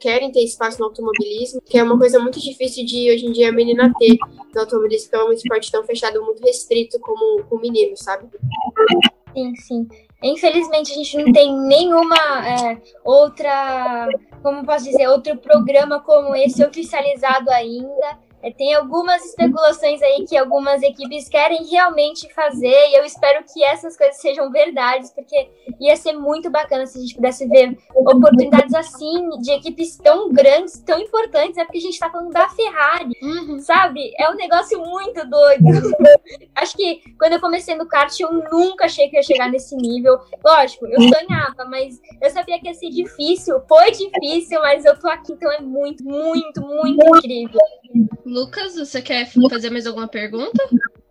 querem 0.00 0.32
ter 0.32 0.42
espaço 0.42 0.78
no 0.80 0.86
automobilismo, 0.86 1.60
que 1.62 1.78
é 1.78 1.82
uma 1.82 1.98
coisa 1.98 2.18
muito 2.18 2.40
difícil 2.40 2.84
de 2.84 3.10
hoje 3.10 3.26
em 3.26 3.32
dia 3.32 3.48
a 3.48 3.52
menina 3.52 3.92
ter 3.98 4.16
no 4.54 4.60
automobilismo, 4.60 5.10
que 5.10 5.16
é 5.16 5.24
um 5.24 5.32
esporte 5.32 5.70
tão 5.70 5.84
fechado, 5.84 6.22
muito 6.24 6.42
restrito 6.44 6.98
como 6.98 7.44
o 7.50 7.58
menino, 7.58 7.96
sabe? 7.96 8.28
Sim, 9.32 9.54
sim. 9.56 9.88
Infelizmente, 10.24 10.90
a 10.90 10.94
gente 10.94 11.18
não 11.18 11.30
tem 11.32 11.54
nenhuma 11.54 12.16
é, 12.48 12.78
outra, 13.04 14.08
como 14.42 14.64
posso 14.64 14.86
dizer, 14.86 15.06
outro 15.06 15.36
programa 15.36 16.00
como 16.00 16.34
esse 16.34 16.64
oficializado 16.64 17.50
ainda. 17.50 18.18
É, 18.44 18.50
tem 18.50 18.74
algumas 18.74 19.24
especulações 19.24 20.02
aí 20.02 20.26
que 20.28 20.36
algumas 20.36 20.82
equipes 20.82 21.30
querem 21.30 21.64
realmente 21.64 22.30
fazer, 22.34 22.68
e 22.68 22.98
eu 22.98 23.04
espero 23.04 23.42
que 23.50 23.64
essas 23.64 23.96
coisas 23.96 24.20
sejam 24.20 24.50
verdades, 24.50 25.10
porque 25.10 25.48
ia 25.80 25.96
ser 25.96 26.12
muito 26.12 26.50
bacana 26.50 26.86
se 26.86 26.98
a 26.98 27.00
gente 27.00 27.14
pudesse 27.14 27.48
ver 27.48 27.78
oportunidades 27.94 28.74
assim, 28.74 29.30
de 29.40 29.50
equipes 29.50 29.96
tão 29.96 30.30
grandes, 30.30 30.78
tão 30.80 30.98
importantes, 31.00 31.56
é 31.56 31.64
porque 31.64 31.78
a 31.78 31.80
gente 31.80 31.98
tá 31.98 32.10
falando 32.10 32.32
da 32.32 32.46
Ferrari, 32.50 33.16
uhum. 33.22 33.58
sabe? 33.60 34.12
É 34.18 34.30
um 34.30 34.34
negócio 34.34 34.78
muito 34.78 35.26
doido. 35.26 35.64
Acho 36.54 36.76
que 36.76 37.00
quando 37.18 37.32
eu 37.32 37.40
comecei 37.40 37.74
no 37.74 37.86
kart, 37.86 38.14
eu 38.20 38.30
nunca 38.30 38.84
achei 38.84 39.08
que 39.08 39.16
ia 39.16 39.22
chegar 39.22 39.50
nesse 39.50 39.74
nível. 39.74 40.18
Lógico, 40.44 40.86
eu 40.86 41.00
sonhava, 41.00 41.64
mas 41.64 41.98
eu 42.20 42.28
sabia 42.28 42.60
que 42.60 42.66
ia 42.66 42.74
ser 42.74 42.90
difícil, 42.90 43.58
foi 43.66 43.90
difícil, 43.90 44.60
mas 44.60 44.84
eu 44.84 44.98
tô 44.98 45.08
aqui, 45.08 45.32
então 45.32 45.50
é 45.50 45.62
muito, 45.62 46.04
muito, 46.04 46.60
muito 46.60 47.16
incrível. 47.16 47.60
Lucas, 48.24 48.74
você 48.76 49.00
quer 49.00 49.30
fazer 49.50 49.70
mais 49.70 49.86
alguma 49.86 50.08
pergunta? 50.08 50.62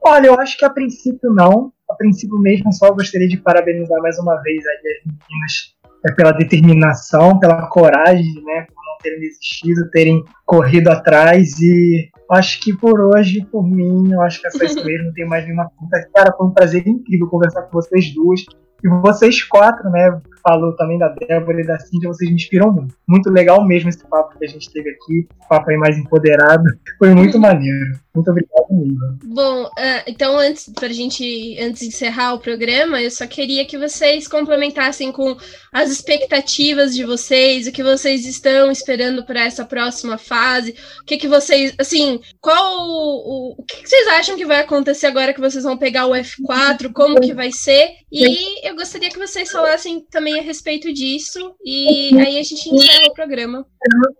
Olha, 0.05 0.27
eu 0.27 0.39
acho 0.39 0.57
que 0.57 0.65
a 0.65 0.69
princípio 0.69 1.31
não. 1.31 1.71
A 1.89 1.95
princípio 1.95 2.37
mesmo, 2.39 2.73
só 2.73 2.91
gostaria 2.91 3.27
de 3.27 3.37
parabenizar 3.37 4.01
mais 4.01 4.17
uma 4.17 4.41
vez 4.41 4.63
as 4.65 4.81
meninas 5.05 5.73
é, 6.05 6.11
pela 6.11 6.31
determinação, 6.31 7.39
pela 7.39 7.67
coragem, 7.67 8.33
né, 8.43 8.65
por 8.67 8.83
não 8.85 8.97
terem 9.01 9.19
desistido, 9.19 9.89
terem 9.91 10.23
corrido 10.45 10.89
atrás 10.89 11.59
e 11.59 12.09
acho 12.31 12.59
que 12.61 12.75
por 12.75 12.99
hoje, 12.99 13.45
por 13.51 13.65
mim, 13.65 14.11
eu 14.11 14.21
acho 14.21 14.41
que 14.41 14.47
é 14.47 14.49
só 14.49 14.63
isso 14.63 14.83
mesmo, 14.85 15.07
não 15.07 15.13
tem 15.13 15.27
mais 15.27 15.45
nenhuma 15.45 15.69
pergunta. 15.69 16.09
Cara, 16.13 16.33
foi 16.35 16.47
um 16.47 16.51
prazer 16.51 16.85
incrível 16.87 17.27
conversar 17.27 17.61
com 17.63 17.71
vocês 17.71 18.13
duas. 18.13 18.41
E 18.83 18.89
vocês 19.01 19.41
quatro, 19.43 19.89
né, 19.89 20.19
falou 20.43 20.75
também 20.75 20.99
da 20.99 21.07
Débora 21.07 21.61
e 21.61 21.65
da 21.65 21.79
Cintia, 21.79 22.09
vocês 22.09 22.29
me 22.29 22.35
inspiram 22.35 22.71
muito. 22.71 22.95
Muito 23.07 23.29
legal 23.29 23.65
mesmo 23.65 23.89
esse 23.89 24.05
papo 24.07 24.37
que 24.37 24.45
a 24.45 24.47
gente 24.47 24.71
teve 24.71 24.89
aqui, 24.89 25.27
papo 25.49 25.69
aí 25.69 25.77
mais 25.77 25.97
empoderado. 25.97 26.63
Foi 26.99 27.13
muito 27.15 27.39
maneiro. 27.39 27.97
Muito 28.13 28.29
obrigado 28.29 28.67
mesmo. 28.69 29.17
Bom, 29.23 29.63
uh, 29.63 30.03
então 30.05 30.37
antes 30.37 30.71
pra 30.75 30.87
gente 30.89 31.57
antes 31.59 31.81
de 31.81 31.87
encerrar 31.87 32.33
o 32.33 32.39
programa, 32.39 33.01
eu 33.01 33.09
só 33.09 33.25
queria 33.25 33.65
que 33.65 33.77
vocês 33.77 34.27
complementassem 34.27 35.11
com 35.11 35.35
as 35.71 35.89
expectativas 35.89 36.93
de 36.93 37.03
vocês, 37.03 37.65
o 37.65 37.71
que 37.71 37.81
vocês 37.81 38.25
estão 38.27 38.71
esperando 38.71 39.25
para 39.25 39.45
essa 39.45 39.65
próxima 39.65 40.19
fase, 40.19 40.75
o 41.01 41.05
que 41.05 41.17
que 41.17 41.27
vocês, 41.27 41.73
assim, 41.79 42.19
qual 42.39 42.87
o, 42.87 43.55
o 43.57 43.63
que, 43.63 43.81
que 43.81 43.89
vocês 43.89 44.07
acham 44.09 44.37
que 44.37 44.45
vai 44.45 44.59
acontecer 44.59 45.07
agora 45.07 45.33
que 45.33 45.41
vocês 45.41 45.63
vão 45.63 45.75
pegar 45.75 46.05
o 46.05 46.11
F4, 46.11 46.93
como 46.93 47.19
que 47.19 47.33
vai 47.33 47.51
ser? 47.51 47.93
E 48.11 48.67
eu 48.67 48.75
gostaria 48.75 49.09
que 49.09 49.17
vocês 49.17 49.51
falassem 49.51 50.05
também 50.11 50.32
a 50.39 50.41
respeito 50.41 50.91
disso 50.93 51.55
e 51.63 52.17
aí 52.19 52.39
a 52.39 52.43
gente 52.43 52.69
encerra 52.69 53.07
o 53.07 53.13
programa. 53.13 53.65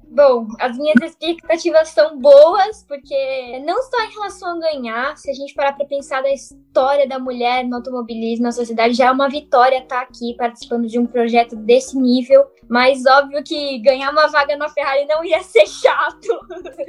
Bom, 0.10 0.48
as 0.60 0.78
minhas 0.78 0.96
expectativas 1.02 1.90
são 1.90 2.20
boas, 2.20 2.84
porque 2.88 3.60
não 3.66 3.82
só 3.84 4.04
em 4.04 4.14
relação 4.14 4.50
a 4.50 4.60
ganhar, 4.60 5.18
se 5.18 5.32
a 5.32 5.34
gente 5.34 5.54
parar 5.54 5.74
para 5.74 5.86
pensar 5.86 6.22
da 6.22 6.32
história 6.32 7.08
da 7.08 7.18
mulher 7.18 7.66
no 7.66 7.78
automobilismo 7.78 8.44
na 8.44 8.52
sociedade, 8.52 8.94
já 8.94 9.08
é 9.08 9.12
uma 9.12 9.30
vitória 9.30 9.78
estar 9.78 9.98
tá 9.98 10.02
aqui 10.02 10.36
participando 10.38 10.88
de 10.88 11.00
um 11.00 11.06
projeto 11.06 11.56
desse 11.56 11.98
nível, 11.98 12.46
mas 12.70 13.06
óbvio 13.06 13.44
que 13.44 13.80
ganhar 13.80 14.12
uma 14.12 14.28
vaga 14.28 14.56
na 14.58 14.70
Ferrari 14.70 15.06
não 15.06 15.24
ia 15.24 15.42
ser 15.42 15.66
chato. 15.66 16.40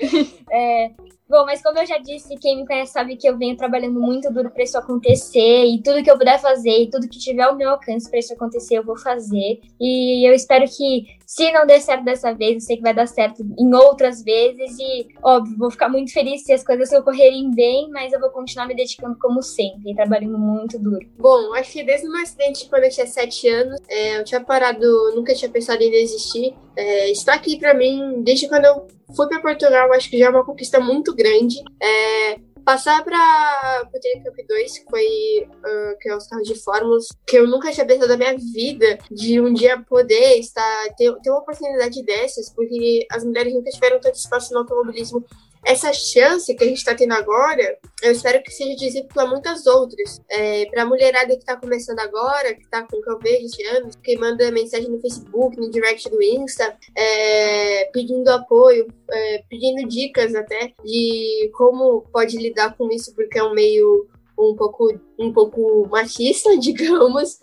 é, 0.51 0.91
Bom, 1.27 1.47
mas 1.47 1.63
como 1.63 1.79
eu 1.79 1.87
já 1.87 1.97
disse, 1.97 2.37
quem 2.37 2.59
me 2.59 2.67
conhece 2.67 2.93
sabe 2.93 3.17
que 3.17 3.27
eu 3.27 3.39
venho 3.39 3.57
trabalhando 3.57 3.99
muito 3.99 4.31
duro 4.31 4.51
para 4.51 4.63
isso 4.63 4.77
acontecer 4.77 5.65
e 5.65 5.83
tudo 5.83 6.03
que 6.03 6.11
eu 6.11 6.19
puder 6.19 6.39
fazer 6.39 6.83
e 6.83 6.91
tudo 6.91 7.09
que 7.09 7.19
tiver 7.19 7.43
ao 7.43 7.57
meu 7.57 7.71
alcance 7.71 8.09
para 8.11 8.19
isso 8.19 8.35
acontecer, 8.35 8.77
eu 8.77 8.85
vou 8.85 8.97
fazer. 8.97 9.61
E 9.81 10.29
eu 10.29 10.35
espero 10.35 10.67
que 10.67 11.07
se 11.27 11.51
não 11.51 11.67
der 11.67 11.81
certo 11.81 12.05
dessa 12.05 12.33
vez, 12.35 12.55
eu 12.55 12.61
sei 12.61 12.77
que 12.77 12.83
vai 12.83 12.93
dar 12.93 13.07
certo 13.07 13.43
em 13.59 13.75
outras 13.75 14.23
vezes 14.23 14.79
e, 14.79 15.09
óbvio, 15.23 15.57
vou 15.57 15.71
ficar 15.71 15.89
muito 15.89 16.13
feliz 16.13 16.45
se 16.45 16.53
as 16.53 16.63
coisas 16.63 16.93
ocorrerem 16.93 17.51
bem, 17.51 17.89
mas 17.91 18.13
eu 18.13 18.21
vou 18.21 18.31
continuar 18.31 18.67
me 18.67 18.77
dedicando 18.77 19.17
como 19.19 19.43
sempre 19.43 19.95
trabalhando 19.95 20.39
muito 20.39 20.79
duro. 20.79 21.07
Bom, 21.19 21.55
acho 21.55 21.73
que 21.73 21.83
desde 21.83 22.07
o 22.07 22.13
meu 22.13 22.23
acidente, 22.23 22.69
quando 22.69 22.85
eu 22.85 22.91
tinha 22.91 23.07
sete 23.07 23.49
anos, 23.49 23.81
é, 23.89 24.19
eu 24.19 24.25
tinha 24.25 24.45
parado, 24.45 24.87
nunca 25.15 25.35
tinha 25.35 25.51
pensado 25.51 25.83
em 25.83 25.91
desistir. 25.91 26.55
É, 26.77 27.11
está 27.11 27.35
aqui 27.35 27.59
para 27.59 27.75
mim 27.75 28.23
desde 28.23 28.49
quando 28.49 28.65
eu 28.65 28.87
fui 29.15 29.29
para 29.29 29.41
Portugal, 29.41 29.93
acho 29.93 30.11
que 30.11 30.19
já 30.19 30.27
é 30.27 30.31
uma 30.31 30.45
conquista 30.45 30.81
muito 30.81 31.15
grande. 31.15 31.63
É, 31.81 32.39
Passar 32.65 33.05
para 33.05 33.83
o 33.95 34.01
Trek 34.01 34.25
Cup 34.25 34.49
2, 34.49 34.79
que 34.79 34.85
foi 34.89 35.05
uh, 35.47 35.99
que 36.01 36.09
é 36.09 36.17
os 36.17 36.27
carros 36.27 36.49
de 36.49 36.55
fórmulas, 36.55 37.09
que 37.27 37.37
eu 37.37 37.47
nunca 37.47 37.71
tinha 37.71 37.85
pensado 37.85 38.09
na 38.09 38.17
minha 38.17 38.39
vida 38.39 38.99
de 39.11 39.39
um 39.39 39.53
dia 39.53 39.79
poder 39.87 40.39
estar 40.39 40.89
ter, 40.97 41.13
ter 41.21 41.31
uma 41.31 41.41
oportunidade 41.41 42.03
dessas, 42.03 42.49
porque 42.55 43.07
as 43.13 43.23
mulheres 43.23 43.53
nunca 43.53 43.71
tiveram 43.71 44.01
tanto 44.01 44.15
espaço 44.15 44.55
no 44.55 44.61
automobilismo 44.61 45.23
essa 45.65 45.93
chance 45.93 46.55
que 46.55 46.65
a 46.65 46.67
gente 46.67 46.79
está 46.79 46.95
tendo 46.95 47.15
agora, 47.15 47.79
eu 48.03 48.13
espero 48.13 48.43
que 48.43 48.51
seja 48.51 48.85
exemplo 48.85 49.09
para 49.15 49.27
muitas 49.27 49.67
outras. 49.67 50.21
É, 50.29 50.67
para 50.67 50.83
a 50.83 50.87
mulherada 50.87 51.35
que 51.35 51.41
está 51.41 51.57
começando 51.57 51.99
agora, 52.01 52.55
que 52.55 52.63
está 52.63 52.83
com 52.83 53.01
talvez 53.01 53.57
20 53.57 53.67
anos, 53.77 53.97
que 53.97 54.17
manda 54.19 54.51
mensagem 54.51 54.91
no 54.91 55.01
Facebook, 55.01 55.57
no 55.57 55.71
direct 55.71 56.09
do 56.11 56.23
Insta, 56.23 56.77
é, 56.97 57.87
pedindo 57.87 58.29
apoio, 58.29 58.87
é, 59.11 59.45
pedindo 59.49 59.89
dicas 59.89 60.35
até 60.35 60.73
de 60.85 61.51
como 61.55 62.03
pode 62.13 62.37
lidar 62.37 62.77
com 62.77 62.91
isso, 62.91 63.15
porque 63.15 63.39
é 63.39 63.43
um 63.43 63.55
meio 63.55 64.09
um 64.39 64.55
pouco, 64.57 64.93
um 65.19 65.33
pouco 65.33 65.89
machista, 65.89 66.57
digamos. 66.59 67.39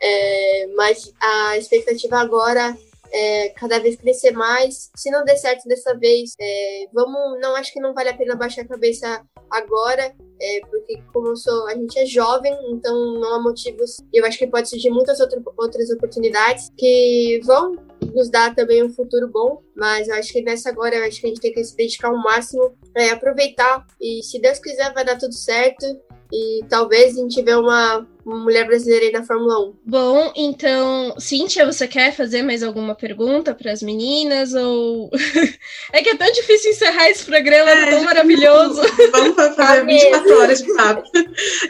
É, 0.00 0.66
mas 0.74 1.12
a 1.20 1.56
expectativa 1.56 2.18
agora 2.18 2.76
é, 3.12 3.50
cada 3.50 3.78
vez 3.78 3.96
crescer 3.96 4.32
mais. 4.32 4.90
Se 4.96 5.10
não 5.10 5.24
der 5.24 5.36
certo 5.36 5.66
dessa 5.68 5.96
vez, 5.96 6.34
é, 6.40 6.86
vamos. 6.92 7.40
Não 7.40 7.54
acho 7.56 7.72
que 7.72 7.80
não 7.80 7.94
vale 7.94 8.10
a 8.10 8.16
pena 8.16 8.36
baixar 8.36 8.62
a 8.62 8.68
cabeça 8.68 9.22
agora, 9.50 10.14
é, 10.40 10.60
porque 10.70 11.02
como 11.12 11.36
sou, 11.36 11.66
a 11.68 11.74
gente 11.74 11.98
é 11.98 12.06
jovem, 12.06 12.54
então 12.70 13.14
não 13.14 13.34
há 13.34 13.42
motivos. 13.42 13.96
Eu 14.12 14.24
acho 14.24 14.38
que 14.38 14.46
pode 14.46 14.68
surgir 14.68 14.90
muitas 14.90 15.20
outra, 15.20 15.40
outras 15.56 15.90
oportunidades 15.90 16.70
que 16.76 17.40
vão 17.44 17.76
nos 18.14 18.30
dar 18.30 18.54
também 18.54 18.82
um 18.82 18.92
futuro 18.92 19.28
bom, 19.28 19.62
mas 19.76 20.08
eu 20.08 20.14
acho 20.14 20.32
que 20.32 20.42
nessa 20.42 20.70
agora 20.70 20.96
eu 20.96 21.04
acho 21.04 21.20
que 21.20 21.26
a 21.26 21.30
gente 21.30 21.40
tem 21.40 21.52
que 21.52 21.64
se 21.64 21.76
dedicar 21.76 22.08
ao 22.08 22.22
máximo, 22.22 22.76
é, 22.94 23.10
aproveitar 23.10 23.86
e 24.00 24.22
se 24.22 24.40
Deus 24.40 24.58
quiser 24.58 24.92
vai 24.92 25.04
dar 25.04 25.18
tudo 25.18 25.34
certo 25.34 25.86
e 26.32 26.62
talvez 26.68 27.16
a 27.16 27.22
gente 27.22 27.42
vê 27.42 27.54
uma, 27.54 28.06
uma 28.24 28.36
mulher 28.36 28.66
brasileira 28.66 29.06
aí 29.06 29.12
na 29.12 29.24
Fórmula 29.24 29.68
1. 29.68 29.74
Bom, 29.86 30.32
então, 30.36 31.14
Cíntia, 31.18 31.64
você 31.64 31.88
quer 31.88 32.14
fazer 32.14 32.42
mais 32.42 32.62
alguma 32.62 32.94
pergunta 32.94 33.54
para 33.54 33.72
as 33.72 33.82
meninas? 33.82 34.52
Ou. 34.52 35.10
é 35.92 36.02
que 36.02 36.10
é 36.10 36.16
tão 36.16 36.30
difícil 36.30 36.72
encerrar 36.72 37.08
esse 37.08 37.24
programa, 37.24 37.70
é, 37.70 37.90
tão 37.90 38.04
maravilhoso. 38.04 38.82
Vamos 39.10 39.36
fazer 39.36 39.84
24 39.86 40.38
horas 40.38 40.62
de 40.62 40.74
papo. 40.74 41.02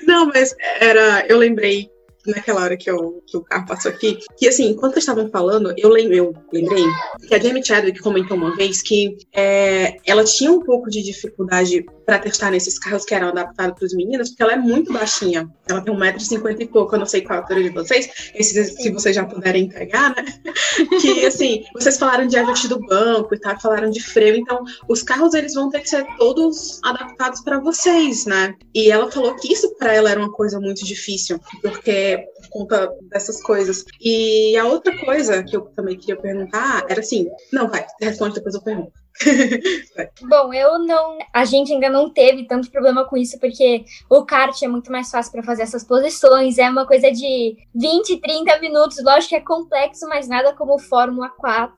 Não, 0.05 0.27
mas 0.27 0.55
era. 0.81 1.25
Eu 1.29 1.39
lembrei 1.39 1.89
naquela 2.31 2.63
hora 2.63 2.77
que, 2.77 2.91
eu, 2.91 3.23
que 3.27 3.37
o 3.37 3.43
carro 3.43 3.67
passou 3.67 3.91
aqui, 3.91 4.19
que 4.37 4.49
assim, 4.49 4.69
enquanto 4.71 4.95
vocês 4.95 5.05
estavam 5.05 5.29
falando, 5.31 5.73
eu, 5.77 5.89
lem 5.89 6.13
eu 6.13 6.35
lembrei 6.53 6.85
que 7.27 7.35
a 7.35 7.39
Jamie 7.39 7.65
Chadwick 7.65 8.01
comentou 8.01 8.37
uma 8.37 8.55
vez 8.57 8.83
que 8.83 9.17
é, 9.33 9.97
ela 10.07 10.25
tinha 10.25 10.53
um 10.53 10.61
pouco 10.61 10.91
de 10.91 11.03
dificuldade 11.03 11.85
para 12.09 12.19
testar 12.19 12.51
nesses 12.51 12.79
carros 12.79 13.05
que 13.05 13.15
eram 13.15 13.29
adaptados 13.29 13.79
para 13.79 13.85
os 13.85 13.93
meninos, 13.93 14.31
porque 14.31 14.43
ela 14.43 14.55
é 14.55 14.57
muito 14.57 14.91
baixinha. 14.95 15.47
Ela 15.69 15.83
tem 15.83 15.95
1,50m 15.95 16.57
e 16.59 16.67
pouco, 16.67 16.95
eu 16.95 17.01
não 17.01 17.05
sei 17.05 17.21
qual 17.21 17.39
a 17.39 17.43
altura 17.43 17.63
de 17.63 17.69
vocês, 17.69 18.09
esse, 18.35 18.65
se 18.65 18.91
vocês 18.91 19.15
já 19.15 19.27
puderem 19.27 19.65
entregar, 19.65 20.17
né? 20.17 20.25
Que, 21.03 21.27
assim, 21.27 21.65
vocês 21.75 21.99
falaram 21.99 22.27
de 22.27 22.39
ajuste 22.39 22.67
do 22.67 22.81
banco 22.81 23.35
e 23.35 23.39
tal, 23.39 23.61
falaram 23.61 23.91
de 23.91 24.03
freio, 24.03 24.37
então 24.37 24.65
os 24.89 25.03
carros 25.03 25.35
eles 25.35 25.53
vão 25.53 25.69
ter 25.69 25.81
que 25.81 25.91
ser 25.91 26.07
todos 26.17 26.81
adaptados 26.83 27.43
para 27.43 27.61
vocês, 27.61 28.25
né? 28.25 28.55
E 28.75 28.91
ela 28.91 29.11
falou 29.11 29.35
que 29.37 29.53
isso 29.53 29.75
para 29.77 29.93
ela 29.93 30.11
era 30.11 30.19
uma 30.19 30.33
coisa 30.33 30.59
muito 30.59 30.87
difícil, 30.87 31.39
porque 31.61 32.25
por 32.41 32.61
conta 32.61 32.91
dessas 33.11 33.43
coisas. 33.43 33.85
E 34.01 34.57
a 34.57 34.65
outra 34.65 34.97
coisa 35.05 35.43
que 35.43 35.55
eu 35.55 35.61
também 35.77 35.99
queria 35.99 36.17
perguntar 36.17 36.87
era 36.89 37.01
assim, 37.01 37.29
não, 37.53 37.69
vai, 37.69 37.85
responde 38.01 38.37
depois 38.37 38.55
eu 38.55 38.63
pergunto. 38.63 38.93
Bom, 40.29 40.53
eu 40.53 40.79
não. 40.79 41.19
A 41.33 41.45
gente 41.45 41.73
ainda 41.73 41.89
não 41.89 42.11
teve 42.11 42.47
tanto 42.47 42.71
problema 42.71 43.05
com 43.05 43.17
isso, 43.17 43.39
porque 43.39 43.85
o 44.09 44.25
kart 44.25 44.63
é 44.63 44.69
muito 44.69 44.91
mais 44.93 45.11
fácil 45.11 45.33
para 45.33 45.43
fazer 45.43 45.63
essas 45.63 45.85
posições. 45.85 46.59
É 46.59 46.69
uma 46.69 46.87
coisa 46.87 47.11
de 47.11 47.57
20, 47.75 48.21
30 48.21 48.61
minutos. 48.61 49.03
Lógico 49.03 49.31
que 49.31 49.37
é 49.37 49.41
complexo, 49.41 50.09
mas 50.09 50.29
nada 50.29 50.55
como 50.55 50.79
Fórmula 50.79 51.29
4. 51.31 51.77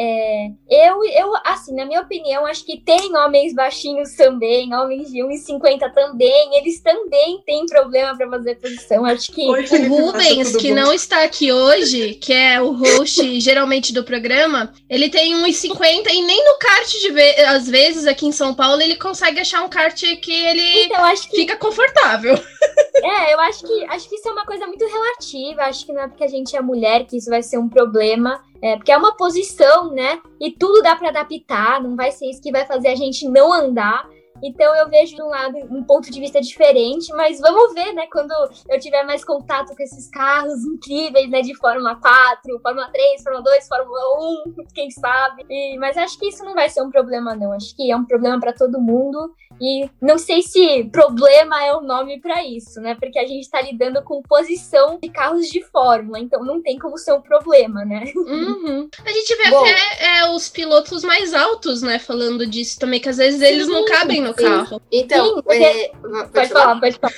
É, 0.00 0.50
eu, 0.70 1.04
eu, 1.04 1.32
assim, 1.44 1.74
na 1.74 1.84
minha 1.84 2.00
opinião, 2.00 2.46
acho 2.46 2.64
que 2.64 2.78
tem 2.78 3.16
homens 3.16 3.52
baixinhos 3.52 4.14
também, 4.14 4.72
homens 4.72 5.10
de 5.10 5.18
1,50 5.18 5.92
também, 5.92 6.56
eles 6.56 6.80
também 6.80 7.42
têm 7.44 7.66
problema 7.66 8.16
para 8.16 8.30
fazer 8.30 8.54
posição. 8.56 9.04
Acho 9.04 9.32
que 9.32 9.48
o 9.48 9.88
Rubens, 9.88 10.56
que 10.56 10.68
bom. 10.68 10.76
não 10.76 10.92
está 10.92 11.24
aqui 11.24 11.50
hoje, 11.50 12.14
que 12.14 12.32
é 12.32 12.60
o 12.62 12.70
host 12.70 13.40
geralmente 13.40 13.92
do 13.92 14.04
programa, 14.04 14.72
ele 14.88 15.08
tem 15.08 15.34
1,50 15.34 16.06
e 16.12 16.22
nem 16.22 16.44
no 16.44 16.58
kart, 16.58 16.88
de 16.88 17.10
ve 17.10 17.40
às 17.40 17.68
vezes, 17.68 18.06
aqui 18.06 18.26
em 18.26 18.32
São 18.32 18.54
Paulo, 18.54 18.80
ele 18.80 18.94
consegue 18.94 19.40
achar 19.40 19.64
um 19.64 19.68
kart 19.68 20.00
que 20.22 20.32
ele 20.32 20.84
então, 20.84 21.10
que... 21.10 21.36
fica 21.36 21.56
confortável. 21.56 22.38
É, 23.00 23.32
eu 23.32 23.38
acho 23.40 23.64
que 23.64 23.84
acho 23.84 24.08
que 24.08 24.16
isso 24.16 24.28
é 24.28 24.32
uma 24.32 24.44
coisa 24.44 24.66
muito 24.66 24.84
relativa. 24.84 25.62
Acho 25.62 25.86
que 25.86 25.92
não 25.92 26.02
é 26.02 26.08
porque 26.08 26.24
a 26.24 26.28
gente 26.28 26.56
é 26.56 26.60
mulher 26.60 27.06
que 27.06 27.16
isso 27.16 27.30
vai 27.30 27.42
ser 27.42 27.56
um 27.56 27.68
problema. 27.68 28.42
É, 28.62 28.76
porque 28.76 28.90
é 28.90 28.96
uma 28.96 29.16
posição, 29.16 29.92
né? 29.92 30.20
E 30.40 30.50
tudo 30.50 30.82
dá 30.82 30.96
para 30.96 31.10
adaptar, 31.10 31.82
não 31.82 31.94
vai 31.94 32.10
ser 32.10 32.26
isso 32.26 32.42
que 32.42 32.52
vai 32.52 32.66
fazer 32.66 32.88
a 32.88 32.96
gente 32.96 33.28
não 33.28 33.52
andar. 33.52 34.08
Então 34.42 34.74
eu 34.76 34.88
vejo 34.88 35.14
de 35.16 35.22
um 35.22 35.28
lado 35.28 35.56
um 35.70 35.82
ponto 35.82 36.10
de 36.10 36.20
vista 36.20 36.40
diferente, 36.40 37.12
mas 37.14 37.40
vamos 37.40 37.74
ver, 37.74 37.92
né, 37.92 38.06
quando 38.10 38.32
eu 38.68 38.78
tiver 38.78 39.02
mais 39.04 39.24
contato 39.24 39.74
com 39.74 39.82
esses 39.82 40.08
carros 40.10 40.64
incríveis, 40.64 41.30
né, 41.30 41.40
de 41.40 41.54
Fórmula 41.54 41.96
4, 41.96 42.60
Fórmula 42.60 42.88
3, 42.90 43.22
Fórmula 43.22 43.44
2, 43.44 43.68
Fórmula 43.68 44.00
1, 44.46 44.54
quem 44.74 44.90
sabe. 44.90 45.44
E, 45.48 45.76
mas 45.78 45.96
acho 45.96 46.18
que 46.18 46.28
isso 46.28 46.44
não 46.44 46.54
vai 46.54 46.68
ser 46.68 46.82
um 46.82 46.90
problema 46.90 47.34
não. 47.34 47.52
Acho 47.52 47.74
que 47.74 47.90
é 47.90 47.96
um 47.96 48.04
problema 48.04 48.38
para 48.40 48.52
todo 48.52 48.80
mundo 48.80 49.32
e 49.60 49.88
não 50.00 50.18
sei 50.18 50.42
se 50.42 50.84
problema 50.84 51.64
é 51.64 51.74
o 51.74 51.80
nome 51.80 52.20
para 52.20 52.44
isso, 52.44 52.80
né? 52.80 52.96
Porque 52.98 53.18
a 53.18 53.26
gente 53.26 53.42
está 53.42 53.60
lidando 53.60 54.02
com 54.02 54.22
posição 54.22 54.98
de 55.02 55.08
carros 55.08 55.46
de 55.48 55.62
fórmula, 55.64 56.18
então 56.18 56.44
não 56.44 56.62
tem 56.62 56.78
como 56.78 56.96
ser 56.96 57.12
um 57.12 57.20
problema, 57.20 57.84
né? 57.84 58.04
Uhum. 58.28 58.88
A 59.04 59.10
gente 59.10 59.36
vê 59.36 59.50
Bom, 59.50 59.64
até 59.64 60.18
é, 60.18 60.30
os 60.30 60.48
pilotos 60.48 61.02
mais 61.02 61.32
altos, 61.32 61.82
né? 61.82 61.98
Falando 61.98 62.46
disso 62.46 62.78
também, 62.78 63.00
que 63.00 63.08
às 63.08 63.16
vezes 63.16 63.40
eles 63.40 63.66
sim, 63.66 63.72
não 63.72 63.84
cabem 63.86 64.20
no 64.28 64.34
carro. 64.34 64.82
Então, 64.90 65.26
sim, 65.26 65.42
porque... 65.42 65.64
é... 65.64 65.92
pode, 66.32 66.48
falar, 66.48 66.80
pode 66.80 66.98
falar. 66.98 67.14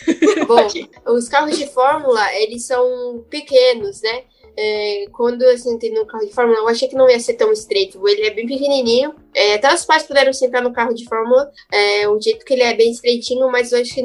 Bom, 0.46 1.12
os 1.12 1.28
carros 1.28 1.58
de 1.58 1.66
fórmula, 1.66 2.34
eles 2.34 2.64
são 2.64 3.24
pequenos, 3.28 4.00
né? 4.02 4.24
É, 4.56 5.06
quando 5.12 5.42
eu 5.42 5.56
sentei 5.56 5.90
no 5.90 6.04
carro 6.04 6.26
de 6.26 6.34
Fórmula, 6.34 6.58
eu 6.58 6.68
achei 6.68 6.88
que 6.88 6.96
não 6.96 7.08
ia 7.08 7.18
ser 7.20 7.34
tão 7.34 7.52
estreito. 7.52 8.06
Ele 8.06 8.26
é 8.26 8.30
bem 8.30 8.46
pequenininho. 8.46 9.14
É, 9.34 9.54
até 9.54 9.72
os 9.72 9.84
pais 9.84 10.02
puderam 10.02 10.32
sentar 10.32 10.62
no 10.62 10.72
carro 10.72 10.94
de 10.94 11.08
Fórmula. 11.08 11.50
É, 11.72 12.08
o 12.08 12.20
jeito 12.20 12.44
que 12.44 12.52
ele 12.52 12.62
é 12.62 12.74
bem 12.74 12.90
estreitinho, 12.90 13.50
mas 13.50 13.72
eu 13.72 13.80
acho 13.80 13.94
que, 13.94 14.02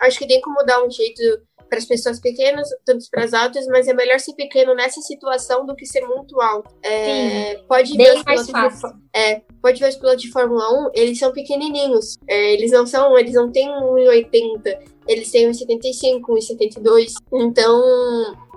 acho 0.00 0.18
que 0.18 0.26
tem 0.26 0.40
como 0.40 0.64
dar 0.64 0.82
um 0.82 0.90
jeito 0.90 1.20
para 1.68 1.78
as 1.78 1.84
pessoas 1.84 2.20
pequenas, 2.20 2.68
tanto 2.84 3.04
para 3.10 3.24
as 3.24 3.32
altas, 3.32 3.66
mas 3.66 3.86
é 3.86 3.94
melhor 3.94 4.18
ser 4.18 4.34
pequeno 4.34 4.74
nessa 4.74 5.00
situação 5.00 5.66
do 5.66 5.74
que 5.74 5.86
ser 5.86 6.00
muito 6.06 6.40
alto. 6.40 6.74
É, 6.82 7.56
pode 7.68 7.96
ver 7.96 8.16
os 8.16 8.22
pilotos 8.22 8.46
de, 8.46 8.94
é, 9.14 9.42
pode 9.60 9.80
ver 9.80 9.88
os 9.88 9.96
pilotos 9.96 10.22
de 10.22 10.30
Fórmula 10.30 10.88
1, 10.88 10.90
eles 10.94 11.18
são 11.18 11.32
pequenininhos. 11.32 12.16
É, 12.28 12.54
eles 12.54 12.70
não 12.70 12.86
são, 12.86 13.16
eles 13.18 13.34
não 13.34 13.50
têm 13.50 13.68
1,80, 13.68 14.78
eles 15.06 15.30
têm 15.30 15.48
1,75, 15.50 16.20
1,72. 16.22 17.12
Então, 17.32 17.82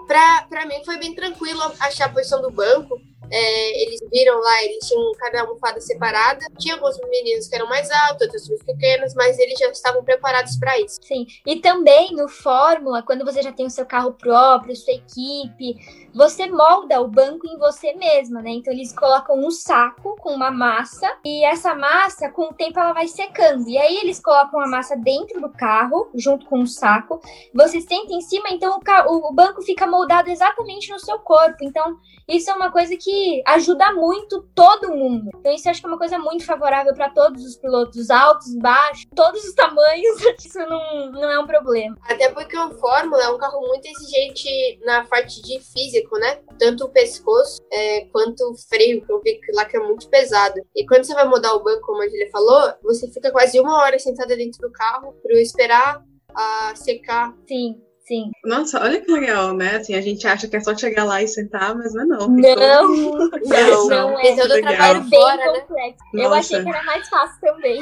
pra 0.08 0.66
mim 0.66 0.84
foi 0.86 0.98
bem 0.98 1.14
tranquilo 1.14 1.62
achar 1.80 2.06
a 2.06 2.10
posição 2.10 2.42
do 2.42 2.52
banco. 2.52 3.00
É, 3.32 3.84
eles 3.84 4.02
viram 4.12 4.40
lá, 4.40 4.64
eles 4.64 4.86
tinham 4.88 5.12
cada 5.14 5.42
almofada 5.42 5.80
separada. 5.80 6.46
Tinha 6.60 6.76
alguns 6.76 7.00
meninos 7.10 7.48
que 7.48 7.56
eram 7.56 7.68
mais 7.68 7.90
altos, 7.90 8.28
outros 8.28 8.50
mais 8.50 8.64
pequenos, 8.64 9.14
mas 9.16 9.40
eles 9.40 9.58
já 9.58 9.70
estavam 9.70 10.04
preparados 10.04 10.58
para 10.58 10.80
isso. 10.80 10.98
Sim. 11.02 11.26
E 11.46 11.58
também 11.58 12.14
no 12.14 12.28
Fórmula, 12.28 13.04
quando 13.04 13.24
você 13.24 13.42
já 13.42 13.52
tem 13.52 13.66
o 13.66 13.70
seu 13.70 13.86
carro 13.86 14.14
próprio, 14.14 14.76
sua 14.76 14.94
equipe, 14.94 15.76
você 16.14 16.48
molda 16.48 17.00
o 17.00 17.08
banco 17.08 17.48
em 17.48 17.58
você 17.58 17.94
mesma, 17.94 18.42
né? 18.42 18.52
Então 18.52 18.74
eles 18.74 18.94
colocam 18.94 19.40
um 19.40 19.50
saco 19.50 20.16
com 20.20 20.34
uma 20.34 20.52
massa 20.52 21.10
e 21.24 21.46
essa 21.46 21.74
massa, 21.74 22.30
com 22.30 22.50
o 22.50 22.54
tempo, 22.54 22.80
ela 22.80 22.94
vai 22.94 23.08
secando. 23.08 23.70
E 23.70 23.78
aí 23.78 23.98
eles 23.98 24.20
colocam 24.20 24.60
a 24.60 24.68
massa 24.68 24.96
dentro 24.98 25.40
do 25.40 25.50
carro, 25.50 26.10
junto 26.16 26.46
com 26.48 26.62
o 26.62 26.68
saco. 26.68 27.22
Você 27.54 27.80
senta 27.80 28.14
em 28.14 28.22
cima, 28.22 28.50
então 28.52 28.80
o, 29.08 29.30
o 29.30 29.34
banco 29.34 29.62
fica 29.62 29.88
moldado 29.88 30.30
exatamente 30.30 30.92
no 30.92 31.00
seu 31.00 31.20
corpo. 31.20 31.58
Então 31.62 31.98
isso 32.28 32.50
é 32.50 32.54
uma 32.54 32.72
coisa 32.72 32.96
que 32.98 33.21
ajuda 33.46 33.94
muito 33.94 34.42
todo 34.56 34.96
mundo. 34.96 35.30
Então, 35.36 35.54
isso 35.54 35.70
acho 35.70 35.82
que 35.82 35.86
é 35.86 35.90
uma 35.90 35.98
coisa 35.98 36.18
muito 36.20 36.46
favorável 36.46 36.94
para 36.94 37.10
todos 37.10 37.44
os 37.46 37.56
pilotos, 37.56 38.10
altos, 38.10 38.56
baixos, 38.56 39.08
todos 39.16 39.44
os 39.44 39.54
tamanhos. 39.54 40.22
Isso 40.44 40.60
não, 40.60 41.12
não 41.12 41.30
é 41.30 41.40
um 41.40 41.48
problema. 41.48 41.98
Até 42.04 42.30
porque 42.30 42.58
o 42.58 42.72
Fórmula 42.80 43.24
é 43.24 43.30
um 43.30 43.38
carro 43.38 43.62
muito 43.68 43.86
exigente 43.86 44.80
na 44.84 45.06
parte 45.06 45.42
de 45.42 45.60
físico, 45.60 46.18
né? 46.18 46.40
Tanto 46.58 46.86
o 46.86 46.90
pescoço 46.90 47.62
é, 47.72 48.06
quanto 48.12 48.42
o 48.52 48.56
freio, 48.56 49.06
que 49.06 49.12
eu 49.12 49.22
vi 49.22 49.40
lá 49.54 49.66
que 49.66 49.78
é 49.78 49.80
muito 49.80 50.10
pesado. 50.10 50.62
E 50.76 50.86
quando 50.86 51.04
você 51.04 51.14
vai 51.14 51.28
mudar 51.28 51.54
o 51.54 51.64
banco, 51.64 51.86
como 51.86 52.02
a 52.02 52.08
Julia 52.08 52.30
falou, 52.32 52.74
você 52.84 53.08
fica 53.12 53.32
quase 53.32 53.60
uma 53.60 53.78
hora 53.82 53.98
sentada 54.00 54.36
dentro 54.36 54.60
do 54.62 54.72
carro 54.72 55.14
para 55.22 55.40
esperar 55.40 56.04
a 56.34 56.74
secar. 56.76 57.36
Sim. 57.48 57.82
Sim. 58.12 58.30
Nossa, 58.44 58.84
olha 58.84 59.00
que 59.00 59.10
legal, 59.10 59.54
né? 59.54 59.78
Assim, 59.78 59.96
a 59.96 60.02
gente 60.02 60.28
acha 60.28 60.46
que 60.46 60.58
é 60.58 60.60
só 60.60 60.76
chegar 60.76 61.06
lá 61.06 61.24
e 61.24 61.30
sentar, 61.30 61.74
mas 61.74 61.94
não 61.94 62.02
é 62.02 62.06
não. 62.06 62.28
Não, 62.28 63.88
não, 63.88 63.88
não, 63.88 64.20
é 64.20 64.36
todo 64.36 64.54
o 64.54 64.62
trabalho 64.62 65.02
bem 65.02 65.20
fora, 65.20 65.38
né? 65.38 65.60
complexo. 65.62 66.04
Né? 66.14 66.26
Eu 66.26 66.34
achei 66.34 66.62
que 66.62 66.70
era 66.70 66.84
mais 66.84 67.08
fácil 67.08 67.40
também. 67.40 67.82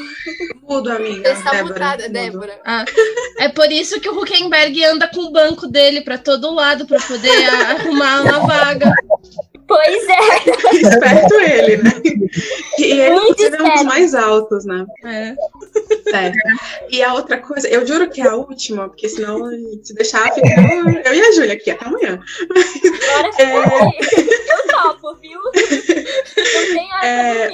Mudo, 0.61 0.91
amiga. 0.91 1.35
Você 1.35 1.41
está 1.41 1.63
mutada, 1.63 2.09
Débora. 2.09 2.59
Ah, 2.63 2.85
é 3.39 3.49
por 3.49 3.71
isso 3.71 3.99
que 3.99 4.07
o 4.07 4.19
Huckenberg 4.19 4.85
anda 4.85 5.07
com 5.07 5.21
o 5.21 5.31
banco 5.31 5.65
dele 5.65 6.01
para 6.01 6.19
todo 6.19 6.53
lado, 6.53 6.85
para 6.85 6.99
poder 6.99 7.49
arrumar 7.49 8.21
uma 8.21 8.39
vaga. 8.45 8.93
Pois 9.67 10.07
é. 10.07 10.75
Esperto 10.75 11.35
ele, 11.35 11.77
né? 11.77 11.91
E 12.77 12.83
ele, 12.83 13.15
inclusive, 13.15 13.57
é 13.57 13.61
um 13.61 13.73
dos 13.73 13.83
mais 13.83 14.15
altos, 14.15 14.63
né? 14.65 14.85
É. 15.03 15.35
Sério. 16.09 16.41
E 16.89 17.03
a 17.03 17.13
outra 17.13 17.37
coisa, 17.37 17.67
eu 17.67 17.85
juro 17.85 18.09
que 18.09 18.21
é 18.21 18.27
a 18.27 18.35
última, 18.35 18.87
porque 18.89 19.07
senão 19.09 19.49
se 19.83 19.93
deixar, 19.93 20.33
fica 20.33 20.47
eu 21.05 21.13
e 21.13 21.21
a 21.21 21.31
Júlia 21.31 21.53
aqui 21.53 21.71
até 21.71 21.85
amanhã. 21.85 22.19
Agora 23.15 23.31
é... 23.39 23.87
eu 23.87 24.67
topo, 24.67 25.15
viu? 25.15 25.39
Não 26.37 26.75
tem 26.75 26.93
hora 26.93 27.05
é... 27.05 27.49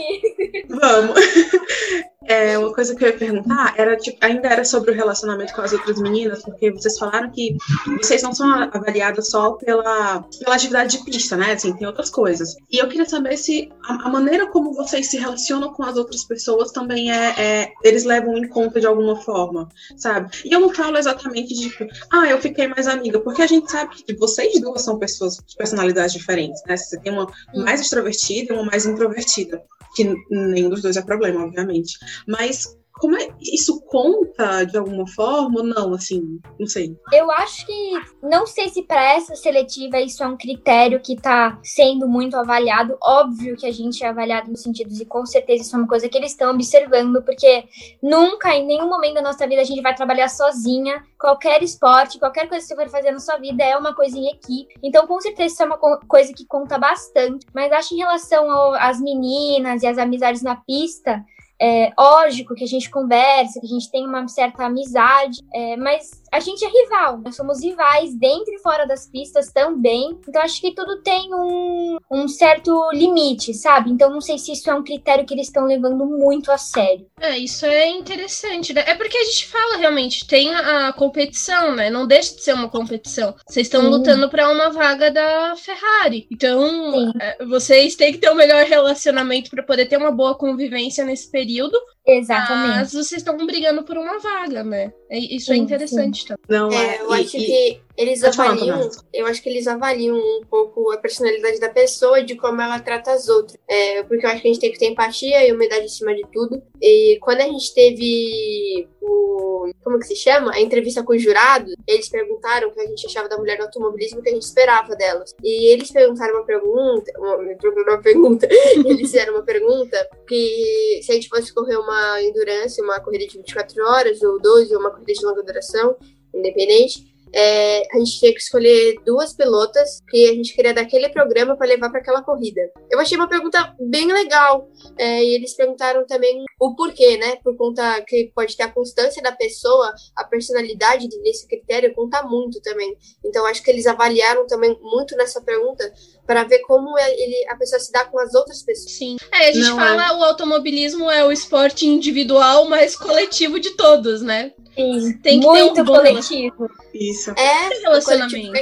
Vamos. 0.70 1.16
É, 2.28 2.58
uma 2.58 2.74
coisa 2.74 2.96
que 2.96 3.04
eu 3.04 3.10
ia 3.10 3.18
perguntar 3.18 3.76
era, 3.78 3.96
tipo, 3.96 4.18
ainda 4.20 4.48
era 4.48 4.66
sobre 4.66 4.92
o 4.92 4.96
relacionamento 4.96 5.54
com 5.54 5.62
as 5.62 5.74
outras 5.74 6.02
meninas, 6.02 6.42
porque 6.44 6.72
vocês 6.72 6.98
falaram 6.98 7.30
que 7.32 7.56
vocês 8.02 8.24
não 8.24 8.34
são 8.34 8.52
avaliadas 8.52 9.30
só 9.30 9.52
pela, 9.52 10.26
pela 10.40 10.56
atividade 10.56 10.98
de 10.98 11.06
pista, 11.06 11.38
né? 11.38 11.54
Assim, 11.54 11.74
tem 11.74 11.86
outras 11.86 12.10
coisas. 12.10 12.56
E 12.72 12.78
eu 12.78 12.88
queria 12.88 13.08
saber 13.08 13.38
se 13.38 13.70
a, 13.84 14.08
a 14.08 14.10
maneira 14.10 14.48
como 14.48 14.74
vocês 14.74 15.08
se 15.10 15.18
relacionam 15.18 15.72
com 15.74 15.84
as 15.84 15.98
outras 15.98 16.24
pessoas 16.24 16.72
também 16.72 17.12
é, 17.12 17.36
é, 17.38 17.72
Eles 17.84 18.04
levam 18.04 18.36
em 18.38 18.48
conta 18.48 18.80
de 18.80 18.88
alguma 18.88 19.16
forma, 19.18 19.70
sabe? 19.96 20.32
E 20.44 20.52
eu 20.52 20.60
não 20.60 20.74
falo 20.74 20.98
exatamente 20.98 21.54
de, 21.54 21.70
tipo, 21.70 21.86
ah, 22.12 22.28
eu 22.28 22.42
fiquei 22.42 22.68
mais 22.68 22.88
amiga, 22.88 23.20
porque 23.20 23.44
a 23.44 23.48
gente 23.48 23.70
sabe 23.70 23.96
que 23.96 24.16
vocês 24.16 24.60
duas 24.60 24.82
são 24.82 24.98
pessoas 24.98 25.38
de 25.46 25.56
personalidades 25.56 26.14
diferentes, 26.14 26.62
né? 26.66 26.76
Você 26.76 27.00
tem 27.00 27.14
uma 27.14 27.28
mais 27.54 27.82
extrovertida 27.82 28.52
e 28.52 28.56
uma 28.58 28.65
mais 28.66 28.86
introvertida 28.86 29.64
que 29.96 30.14
nenhum 30.30 30.70
dos 30.70 30.82
dois 30.82 30.98
é 30.98 31.02
problema, 31.02 31.46
obviamente. 31.46 31.98
Mas 32.28 32.78
como 33.00 33.18
é, 33.18 33.30
isso 33.42 33.82
conta 33.88 34.64
de 34.64 34.78
alguma 34.78 35.08
forma 35.08 35.60
ou 35.60 35.66
não, 35.66 35.94
assim, 35.94 36.40
não 36.60 36.66
sei. 36.66 36.96
Eu 37.12 37.30
acho 37.32 37.66
que 37.66 37.92
não 38.24 38.48
sei 38.48 38.70
se 38.70 38.84
para 38.84 39.04
essa 39.14 39.36
seletiva 39.36 40.00
isso 40.00 40.24
é 40.24 40.28
um 40.28 40.38
critério 40.38 41.02
que 41.02 41.14
está 41.14 41.60
sendo 41.64 42.08
muito 42.08 42.38
avaliado. 42.38 42.98
Óbvio 43.02 43.58
que 43.58 43.66
a 43.66 43.72
gente 43.72 44.04
é 44.04 44.08
avaliado 44.08 44.50
nos 44.50 44.62
sentidos 44.62 45.00
e 45.00 45.06
com 45.06 45.26
certeza 45.26 45.64
isso 45.64 45.76
é 45.76 45.80
uma 45.80 45.88
coisa 45.88 46.08
que 46.08 46.18
eles 46.18 46.32
estão 46.32 46.52
observando, 46.52 47.22
porque 47.22 47.66
nunca 48.02 48.54
em 48.56 48.66
nenhum 48.66 48.88
momento 48.88 49.16
da 49.16 49.22
nossa 49.22 49.46
vida 49.48 49.62
a 49.62 49.66
gente 49.66 49.82
vai 49.82 49.94
trabalhar 49.94 50.30
sozinha. 50.30 51.04
Qualquer 51.20 51.62
esporte, 51.64 52.20
qualquer 52.20 52.48
coisa 52.48 52.66
que 52.66 52.74
você 52.74 52.76
for 52.76 52.90
fazer 52.90 53.12
na 53.12 53.20
sua 53.20 53.38
vida 53.38 53.64
é 53.64 53.78
uma 53.78 53.94
coisa 53.94 54.18
em 54.18 54.30
equipe. 54.30 54.74
Então, 54.84 55.08
com 55.08 55.20
certeza 55.20 55.54
isso 55.54 55.64
é 55.64 55.66
uma 55.66 55.78
coisa 55.78 56.32
que 56.34 56.46
conta 56.46 56.78
bastante. 56.78 57.46
Mas 57.54 57.72
acho 57.72 57.94
em 57.94 57.98
relação 57.98 58.74
às 58.76 59.02
meninas 59.02 59.84
e 59.84 59.88
às 59.88 59.98
amizades 59.98 60.42
na 60.42 60.56
pista, 60.56 61.24
é, 61.62 61.92
lógico 61.98 62.54
que 62.54 62.64
a 62.64 62.68
gente 62.68 62.90
conversa, 62.90 63.60
que 63.60 63.66
a 63.66 63.70
gente 63.70 63.90
tem 63.90 64.06
uma 64.06 64.28
certa 64.28 64.66
amizade, 64.66 65.40
é, 65.54 65.78
mas 65.78 66.22
a 66.36 66.40
gente 66.42 66.66
é 66.66 66.68
rival, 66.68 67.22
nós 67.24 67.36
somos 67.36 67.64
rivais 67.64 68.14
dentro 68.14 68.54
e 68.54 68.60
fora 68.60 68.86
das 68.86 69.08
pistas 69.08 69.52
também. 69.54 70.20
Então 70.28 70.42
acho 70.42 70.60
que 70.60 70.76
tudo 70.76 71.02
tem 71.02 71.34
um, 71.34 71.98
um 72.12 72.28
certo 72.28 72.90
limite, 72.92 73.54
sabe? 73.54 73.90
Então 73.90 74.10
não 74.10 74.20
sei 74.20 74.38
se 74.38 74.52
isso 74.52 74.70
é 74.70 74.76
um 74.76 74.84
critério 74.84 75.26
que 75.26 75.34
eles 75.34 75.48
estão 75.48 75.66
levando 75.66 76.06
muito 76.06 76.52
a 76.52 76.58
sério. 76.58 77.08
É, 77.22 77.38
isso 77.38 77.66
é 77.66 77.90
interessante, 77.90 78.74
né? 78.74 78.84
É 78.86 78.96
porque 78.96 79.18
a 79.18 79.24
gente 79.24 79.48
fala 79.48 79.78
realmente, 79.78 80.28
tem 80.28 80.54
a, 80.54 80.90
a 80.90 80.94
competição, 80.94 81.74
né? 81.74 81.90
Não 81.90 82.06
deixa 82.06 82.36
de 82.36 82.42
ser 82.42 82.54
uma 82.54 82.68
competição. 82.68 83.34
Vocês 83.48 83.68
estão 83.68 83.90
lutando 83.90 84.30
para 84.30 84.52
uma 84.52 84.70
vaga 84.70 85.10
da 85.10 85.56
Ferrari. 85.56 86.28
Então, 86.30 87.14
é, 87.20 87.46
vocês 87.46 87.96
têm 87.96 88.12
que 88.12 88.20
ter 88.20 88.30
o 88.30 88.34
um 88.34 88.36
melhor 88.36 88.66
relacionamento 88.66 89.50
para 89.50 89.64
poder 89.64 89.86
ter 89.86 89.96
uma 89.96 90.12
boa 90.12 90.36
convivência 90.36 91.06
nesse 91.06 91.32
período. 91.32 91.78
Exatamente. 92.06 92.76
Mas 92.76 92.94
vocês 92.94 93.22
estão 93.22 93.38
brigando 93.38 93.84
por 93.84 93.98
uma 93.98 94.20
vaga, 94.20 94.64
né? 94.64 94.92
Isso 95.10 95.52
é 95.52 95.56
interessante 95.56 96.22
sim. 96.22 96.25
Também. 96.26 96.44
Não, 96.50 96.72
é, 96.72 97.02
eu 97.02 97.16
e, 97.16 97.22
acho 97.22 97.38
e, 97.38 97.46
que 97.46 97.82
eles 97.98 98.24
avaliam, 98.24 98.78
falar, 98.78 98.92
eu 99.14 99.26
acho 99.26 99.42
que 99.42 99.50
eles 99.50 99.68
avaliam 99.68 100.18
um 100.18 100.42
pouco 100.50 100.92
a 100.92 100.98
personalidade 100.98 101.60
da 101.60 101.70
pessoa 101.70 102.20
e 102.20 102.26
de 102.26 102.36
como 102.36 102.62
ela 102.62 102.80
trata 102.80 103.12
as 103.12 103.30
outras. 103.30 103.58
É, 103.68 104.04
porque 104.04 104.26
eu 104.26 104.30
acho 104.30 104.42
que 104.42 104.48
a 104.50 104.52
gente 104.52 104.62
tem 104.62 104.72
que 104.72 104.80
ter 104.80 104.88
empatia 104.88 105.48
e 105.48 105.54
humildade 105.54 105.86
acima 105.86 106.14
de 106.14 106.24
tudo. 106.32 106.62
E 106.82 107.18
quando 107.22 107.42
a 107.42 107.46
gente 107.46 107.74
teve 107.74 108.88
o. 109.02 109.72
Como 109.84 109.98
que 109.98 110.08
se 110.08 110.16
chama? 110.16 110.52
A 110.52 110.60
entrevista 110.60 111.04
com 111.04 111.14
o 111.14 111.18
jurado, 111.18 111.72
eles 111.88 112.10
perguntaram 112.10 112.68
o 112.68 112.72
que 112.74 112.82
a 112.82 112.86
gente 112.86 113.06
achava 113.06 113.30
da 113.30 113.38
mulher 113.38 113.58
do 113.58 113.64
automobilismo 113.64 114.22
que 114.22 114.30
a 114.30 114.34
gente 114.34 114.44
esperava 114.44 114.96
delas. 114.96 115.34
E 115.42 115.72
eles 115.72 115.90
perguntaram 115.90 116.36
uma 116.36 116.46
pergunta. 116.46 117.12
Uma, 117.18 117.38
uma 117.38 118.02
pergunta. 118.02 118.48
eles 118.76 119.12
fizeram 119.12 119.36
uma 119.36 119.44
pergunta 119.44 119.98
que 120.28 121.00
se 121.02 121.12
a 121.12 121.16
gente 121.16 121.30
fosse 121.30 121.54
correr 121.54 121.78
uma 121.78 122.22
endurance, 122.22 122.82
uma 122.82 123.00
corrida 123.00 123.26
de 123.26 123.38
24 123.38 123.84
horas, 123.86 124.22
ou 124.22 124.40
12, 124.42 124.74
ou 124.74 124.82
uma 124.82 124.92
corrida 124.92 125.14
de 125.14 125.26
longa 125.26 125.44
duração, 125.44 125.96
independente 126.36 127.16
é, 127.36 127.84
a 127.94 127.98
gente 128.00 128.18
tinha 128.18 128.32
que 128.32 128.40
escolher 128.40 128.96
duas 129.06 129.34
pilotas 129.34 130.02
que 130.10 130.30
a 130.30 130.34
gente 130.34 130.56
queria 130.56 130.74
daquele 130.74 131.10
programa 131.10 131.58
para 131.58 131.68
levar 131.68 131.90
para 131.90 132.00
aquela 132.00 132.24
corrida. 132.24 132.62
Eu 132.90 132.98
achei 132.98 133.18
uma 133.18 133.28
pergunta 133.28 133.76
bem 133.78 134.08
legal. 134.12 134.70
É, 134.98 135.22
e 135.22 135.36
eles 135.36 135.54
perguntaram 135.54 136.06
também 136.08 136.46
o 136.58 136.74
porquê, 136.76 137.18
né? 137.18 137.36
Por 137.44 137.58
conta 137.58 138.02
que 138.08 138.32
pode 138.34 138.56
ter 138.56 138.64
a 138.64 138.72
constância 138.72 139.22
da 139.22 139.34
pessoa, 139.34 139.94
a 140.16 140.24
personalidade 140.24 141.10
nesse 141.22 141.46
critério 141.46 141.94
conta 141.94 142.24
muito 142.24 142.62
também. 142.62 142.96
Então 143.24 143.46
acho 143.46 143.62
que 143.62 143.70
eles 143.70 143.86
avaliaram 143.86 144.48
também 144.48 144.78
muito 144.82 145.14
nessa 145.18 145.42
pergunta 145.42 145.92
para 146.26 146.44
ver 146.44 146.60
como 146.60 146.98
é, 146.98 147.12
ele, 147.12 147.48
a 147.50 147.56
pessoa 147.56 147.80
se 147.80 147.92
dá 147.92 148.06
com 148.06 148.20
as 148.20 148.34
outras 148.34 148.64
pessoas. 148.64 148.92
Sim. 148.92 149.18
É, 149.32 149.50
a 149.50 149.52
gente 149.52 149.70
Não 149.70 149.78
fala 149.78 150.08
é. 150.08 150.12
o 150.12 150.24
automobilismo 150.24 151.10
é 151.10 151.24
o 151.24 151.32
esporte 151.32 151.86
individual 151.86 152.66
mais 152.66 152.96
coletivo 152.96 153.60
de 153.60 153.72
todos, 153.72 154.22
né? 154.22 154.52
Sim, 154.76 155.18
tem 155.20 155.40
que 155.40 155.46
muito 155.46 155.74
ter 155.76 155.82
um 155.82 155.86
coletivo. 155.86 156.70
Isso. 156.94 157.32
É, 157.32 157.70
relacionamento. 157.82 158.54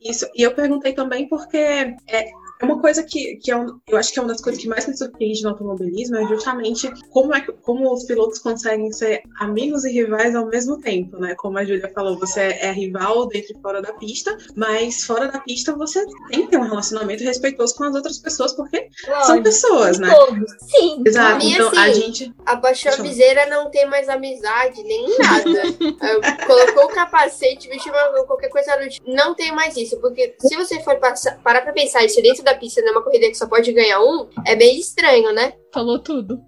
Isso. 0.00 0.26
E 0.34 0.42
eu 0.42 0.54
perguntei 0.54 0.94
também 0.94 1.28
porque 1.28 1.56
é, 1.56 1.94
é 2.08 2.30
uma 2.64 2.80
coisa 2.80 3.02
que, 3.02 3.36
que 3.36 3.50
é 3.50 3.56
um, 3.56 3.78
eu 3.88 3.96
acho 3.96 4.12
que 4.12 4.18
é 4.18 4.22
uma 4.22 4.28
das 4.28 4.40
coisas 4.40 4.60
que 4.60 4.68
mais 4.68 4.86
me 4.86 4.96
surpreende 4.96 5.42
no 5.42 5.50
automobilismo 5.50 6.16
é 6.16 6.26
justamente 6.26 6.90
como, 7.10 7.34
é, 7.34 7.40
como 7.40 7.92
os 7.92 8.04
pilotos 8.04 8.38
conseguem 8.38 8.92
ser 8.92 9.22
amigos 9.40 9.84
e 9.84 9.92
rivais 9.92 10.34
ao 10.34 10.46
mesmo 10.46 10.80
tempo, 10.80 11.18
né? 11.18 11.34
Como 11.36 11.58
a 11.58 11.64
Julia 11.64 11.90
falou, 11.94 12.18
você 12.18 12.40
é 12.40 12.72
rival 12.72 13.26
dentro 13.28 13.56
e 13.56 13.60
fora 13.60 13.82
da 13.82 13.92
pista, 13.94 14.36
mas 14.56 15.04
fora 15.04 15.28
da 15.28 15.40
pista 15.40 15.74
você 15.74 16.04
tem 16.28 16.42
que 16.42 16.50
ter 16.50 16.58
um 16.58 16.68
relacionamento 16.68 17.24
respeitoso 17.24 17.74
com 17.74 17.84
as 17.84 17.94
outras 17.94 18.18
pessoas, 18.18 18.52
porque 18.52 18.88
Lógico, 19.06 19.26
são 19.26 19.42
pessoas, 19.42 19.98
né? 19.98 20.14
Todos. 20.14 20.50
Sim. 20.60 21.02
Exato. 21.06 21.44
então 21.44 21.68
assim, 21.68 21.78
a 21.78 21.92
gente. 21.92 22.34
A 22.46 22.56
Paixão 22.56 23.02
Viseira 23.02 23.46
não 23.46 23.70
tem 23.70 23.86
mais 23.86 24.08
amizade, 24.08 24.82
nem 24.82 25.18
nada. 25.18 25.62
Colocou 26.46 26.84
o 26.84 26.88
capacete, 26.88 27.68
vestiu 27.68 27.92
qualquer 28.26 28.48
coisa 28.48 28.72
Não 29.06 29.34
tem 29.34 29.52
mais 29.52 29.76
isso, 29.76 29.98
porque 30.00 30.34
se 30.40 30.56
você 30.56 30.80
for 30.80 30.96
passar, 30.96 31.38
parar 31.42 31.62
pra 31.62 31.72
pensar 31.72 32.04
isso 32.04 32.20
dentro 32.22 32.42
da 32.42 32.51
da 32.52 32.58
pista 32.58 32.82
numa 32.82 33.02
corrida 33.02 33.28
que 33.28 33.34
só 33.34 33.46
pode 33.46 33.72
ganhar 33.72 34.00
um, 34.00 34.28
é 34.46 34.54
bem 34.54 34.78
estranho, 34.78 35.32
né? 35.32 35.54
Falou 35.72 35.98
tudo. 35.98 36.40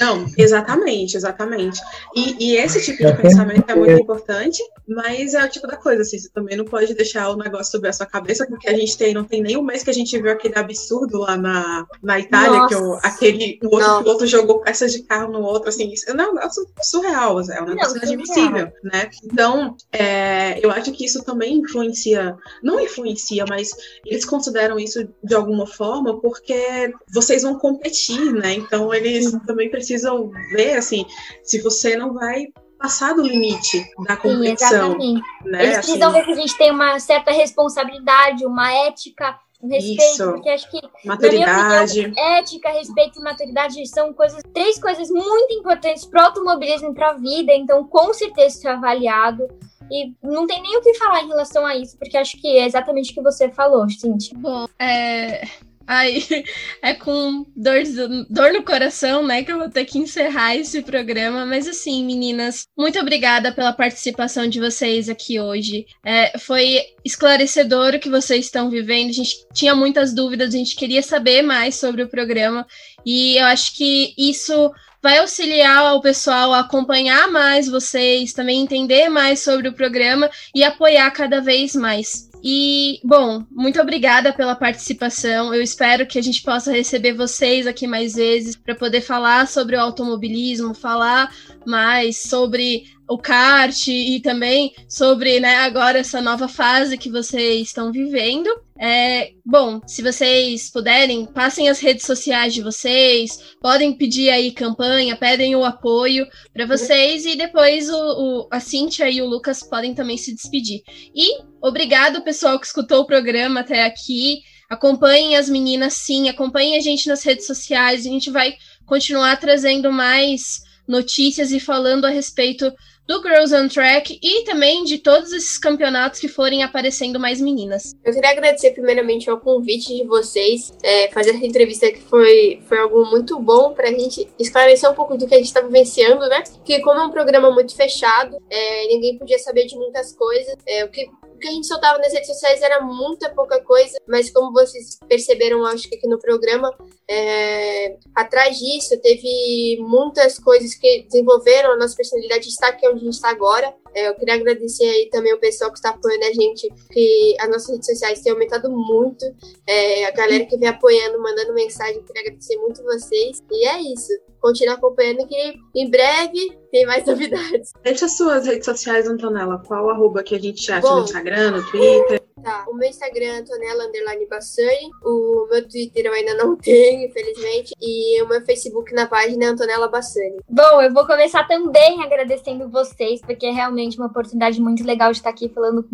Não, 0.00 0.26
exatamente, 0.38 1.16
exatamente. 1.16 1.80
E, 2.14 2.52
e 2.52 2.56
esse 2.56 2.82
tipo 2.82 3.04
de 3.04 3.12
pensamento 3.20 3.68
é 3.68 3.74
muito 3.74 4.00
importante, 4.00 4.62
mas 4.88 5.34
é 5.34 5.44
o 5.44 5.48
tipo 5.48 5.66
da 5.66 5.76
coisa, 5.76 6.02
assim, 6.02 6.18
você 6.18 6.30
também 6.30 6.56
não 6.56 6.64
pode 6.64 6.94
deixar 6.94 7.28
o 7.28 7.36
negócio 7.36 7.70
sobre 7.70 7.90
a 7.90 7.92
sua 7.92 8.06
cabeça, 8.06 8.46
porque 8.46 8.68
a 8.68 8.76
gente 8.76 8.96
tem, 8.96 9.12
não 9.12 9.24
tem 9.24 9.42
nem 9.42 9.56
um 9.58 9.62
mês 9.62 9.82
que 9.82 9.90
a 9.90 9.94
gente 9.94 10.20
viu 10.20 10.32
aquele 10.32 10.58
absurdo 10.58 11.18
lá 11.18 11.36
na, 11.36 11.86
na 12.02 12.18
Itália, 12.18 12.60
Nossa. 12.60 12.68
que 12.68 12.74
o, 12.74 12.94
aquele, 13.02 13.58
o 13.62 13.66
outro 13.66 13.88
Nossa. 13.88 14.02
piloto 14.02 14.26
jogou 14.26 14.60
peças 14.60 14.92
de 14.92 15.02
carro 15.02 15.32
no 15.32 15.42
outro, 15.42 15.68
assim, 15.68 15.92
isso 15.92 16.08
é 16.08 16.12
um 16.14 16.34
negócio 16.34 16.66
surreal, 16.82 17.40
é 17.40 17.62
um 17.62 17.66
negócio 17.66 17.98
inadmissível, 17.98 18.72
né? 18.82 19.10
Então, 19.22 19.76
é, 19.92 20.64
eu 20.64 20.70
acho 20.70 20.92
que 20.92 21.04
isso 21.04 21.22
também 21.24 21.58
influencia, 21.58 22.36
não 22.62 22.80
influencia, 22.80 23.44
mas 23.46 23.70
eles 24.06 24.24
consideram 24.24 24.78
isso 24.78 25.06
de 25.22 25.34
alguma 25.34 25.66
forma, 25.66 26.18
porque 26.20 26.92
vocês 27.12 27.42
vão 27.42 27.58
competir, 27.58 28.32
né? 28.32 28.61
Então 28.62 28.92
eles 28.92 29.30
Sim. 29.30 29.38
também 29.40 29.70
precisam 29.70 30.30
ver 30.52 30.76
assim, 30.76 31.06
se 31.42 31.60
você 31.60 31.96
não 31.96 32.14
vai 32.14 32.46
passar 32.78 33.14
do 33.14 33.22
limite 33.22 33.84
da 34.06 34.16
competição. 34.16 34.98
Sim, 35.00 35.16
exatamente. 35.16 35.22
Né? 35.44 35.64
Eles 35.64 35.76
precisam 35.78 36.08
assim, 36.08 36.18
ver 36.18 36.24
que 36.24 36.32
a 36.32 36.34
gente 36.36 36.58
tem 36.58 36.70
uma 36.70 36.98
certa 36.98 37.30
responsabilidade, 37.30 38.44
uma 38.44 38.72
ética 38.72 39.38
um 39.62 39.68
respeito, 39.68 40.02
Isso. 40.02 40.32
porque 40.32 40.48
acho 40.48 40.70
que 40.70 40.80
maturidade. 41.04 42.00
Opinião, 42.00 42.36
ética, 42.36 42.70
respeito 42.70 43.20
e 43.20 43.22
maturidade 43.22 43.86
são 43.86 44.12
coisas, 44.12 44.42
três 44.52 44.78
coisas 44.80 45.08
muito 45.08 45.54
importantes 45.54 46.04
para 46.04 46.20
o 46.20 46.26
automobilismo 46.26 46.90
e 46.90 46.94
para 46.94 47.10
a 47.10 47.14
vida, 47.14 47.52
então 47.52 47.86
com 47.86 48.12
certeza 48.12 48.58
isso 48.58 48.68
é 48.68 48.72
avaliado. 48.72 49.46
E 49.90 50.14
não 50.22 50.46
tem 50.46 50.60
nem 50.62 50.76
o 50.76 50.80
que 50.80 50.94
falar 50.94 51.22
em 51.22 51.28
relação 51.28 51.64
a 51.64 51.76
isso, 51.76 51.96
porque 51.96 52.16
acho 52.16 52.40
que 52.40 52.58
é 52.58 52.66
exatamente 52.66 53.12
o 53.12 53.14
que 53.14 53.22
você 53.22 53.50
falou, 53.50 53.88
Cintia. 53.88 54.36
Bom, 54.36 54.66
é. 54.80 55.42
Aí 55.86 56.24
é 56.82 56.94
com 56.94 57.46
dor, 57.56 57.82
dor 58.28 58.52
no 58.52 58.62
coração, 58.62 59.26
né, 59.26 59.42
que 59.42 59.52
eu 59.52 59.58
vou 59.58 59.68
ter 59.68 59.84
que 59.84 59.98
encerrar 59.98 60.56
esse 60.56 60.82
programa. 60.82 61.44
Mas 61.44 61.68
assim, 61.68 62.04
meninas, 62.04 62.66
muito 62.76 62.98
obrigada 62.98 63.52
pela 63.52 63.72
participação 63.72 64.46
de 64.46 64.60
vocês 64.60 65.08
aqui 65.08 65.40
hoje. 65.40 65.86
É, 66.04 66.38
foi 66.38 66.80
esclarecedor 67.04 67.94
o 67.94 68.00
que 68.00 68.08
vocês 68.08 68.46
estão 68.46 68.70
vivendo. 68.70 69.10
A 69.10 69.14
gente 69.14 69.46
tinha 69.52 69.74
muitas 69.74 70.14
dúvidas, 70.14 70.54
a 70.54 70.58
gente 70.58 70.76
queria 70.76 71.02
saber 71.02 71.42
mais 71.42 71.74
sobre 71.74 72.02
o 72.02 72.08
programa. 72.08 72.66
E 73.04 73.36
eu 73.36 73.46
acho 73.46 73.76
que 73.76 74.14
isso 74.16 74.72
vai 75.02 75.18
auxiliar 75.18 75.94
o 75.94 76.00
pessoal 76.00 76.52
a 76.54 76.60
acompanhar 76.60 77.28
mais 77.28 77.68
vocês, 77.68 78.32
também 78.32 78.62
entender 78.62 79.08
mais 79.08 79.40
sobre 79.40 79.68
o 79.68 79.72
programa 79.72 80.30
e 80.54 80.62
apoiar 80.62 81.10
cada 81.10 81.40
vez 81.40 81.74
mais. 81.74 82.31
E, 82.44 82.98
bom, 83.04 83.44
muito 83.50 83.80
obrigada 83.80 84.32
pela 84.32 84.56
participação. 84.56 85.54
Eu 85.54 85.62
espero 85.62 86.06
que 86.06 86.18
a 86.18 86.22
gente 86.22 86.42
possa 86.42 86.72
receber 86.72 87.12
vocês 87.12 87.66
aqui 87.66 87.86
mais 87.86 88.14
vezes 88.14 88.56
para 88.56 88.74
poder 88.74 89.00
falar 89.00 89.46
sobre 89.46 89.76
o 89.76 89.80
automobilismo, 89.80 90.74
falar 90.74 91.32
mais 91.64 92.22
sobre 92.22 92.86
o 93.12 93.18
kart 93.18 93.88
e 93.88 94.20
também 94.20 94.72
sobre 94.88 95.38
né, 95.38 95.56
agora 95.56 95.98
essa 95.98 96.20
nova 96.22 96.48
fase 96.48 96.96
que 96.96 97.10
vocês 97.10 97.68
estão 97.68 97.92
vivendo. 97.92 98.48
É, 98.78 99.32
bom, 99.44 99.80
se 99.86 100.02
vocês 100.02 100.70
puderem, 100.70 101.26
passem 101.26 101.68
as 101.68 101.78
redes 101.78 102.06
sociais 102.06 102.54
de 102.54 102.62
vocês, 102.62 103.54
podem 103.60 103.92
pedir 103.92 104.30
aí 104.30 104.50
campanha, 104.50 105.14
pedem 105.14 105.54
o 105.54 105.64
apoio 105.64 106.26
para 106.52 106.66
vocês 106.66 107.26
e 107.26 107.36
depois 107.36 107.88
o, 107.90 107.94
o, 107.94 108.48
a 108.50 108.58
Cíntia 108.58 109.08
e 109.10 109.20
o 109.20 109.26
Lucas 109.26 109.62
podem 109.62 109.94
também 109.94 110.16
se 110.16 110.34
despedir. 110.34 110.82
E 111.14 111.42
obrigado, 111.60 112.22
pessoal, 112.22 112.58
que 112.58 112.66
escutou 112.66 113.02
o 113.02 113.06
programa 113.06 113.60
até 113.60 113.84
aqui. 113.84 114.40
Acompanhem 114.70 115.36
as 115.36 115.50
meninas, 115.50 115.92
sim, 115.94 116.30
acompanhem 116.30 116.76
a 116.76 116.80
gente 116.80 117.06
nas 117.06 117.22
redes 117.22 117.46
sociais, 117.46 118.06
a 118.06 118.08
gente 118.08 118.30
vai 118.30 118.54
continuar 118.86 119.36
trazendo 119.36 119.92
mais 119.92 120.62
notícias 120.88 121.52
e 121.52 121.60
falando 121.60 122.04
a 122.04 122.10
respeito 122.10 122.72
do 123.06 123.20
Girls 123.22 123.54
on 123.54 123.68
Track 123.68 124.18
e 124.22 124.44
também 124.44 124.84
de 124.84 124.98
todos 124.98 125.32
esses 125.32 125.58
campeonatos 125.58 126.20
que 126.20 126.28
forem 126.28 126.62
aparecendo 126.62 127.18
mais 127.18 127.40
meninas. 127.40 127.94
Eu 128.04 128.12
queria 128.12 128.30
agradecer 128.30 128.70
primeiramente 128.70 129.28
ao 129.28 129.40
convite 129.40 129.94
de 129.94 130.04
vocês, 130.04 130.72
é, 130.82 131.08
fazer 131.10 131.30
essa 131.30 131.44
entrevista 131.44 131.90
que 131.90 132.00
foi, 132.00 132.62
foi 132.66 132.78
algo 132.78 133.04
muito 133.06 133.38
bom 133.38 133.74
para 133.74 133.88
a 133.88 133.92
gente 133.92 134.28
esclarecer 134.38 134.90
um 134.90 134.94
pouco 134.94 135.16
do 135.16 135.26
que 135.26 135.34
a 135.34 135.38
gente 135.38 135.46
está 135.46 135.60
vivenciando, 135.60 136.28
né? 136.28 136.42
Que 136.64 136.80
como 136.80 137.00
é 137.00 137.04
um 137.04 137.10
programa 137.10 137.50
muito 137.50 137.74
fechado, 137.74 138.36
é, 138.48 138.86
ninguém 138.86 139.18
podia 139.18 139.38
saber 139.38 139.66
de 139.66 139.76
muitas 139.76 140.14
coisas. 140.14 140.56
É, 140.66 140.84
o 140.84 140.90
que 140.90 141.08
que 141.42 141.48
a 141.48 141.50
gente 141.50 141.66
soltava 141.66 141.98
nas 141.98 142.12
redes 142.12 142.28
sociais 142.28 142.62
era 142.62 142.80
muita 142.80 143.28
pouca 143.30 143.60
coisa, 143.60 143.98
mas 144.06 144.30
como 144.30 144.52
vocês 144.52 144.96
perceberam, 145.08 145.66
acho 145.66 145.88
que 145.88 145.96
aqui 145.96 146.06
no 146.06 146.18
programa, 146.18 146.72
é, 147.10 147.96
atrás 148.14 148.58
disso 148.58 148.98
teve 149.00 149.78
muitas 149.80 150.38
coisas 150.38 150.74
que 150.74 151.02
desenvolveram 151.04 151.72
a 151.72 151.76
nossa 151.76 151.96
personalidade 151.96 152.44
de 152.44 152.50
estar 152.50 152.68
aqui 152.68 152.86
onde 152.88 153.00
a 153.00 153.04
gente 153.04 153.14
está 153.14 153.30
agora. 153.30 153.74
É, 153.94 154.08
eu 154.08 154.14
queria 154.14 154.34
agradecer 154.34 154.84
aí 154.84 155.10
também 155.10 155.34
o 155.34 155.40
pessoal 155.40 155.70
que 155.70 155.76
está 155.76 155.90
apoiando 155.90 156.24
a 156.24 156.32
gente, 156.32 156.66
que 156.90 157.36
as 157.38 157.48
nossas 157.48 157.70
redes 157.70 157.86
sociais 157.86 158.22
têm 158.22 158.32
aumentado 158.32 158.70
muito. 158.70 159.24
É, 159.66 160.06
a 160.06 160.10
galera 160.12 160.46
que 160.46 160.56
vem 160.56 160.68
apoiando, 160.68 161.20
mandando 161.20 161.52
mensagem, 161.52 161.96
eu 161.96 162.04
queria 162.04 162.22
agradecer 162.22 162.56
muito 162.56 162.82
vocês. 162.82 163.42
E 163.50 163.66
é 163.66 163.80
isso. 163.92 164.08
Continue 164.40 164.74
acompanhando 164.74 165.26
que 165.26 165.54
em 165.76 165.90
breve 165.90 166.58
tem 166.70 166.86
mais 166.86 167.04
novidades. 167.06 167.72
Deixa 167.82 168.06
as 168.06 168.16
suas 168.16 168.46
redes 168.46 168.64
sociais, 168.64 169.06
Antonella. 169.06 169.62
Qual 169.66 169.90
arroba 169.90 170.22
que 170.22 170.34
a 170.34 170.38
gente 170.38 170.72
acha 170.72 170.80
Bom, 170.80 170.96
no 170.96 171.04
Instagram, 171.04 171.50
no 171.50 171.70
Twitter? 171.70 172.22
Tá, 172.42 172.64
o 172.68 172.74
meu 172.74 172.88
Instagram 172.88 173.24
é 173.26 173.38
Antonella 173.38 173.84
Underline 173.84 174.26
Bassani, 174.26 174.90
o 175.04 175.46
meu 175.48 175.68
Twitter 175.68 176.06
eu 176.06 176.12
ainda 176.12 176.34
não 176.34 176.56
tenho, 176.58 177.06
infelizmente, 177.06 177.72
e 177.80 178.20
o 178.22 178.28
meu 178.28 178.44
Facebook 178.44 178.92
na 178.92 179.06
página 179.06 179.44
é 179.44 179.48
Antonella 179.48 179.86
Bassani. 179.88 180.40
Bom, 180.48 180.82
eu 180.82 180.92
vou 180.92 181.06
começar 181.06 181.46
também 181.46 182.02
agradecendo 182.02 182.68
vocês, 182.68 183.20
porque 183.20 183.46
é 183.46 183.52
realmente 183.52 183.96
uma 183.96 184.08
oportunidade 184.08 184.60
muito 184.60 184.84
legal 184.84 185.12
de 185.12 185.18
estar 185.18 185.30
aqui 185.30 185.48
falando, 185.48 185.88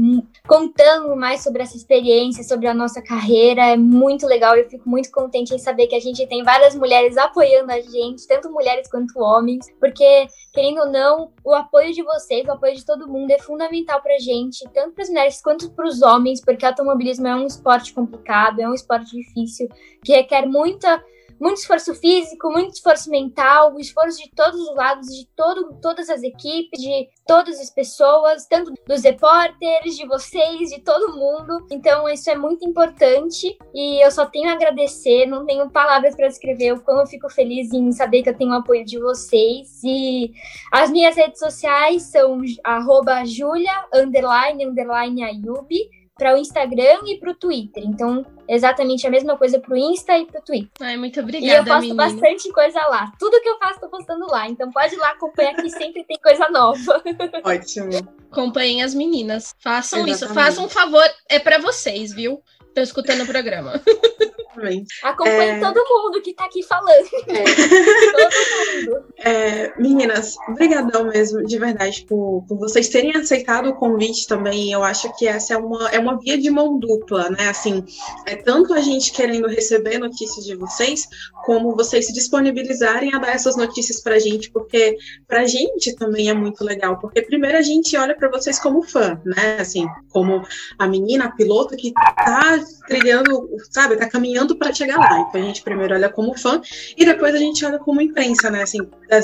contando 0.47 1.15
mais 1.17 1.43
sobre 1.43 1.63
essa 1.63 1.77
experiência, 1.77 2.43
sobre 2.43 2.67
a 2.67 2.73
nossa 2.73 3.03
carreira, 3.03 3.67
é 3.67 3.77
muito 3.77 4.27
legal, 4.27 4.57
eu 4.57 4.69
fico 4.71 4.89
muito 4.89 5.11
contente 5.11 5.55
em 5.55 5.59
saber 5.59 5.87
que 5.87 5.95
a 5.95 6.01
gente 6.01 6.27
tem 6.27 6.43
várias 6.43 6.75
mulheres 6.75 7.19
apoiando 7.19 7.73
a 7.73 7.81
gente, 7.81 8.27
tanto 8.27 8.51
mulheres 8.51 8.89
quanto 8.91 9.21
homens, 9.21 9.67
porque, 9.79 10.27
querendo 10.55 10.81
ou 10.81 10.91
não, 10.91 11.31
o 11.45 11.55
apoio 11.55 11.93
de 11.93 12.03
vocês, 12.03 12.47
o 12.47 12.53
apoio 12.53 12.75
de 12.75 12.87
todo 12.87 13.07
mundo 13.07 13.31
é 13.31 13.39
fundamental 13.39 14.01
pra 14.01 14.19
gente, 14.19 14.67
tanto 14.73 14.95
para 14.95 15.05
as 15.05 15.11
mulheres 15.11 15.43
quanto 15.43 15.71
para 15.71 15.87
os 15.87 16.01
homens, 16.01 16.38
porque 16.41 16.67
automobilismo 16.67 17.27
é 17.27 17.35
um 17.35 17.47
esporte 17.47 17.93
complicado, 17.93 18.61
é 18.61 18.69
um 18.69 18.75
esporte 18.75 19.17
difícil, 19.17 19.69
que 20.05 20.13
requer 20.13 20.47
muita, 20.47 21.03
muito 21.41 21.59
esforço 21.59 21.95
físico, 21.95 22.51
muito 22.51 22.75
esforço 22.75 23.11
mental, 23.11 23.75
o 23.75 23.81
esforço 23.81 24.19
de 24.19 24.31
todos 24.35 24.61
os 24.61 24.75
lados, 24.75 25.07
de 25.07 25.27
todo, 25.37 25.75
todas 25.81 26.11
as 26.11 26.23
equipes, 26.23 26.81
de 26.81 27.09
todas 27.27 27.61
as 27.61 27.71
pessoas, 27.71 28.47
tanto 28.47 28.73
dos 28.87 29.03
repórteres, 29.03 29.97
de 29.97 30.07
vocês, 30.07 30.71
de 30.71 30.81
todo 30.81 31.15
mundo. 31.15 31.67
Então, 31.71 32.09
isso 32.09 32.29
é 32.29 32.37
muito 32.37 32.67
importante 32.67 33.57
e 33.73 34.05
eu 34.05 34.11
só 34.11 34.27
tenho 34.27 34.51
a 34.51 34.53
agradecer, 34.53 35.27
não 35.27 35.47
tenho 35.47 35.71
palavras 35.71 36.17
para 36.17 36.29
descrever 36.29 36.73
o 36.73 36.81
quão 36.81 37.01
eu 37.01 37.07
fico 37.07 37.29
feliz 37.31 37.73
em 37.73 37.93
saber 37.93 38.23
que 38.23 38.31
eu 38.31 38.37
tenho 38.37 38.51
o 38.51 38.55
apoio 38.55 38.85
de 38.85 38.99
vocês. 38.99 39.81
E 39.85 40.33
as 40.73 40.91
minhas 40.91 41.17
redes 41.17 41.39
sociais 41.39 42.03
são 42.05 42.41
arroba 42.65 43.25
julia, 43.25 43.87
underline, 43.95 44.65
underline, 44.65 45.23
ayubi 45.23 45.98
para 46.19 46.35
o 46.35 46.37
Instagram 46.37 46.99
e 47.07 47.19
para 47.19 47.31
o 47.31 47.35
Twitter. 47.35 47.83
Então, 47.87 48.27
exatamente 48.49 49.07
a 49.07 49.11
mesma 49.11 49.39
coisa 49.39 49.61
para 49.61 49.73
o 49.73 49.77
Insta 49.77 50.19
e 50.19 50.27
para 50.27 50.41
o 50.41 50.45
Twitter. 50.45 50.71
Ai, 50.81 50.97
muito 50.97 51.21
obrigada. 51.21 51.47
E 51.47 51.57
eu 51.57 51.65
posto 51.65 51.81
menina. 51.81 52.07
bastante 52.07 52.53
coisa 52.53 52.81
lá. 52.87 53.13
Tudo 53.19 53.41
que 53.41 53.49
eu 53.49 53.59
faço, 53.59 53.81
tô 53.81 53.89
postando 53.89 54.27
lá. 54.27 54.49
Então, 54.49 54.71
pode 54.71 54.95
ir 54.95 54.99
lá 54.99 55.11
acompanhar 55.11 55.55
que 55.55 55.71
sempre 55.71 56.05
tem 56.05 56.19
coisa 56.19 56.49
nova. 56.51 57.03
Ótimo. 57.45 57.91
Acompanhem 58.31 58.83
as 58.83 58.93
meninas. 58.93 59.55
Façam 59.61 60.01
Exatamente. 60.01 60.25
isso. 60.25 60.35
Façam 60.35 60.65
um 60.65 60.69
favor. 60.69 61.05
É 61.29 61.39
para 61.39 61.59
vocês, 61.59 62.13
viu? 62.13 62.43
Tô 62.75 62.81
escutando 62.81 63.23
o 63.23 63.27
programa. 63.27 63.81
Exatamente. 64.59 64.95
Acompanhe 65.03 65.51
É. 65.51 65.61
todo 65.61 65.85
mundo 65.89 66.23
que 66.23 66.35
tá 66.35 66.45
aqui 66.45 66.63
falando. 66.63 67.09
É. 67.29 67.45
todo 68.13 68.97
mundo. 68.97 69.05
É, 69.19 69.81
meninas, 69.81 70.37
brigadão 70.57 71.05
mesmo, 71.09 71.45
de 71.45 71.59
verdade, 71.59 72.05
por, 72.09 72.45
por 72.49 72.59
vocês 72.59 72.89
terem 72.89 73.15
aceitado 73.17 73.69
o 73.69 73.75
convite 73.75 74.27
também. 74.27 74.73
Eu 74.73 74.83
acho 74.83 75.15
que 75.17 75.27
essa 75.27 75.55
é 75.55 75.57
uma, 75.57 75.89
é 75.91 75.99
uma 75.99 76.19
via 76.19 76.39
de 76.39 76.51
mão 76.51 76.79
dupla, 76.79 77.31
né? 77.31 77.49
Assim, 77.49 77.85
é 78.27 78.37
tanto 78.37 78.75
a 78.75 78.81
gente 78.81 79.13
querendo 79.13 79.49
receber 79.49 79.99
notícias 79.99 80.45
de 80.45 80.55
vocês, 80.57 81.09
como 81.45 81.75
vocês 81.75 82.07
se 82.07 82.13
disponibilizarem 82.13 83.15
a 83.15 83.19
dar 83.19 83.31
essas 83.35 83.57
notícias 83.57 84.01
pra 84.01 84.19
gente, 84.19 84.51
porque 84.51 84.97
pra 85.27 85.47
gente 85.47 85.95
também 85.97 86.29
é 86.29 86.35
muito 86.35 86.65
legal, 86.65 86.99
porque 86.99 87.23
primeiro 87.23 87.59
a 87.59 87.63
gente 87.63 87.97
olha 87.97 88.17
pra 88.17 88.31
vocês 88.31 88.59
como 88.59 88.83
fã, 88.83 89.21
né? 89.25 89.59
Assim, 89.61 89.87
como 90.11 90.43
a 90.79 90.87
menina, 90.87 91.27
a 91.27 91.33
piloto 91.33 91.77
que 91.77 91.93
tá 91.93 92.59
trilhando, 92.87 93.49
sabe, 93.71 93.97
tá 93.97 94.09
caminhando 94.09 94.38
pra 94.47 94.73
chegar 94.73 94.99
lá. 94.99 95.21
Então 95.21 95.41
a 95.41 95.45
gente 95.45 95.63
primeiro 95.63 95.95
olha 95.95 96.09
como 96.09 96.37
fã 96.39 96.61
e 96.97 97.05
depois 97.05 97.35
a 97.35 97.39
gente 97.39 97.65
olha 97.65 97.79
como 97.79 98.01
imprensa, 98.01 98.51
né? 98.51 98.63
Assim, 98.63 98.79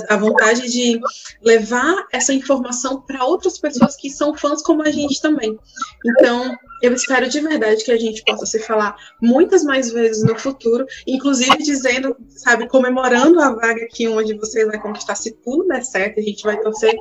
a, 0.08 0.16
vontade 0.16 0.70
de 0.70 1.00
levar 1.42 2.06
essa 2.12 2.32
informação 2.32 3.00
para 3.00 3.24
outras 3.24 3.58
pessoas 3.58 3.96
que 3.96 4.10
são 4.10 4.34
fãs 4.34 4.62
como 4.62 4.82
a 4.82 4.90
gente 4.90 5.20
também. 5.20 5.58
Então, 6.04 6.56
eu 6.82 6.92
espero 6.92 7.28
de 7.28 7.40
verdade 7.40 7.82
que 7.82 7.92
a 7.92 7.96
gente 7.96 8.22
possa 8.24 8.44
se 8.44 8.58
falar 8.58 8.94
muitas 9.20 9.64
mais 9.64 9.90
vezes 9.90 10.22
no 10.22 10.38
futuro, 10.38 10.86
inclusive 11.06 11.56
dizendo, 11.58 12.14
sabe, 12.28 12.68
comemorando 12.68 13.40
a 13.40 13.54
vaga 13.54 13.84
aqui 13.84 14.06
onde 14.06 14.34
você 14.34 14.66
vai 14.66 14.78
conquistar, 14.78 15.14
se 15.14 15.32
tudo 15.42 15.66
der 15.68 15.82
certo, 15.82 16.20
a 16.20 16.22
gente 16.22 16.42
vai 16.42 16.60
torcer 16.60 16.94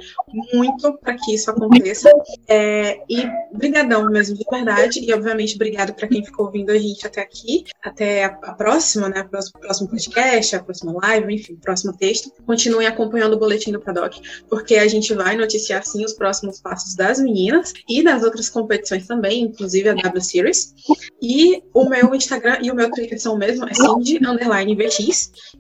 muito 0.54 0.94
para 1.00 1.16
que 1.16 1.36
isso 1.36 1.52
aconteça. 1.52 2.10
É, 2.48 3.00
e 3.10 3.28
brigadão 3.52 4.10
mesmo, 4.10 4.38
de 4.38 4.46
verdade, 4.50 5.00
e 5.00 5.14
obviamente 5.14 5.56
obrigado 5.56 5.94
para 5.94 6.08
quem 6.08 6.24
ficou 6.24 6.46
ouvindo 6.46 6.72
a 6.72 6.78
gente 6.78 7.06
até 7.06 7.22
aqui, 7.22 7.66
até 7.84 8.03
a, 8.24 8.28
a 8.28 8.54
próxima, 8.54 9.10
né, 9.10 9.22
o 9.22 9.60
próximo, 9.60 9.90
podcast, 9.90 10.56
a 10.56 10.64
próxima 10.64 10.94
live, 11.02 11.34
enfim, 11.34 11.56
próximo 11.56 11.96
texto. 11.96 12.32
Continuem 12.46 12.88
acompanhando 12.88 13.34
o 13.34 13.40
Boletim 13.40 13.72
do 13.72 13.80
Paddock, 13.80 14.22
porque 14.50 14.76
a 14.76 14.88
gente 14.88 15.14
vai 15.14 15.36
noticiar, 15.36 15.84
sim, 15.84 16.04
os 16.04 16.14
próximos 16.14 16.60
passos 16.62 16.96
das 16.96 17.20
meninas 17.20 17.74
e 17.88 18.04
das 18.04 18.24
outras 18.24 18.50
competições 18.50 19.08
também, 19.08 19.44
inclusive 19.44 19.90
a 19.90 19.94
W 19.94 20.22
Series. 20.22 20.74
E 21.22 21.64
o 21.74 21.88
meu 21.88 22.14
Instagram 22.14 22.58
e 22.62 22.72
o 22.72 22.76
meu 22.76 22.90
Twitter 22.92 23.20
são 23.20 23.36
o 23.36 23.38
mesmo, 23.38 23.66
é 23.68 23.74
Cindy. 23.74 24.20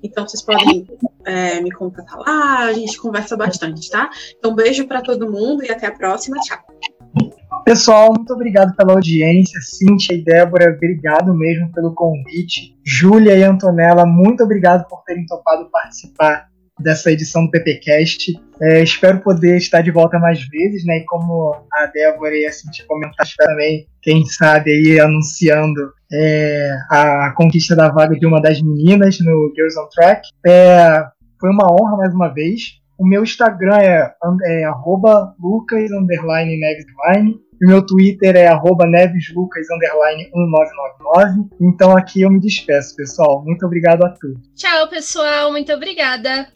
Então 0.01 0.27
vocês 0.27 0.41
podem 0.41 0.87
é, 1.25 1.61
me 1.61 1.71
contatar 1.71 2.19
lá, 2.19 2.59
a 2.65 2.73
gente 2.73 2.97
conversa 2.97 3.37
bastante, 3.37 3.89
tá? 3.89 4.09
Então 4.37 4.53
beijo 4.53 4.87
para 4.87 5.01
todo 5.01 5.31
mundo 5.31 5.63
e 5.63 5.71
até 5.71 5.87
a 5.87 5.91
próxima. 5.91 6.37
Tchau. 6.41 6.59
Pessoal, 7.65 8.13
muito 8.13 8.33
obrigado 8.33 8.75
pela 8.75 8.93
audiência. 8.93 9.59
Cíntia 9.61 10.13
e 10.13 10.23
Débora, 10.23 10.73
obrigado 10.75 11.33
mesmo 11.33 11.71
pelo 11.71 11.93
convite. 11.93 12.77
Júlia 12.85 13.37
e 13.37 13.43
Antonella, 13.43 14.05
muito 14.05 14.43
obrigado 14.43 14.85
por 14.87 15.01
terem 15.03 15.25
topado 15.25 15.69
participar 15.71 16.47
dessa 16.79 17.11
edição 17.11 17.45
do 17.45 17.51
PPcast. 17.51 18.33
É, 18.61 18.83
espero 18.83 19.19
poder 19.21 19.57
estar 19.57 19.81
de 19.81 19.91
volta 19.91 20.19
mais 20.19 20.45
vezes, 20.49 20.85
né? 20.85 20.97
E 20.97 21.05
como 21.05 21.55
a 21.71 21.85
Débora 21.87 22.35
e 22.35 22.45
a 22.45 22.51
Cintia 22.51 22.85
comentaram 22.85 23.29
também, 23.37 23.87
quem 24.01 24.25
sabe 24.25 24.71
aí 24.71 24.99
anunciando 24.99 25.93
é, 26.11 26.69
a 26.89 27.33
conquista 27.35 27.75
da 27.75 27.89
vaga 27.89 28.15
de 28.17 28.25
uma 28.25 28.41
das 28.41 28.61
meninas 28.61 29.17
no 29.19 29.53
Girls 29.55 29.79
on 29.79 29.87
Track. 29.89 30.27
É, 30.45 31.05
foi 31.39 31.49
uma 31.49 31.71
honra 31.71 31.97
mais 31.97 32.13
uma 32.13 32.27
vez. 32.27 32.83
O 32.99 33.07
meu 33.07 33.23
Instagram 33.23 33.77
é, 33.77 34.13
é 34.45 34.63
arroba 34.65 35.33
nevisline. 36.01 36.53
E 36.55 36.59
o 37.61 37.67
meu 37.67 37.85
Twitter 37.85 38.35
é 38.35 38.47
arroba 38.47 38.85
neveslucas 38.85 39.67
underline 39.69 40.29
1999. 40.33 41.49
Então 41.61 41.95
aqui 41.95 42.21
eu 42.21 42.31
me 42.31 42.39
despeço, 42.39 42.95
pessoal. 42.95 43.43
Muito 43.43 43.65
obrigado 43.65 44.03
a 44.03 44.09
todos. 44.09 44.39
Tchau, 44.55 44.87
pessoal. 44.89 45.51
Muito 45.51 45.71
obrigada. 45.73 46.47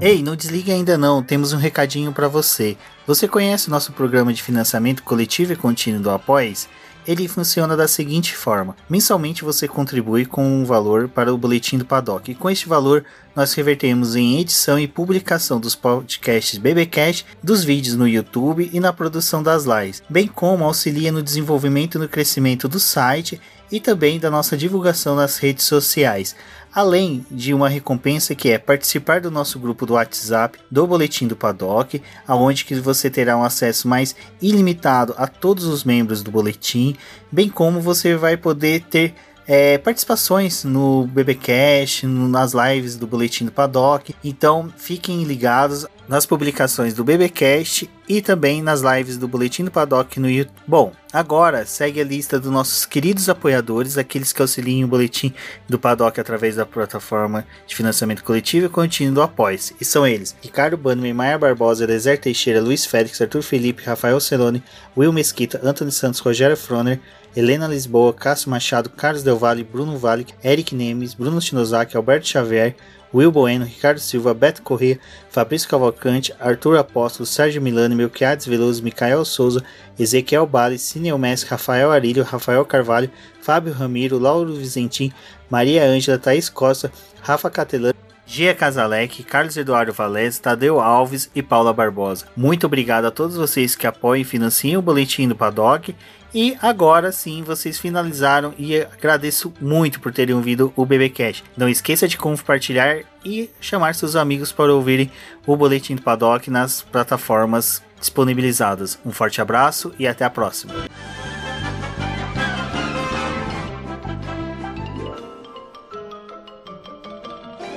Ei, 0.00 0.20
não 0.20 0.34
desligue 0.34 0.72
ainda 0.72 0.98
não, 0.98 1.22
temos 1.22 1.52
um 1.52 1.58
recadinho 1.58 2.12
para 2.12 2.26
você. 2.26 2.76
Você 3.06 3.28
conhece 3.28 3.68
o 3.68 3.70
nosso 3.70 3.92
programa 3.92 4.32
de 4.32 4.42
financiamento 4.42 5.02
coletivo 5.04 5.52
e 5.52 5.56
contínuo 5.56 6.02
do 6.02 6.10
Apoies? 6.10 6.68
Ele 7.06 7.28
funciona 7.28 7.76
da 7.76 7.86
seguinte 7.86 8.34
forma: 8.34 8.74
mensalmente 8.90 9.44
você 9.44 9.68
contribui 9.68 10.26
com 10.26 10.44
um 10.44 10.64
valor 10.64 11.08
para 11.08 11.32
o 11.32 11.38
boletim 11.38 11.78
do 11.78 11.84
Paddock, 11.84 12.30
e 12.30 12.34
com 12.34 12.50
este 12.50 12.68
valor 12.68 13.04
nós 13.34 13.54
revertemos 13.54 14.16
em 14.16 14.40
edição 14.40 14.78
e 14.78 14.86
publicação 14.86 15.58
dos 15.58 15.74
podcasts 15.74 16.58
BBcast, 16.58 17.26
dos 17.42 17.64
vídeos 17.64 17.96
no 17.96 18.06
YouTube 18.06 18.70
e 18.72 18.80
na 18.80 18.92
produção 18.92 19.42
das 19.42 19.64
lives, 19.64 20.02
bem 20.08 20.26
como 20.26 20.64
auxilia 20.64 21.10
no 21.10 21.22
desenvolvimento 21.22 21.96
e 21.96 22.00
no 22.00 22.08
crescimento 22.08 22.68
do 22.68 22.78
site 22.78 23.40
e 23.70 23.80
também 23.80 24.18
da 24.18 24.30
nossa 24.30 24.56
divulgação 24.56 25.16
nas 25.16 25.38
redes 25.38 25.64
sociais 25.64 26.34
além 26.74 27.24
de 27.30 27.52
uma 27.52 27.68
recompensa 27.68 28.34
que 28.34 28.50
é 28.50 28.58
participar 28.58 29.20
do 29.20 29.30
nosso 29.30 29.58
grupo 29.58 29.84
do 29.84 29.94
WhatsApp 29.94 30.58
do 30.70 30.86
Boletim 30.86 31.28
do 31.28 31.36
Paddock, 31.36 32.02
aonde 32.26 32.64
que 32.64 32.74
você 32.76 33.10
terá 33.10 33.36
um 33.36 33.44
acesso 33.44 33.86
mais 33.86 34.16
ilimitado 34.40 35.14
a 35.18 35.26
todos 35.26 35.64
os 35.64 35.84
membros 35.84 36.22
do 36.22 36.30
boletim, 36.30 36.96
bem 37.30 37.48
como 37.48 37.80
você 37.80 38.16
vai 38.16 38.36
poder 38.36 38.82
ter 38.84 39.14
é, 39.46 39.78
participações 39.78 40.64
no 40.64 41.06
BBcast, 41.06 42.06
nas 42.06 42.52
lives 42.52 42.96
do 42.96 43.06
Boletim 43.06 43.44
do 43.44 43.52
Paddock. 43.52 44.14
Então 44.22 44.72
fiquem 44.76 45.24
ligados 45.24 45.86
nas 46.08 46.26
publicações 46.26 46.94
do 46.94 47.04
BBcast 47.04 47.88
e 48.08 48.20
também 48.20 48.60
nas 48.60 48.82
lives 48.82 49.16
do 49.16 49.26
Boletim 49.26 49.64
do 49.64 49.70
Paddock 49.70 50.20
no 50.20 50.28
YouTube. 50.28 50.54
Bom, 50.66 50.92
agora 51.12 51.64
segue 51.64 52.00
a 52.00 52.04
lista 52.04 52.38
dos 52.38 52.50
nossos 52.50 52.84
queridos 52.84 53.28
apoiadores, 53.28 53.96
aqueles 53.96 54.32
que 54.32 54.42
auxiliam 54.42 54.84
o 54.84 54.88
Boletim 54.88 55.32
do 55.68 55.78
Paddock 55.78 56.20
através 56.20 56.56
da 56.56 56.66
plataforma 56.66 57.46
de 57.66 57.74
financiamento 57.74 58.24
coletivo 58.24 58.66
e 58.66 58.68
contínuo 58.68 59.14
do 59.14 59.22
Apoies. 59.22 59.72
E 59.80 59.84
são 59.84 60.06
eles: 60.06 60.36
Ricardo 60.42 60.76
Bannerman, 60.76 61.14
Maia 61.14 61.38
Barbosa, 61.38 61.84
Elezer 61.84 62.20
Teixeira, 62.20 62.60
Luiz 62.60 62.84
Félix, 62.84 63.20
Arthur 63.20 63.42
Felipe, 63.42 63.84
Rafael 63.84 64.20
Celone, 64.20 64.62
Will 64.96 65.12
Mesquita, 65.12 65.60
Anthony 65.64 65.92
Santos, 65.92 66.20
Rogério 66.20 66.56
Froner, 66.56 67.00
Helena 67.34 67.66
Lisboa, 67.66 68.12
Cássio 68.12 68.50
Machado, 68.50 68.90
Carlos 68.90 69.22
Del 69.22 69.36
Valle, 69.36 69.64
Bruno 69.64 69.96
Vale, 69.96 70.26
Eric 70.44 70.74
Nemes, 70.74 71.14
Bruno 71.14 71.40
Shinozaki, 71.40 71.96
Alberto 71.96 72.26
Xavier, 72.26 72.76
Will 73.12 73.30
Bueno, 73.30 73.64
Ricardo 73.64 74.00
Silva, 74.00 74.32
Beto 74.32 74.62
Corrêa, 74.62 74.98
Fabrício 75.30 75.68
Cavalcante, 75.68 76.34
Arthur 76.40 76.78
Apóstolo, 76.78 77.26
Sérgio 77.26 77.60
Milano, 77.60 77.94
Melquiades 77.94 78.46
Veloso, 78.46 78.82
Micael 78.82 79.24
Souza, 79.24 79.62
Ezequiel 79.98 80.46
Bale, 80.46 80.78
Cineu 80.78 81.18
Messi, 81.18 81.46
Rafael 81.46 81.90
Arilho, 81.90 82.22
Rafael 82.22 82.64
Carvalho, 82.64 83.10
Fábio 83.40 83.72
Ramiro, 83.72 84.18
Lauro 84.18 84.54
Vizentim, 84.54 85.12
Maria 85.50 85.84
Ângela, 85.84 86.18
Thaís 86.18 86.48
Costa, 86.48 86.90
Rafa 87.20 87.50
Catelano, 87.50 87.94
Gia 88.24 88.54
Casalec, 88.54 89.22
Carlos 89.24 89.56
Eduardo 89.58 89.92
Valés, 89.92 90.38
Tadeu 90.38 90.80
Alves 90.80 91.30
e 91.34 91.42
Paula 91.42 91.72
Barbosa. 91.72 92.26
Muito 92.34 92.66
obrigado 92.66 93.04
a 93.04 93.10
todos 93.10 93.36
vocês 93.36 93.76
que 93.76 93.86
apoiam 93.86 94.22
e 94.22 94.24
financiam 94.24 94.78
o 94.78 94.82
Boletim 94.82 95.28
do 95.28 95.36
Paddock. 95.36 95.94
E 96.34 96.56
agora 96.62 97.12
sim, 97.12 97.42
vocês 97.42 97.78
finalizaram 97.78 98.54
e 98.58 98.80
agradeço 98.80 99.52
muito 99.60 100.00
por 100.00 100.12
terem 100.12 100.34
ouvido 100.34 100.72
o 100.74 100.86
BBcast. 100.86 101.44
Não 101.56 101.68
esqueça 101.68 102.08
de 102.08 102.16
compartilhar 102.16 103.02
e 103.24 103.50
chamar 103.60 103.94
seus 103.94 104.16
amigos 104.16 104.50
para 104.50 104.72
ouvirem 104.72 105.10
o 105.46 105.56
Boletim 105.56 105.94
do 105.94 106.02
Paddock 106.02 106.50
nas 106.50 106.80
plataformas 106.80 107.82
disponibilizadas. 108.00 108.98
Um 109.04 109.12
forte 109.12 109.40
abraço 109.42 109.92
e 109.98 110.06
até 110.06 110.24
a 110.24 110.30
próxima. 110.30 110.72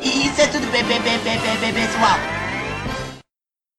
Isso 0.02 0.42
é 0.42 0.48
tudo, 0.48 0.68
pessoal. 0.72 2.35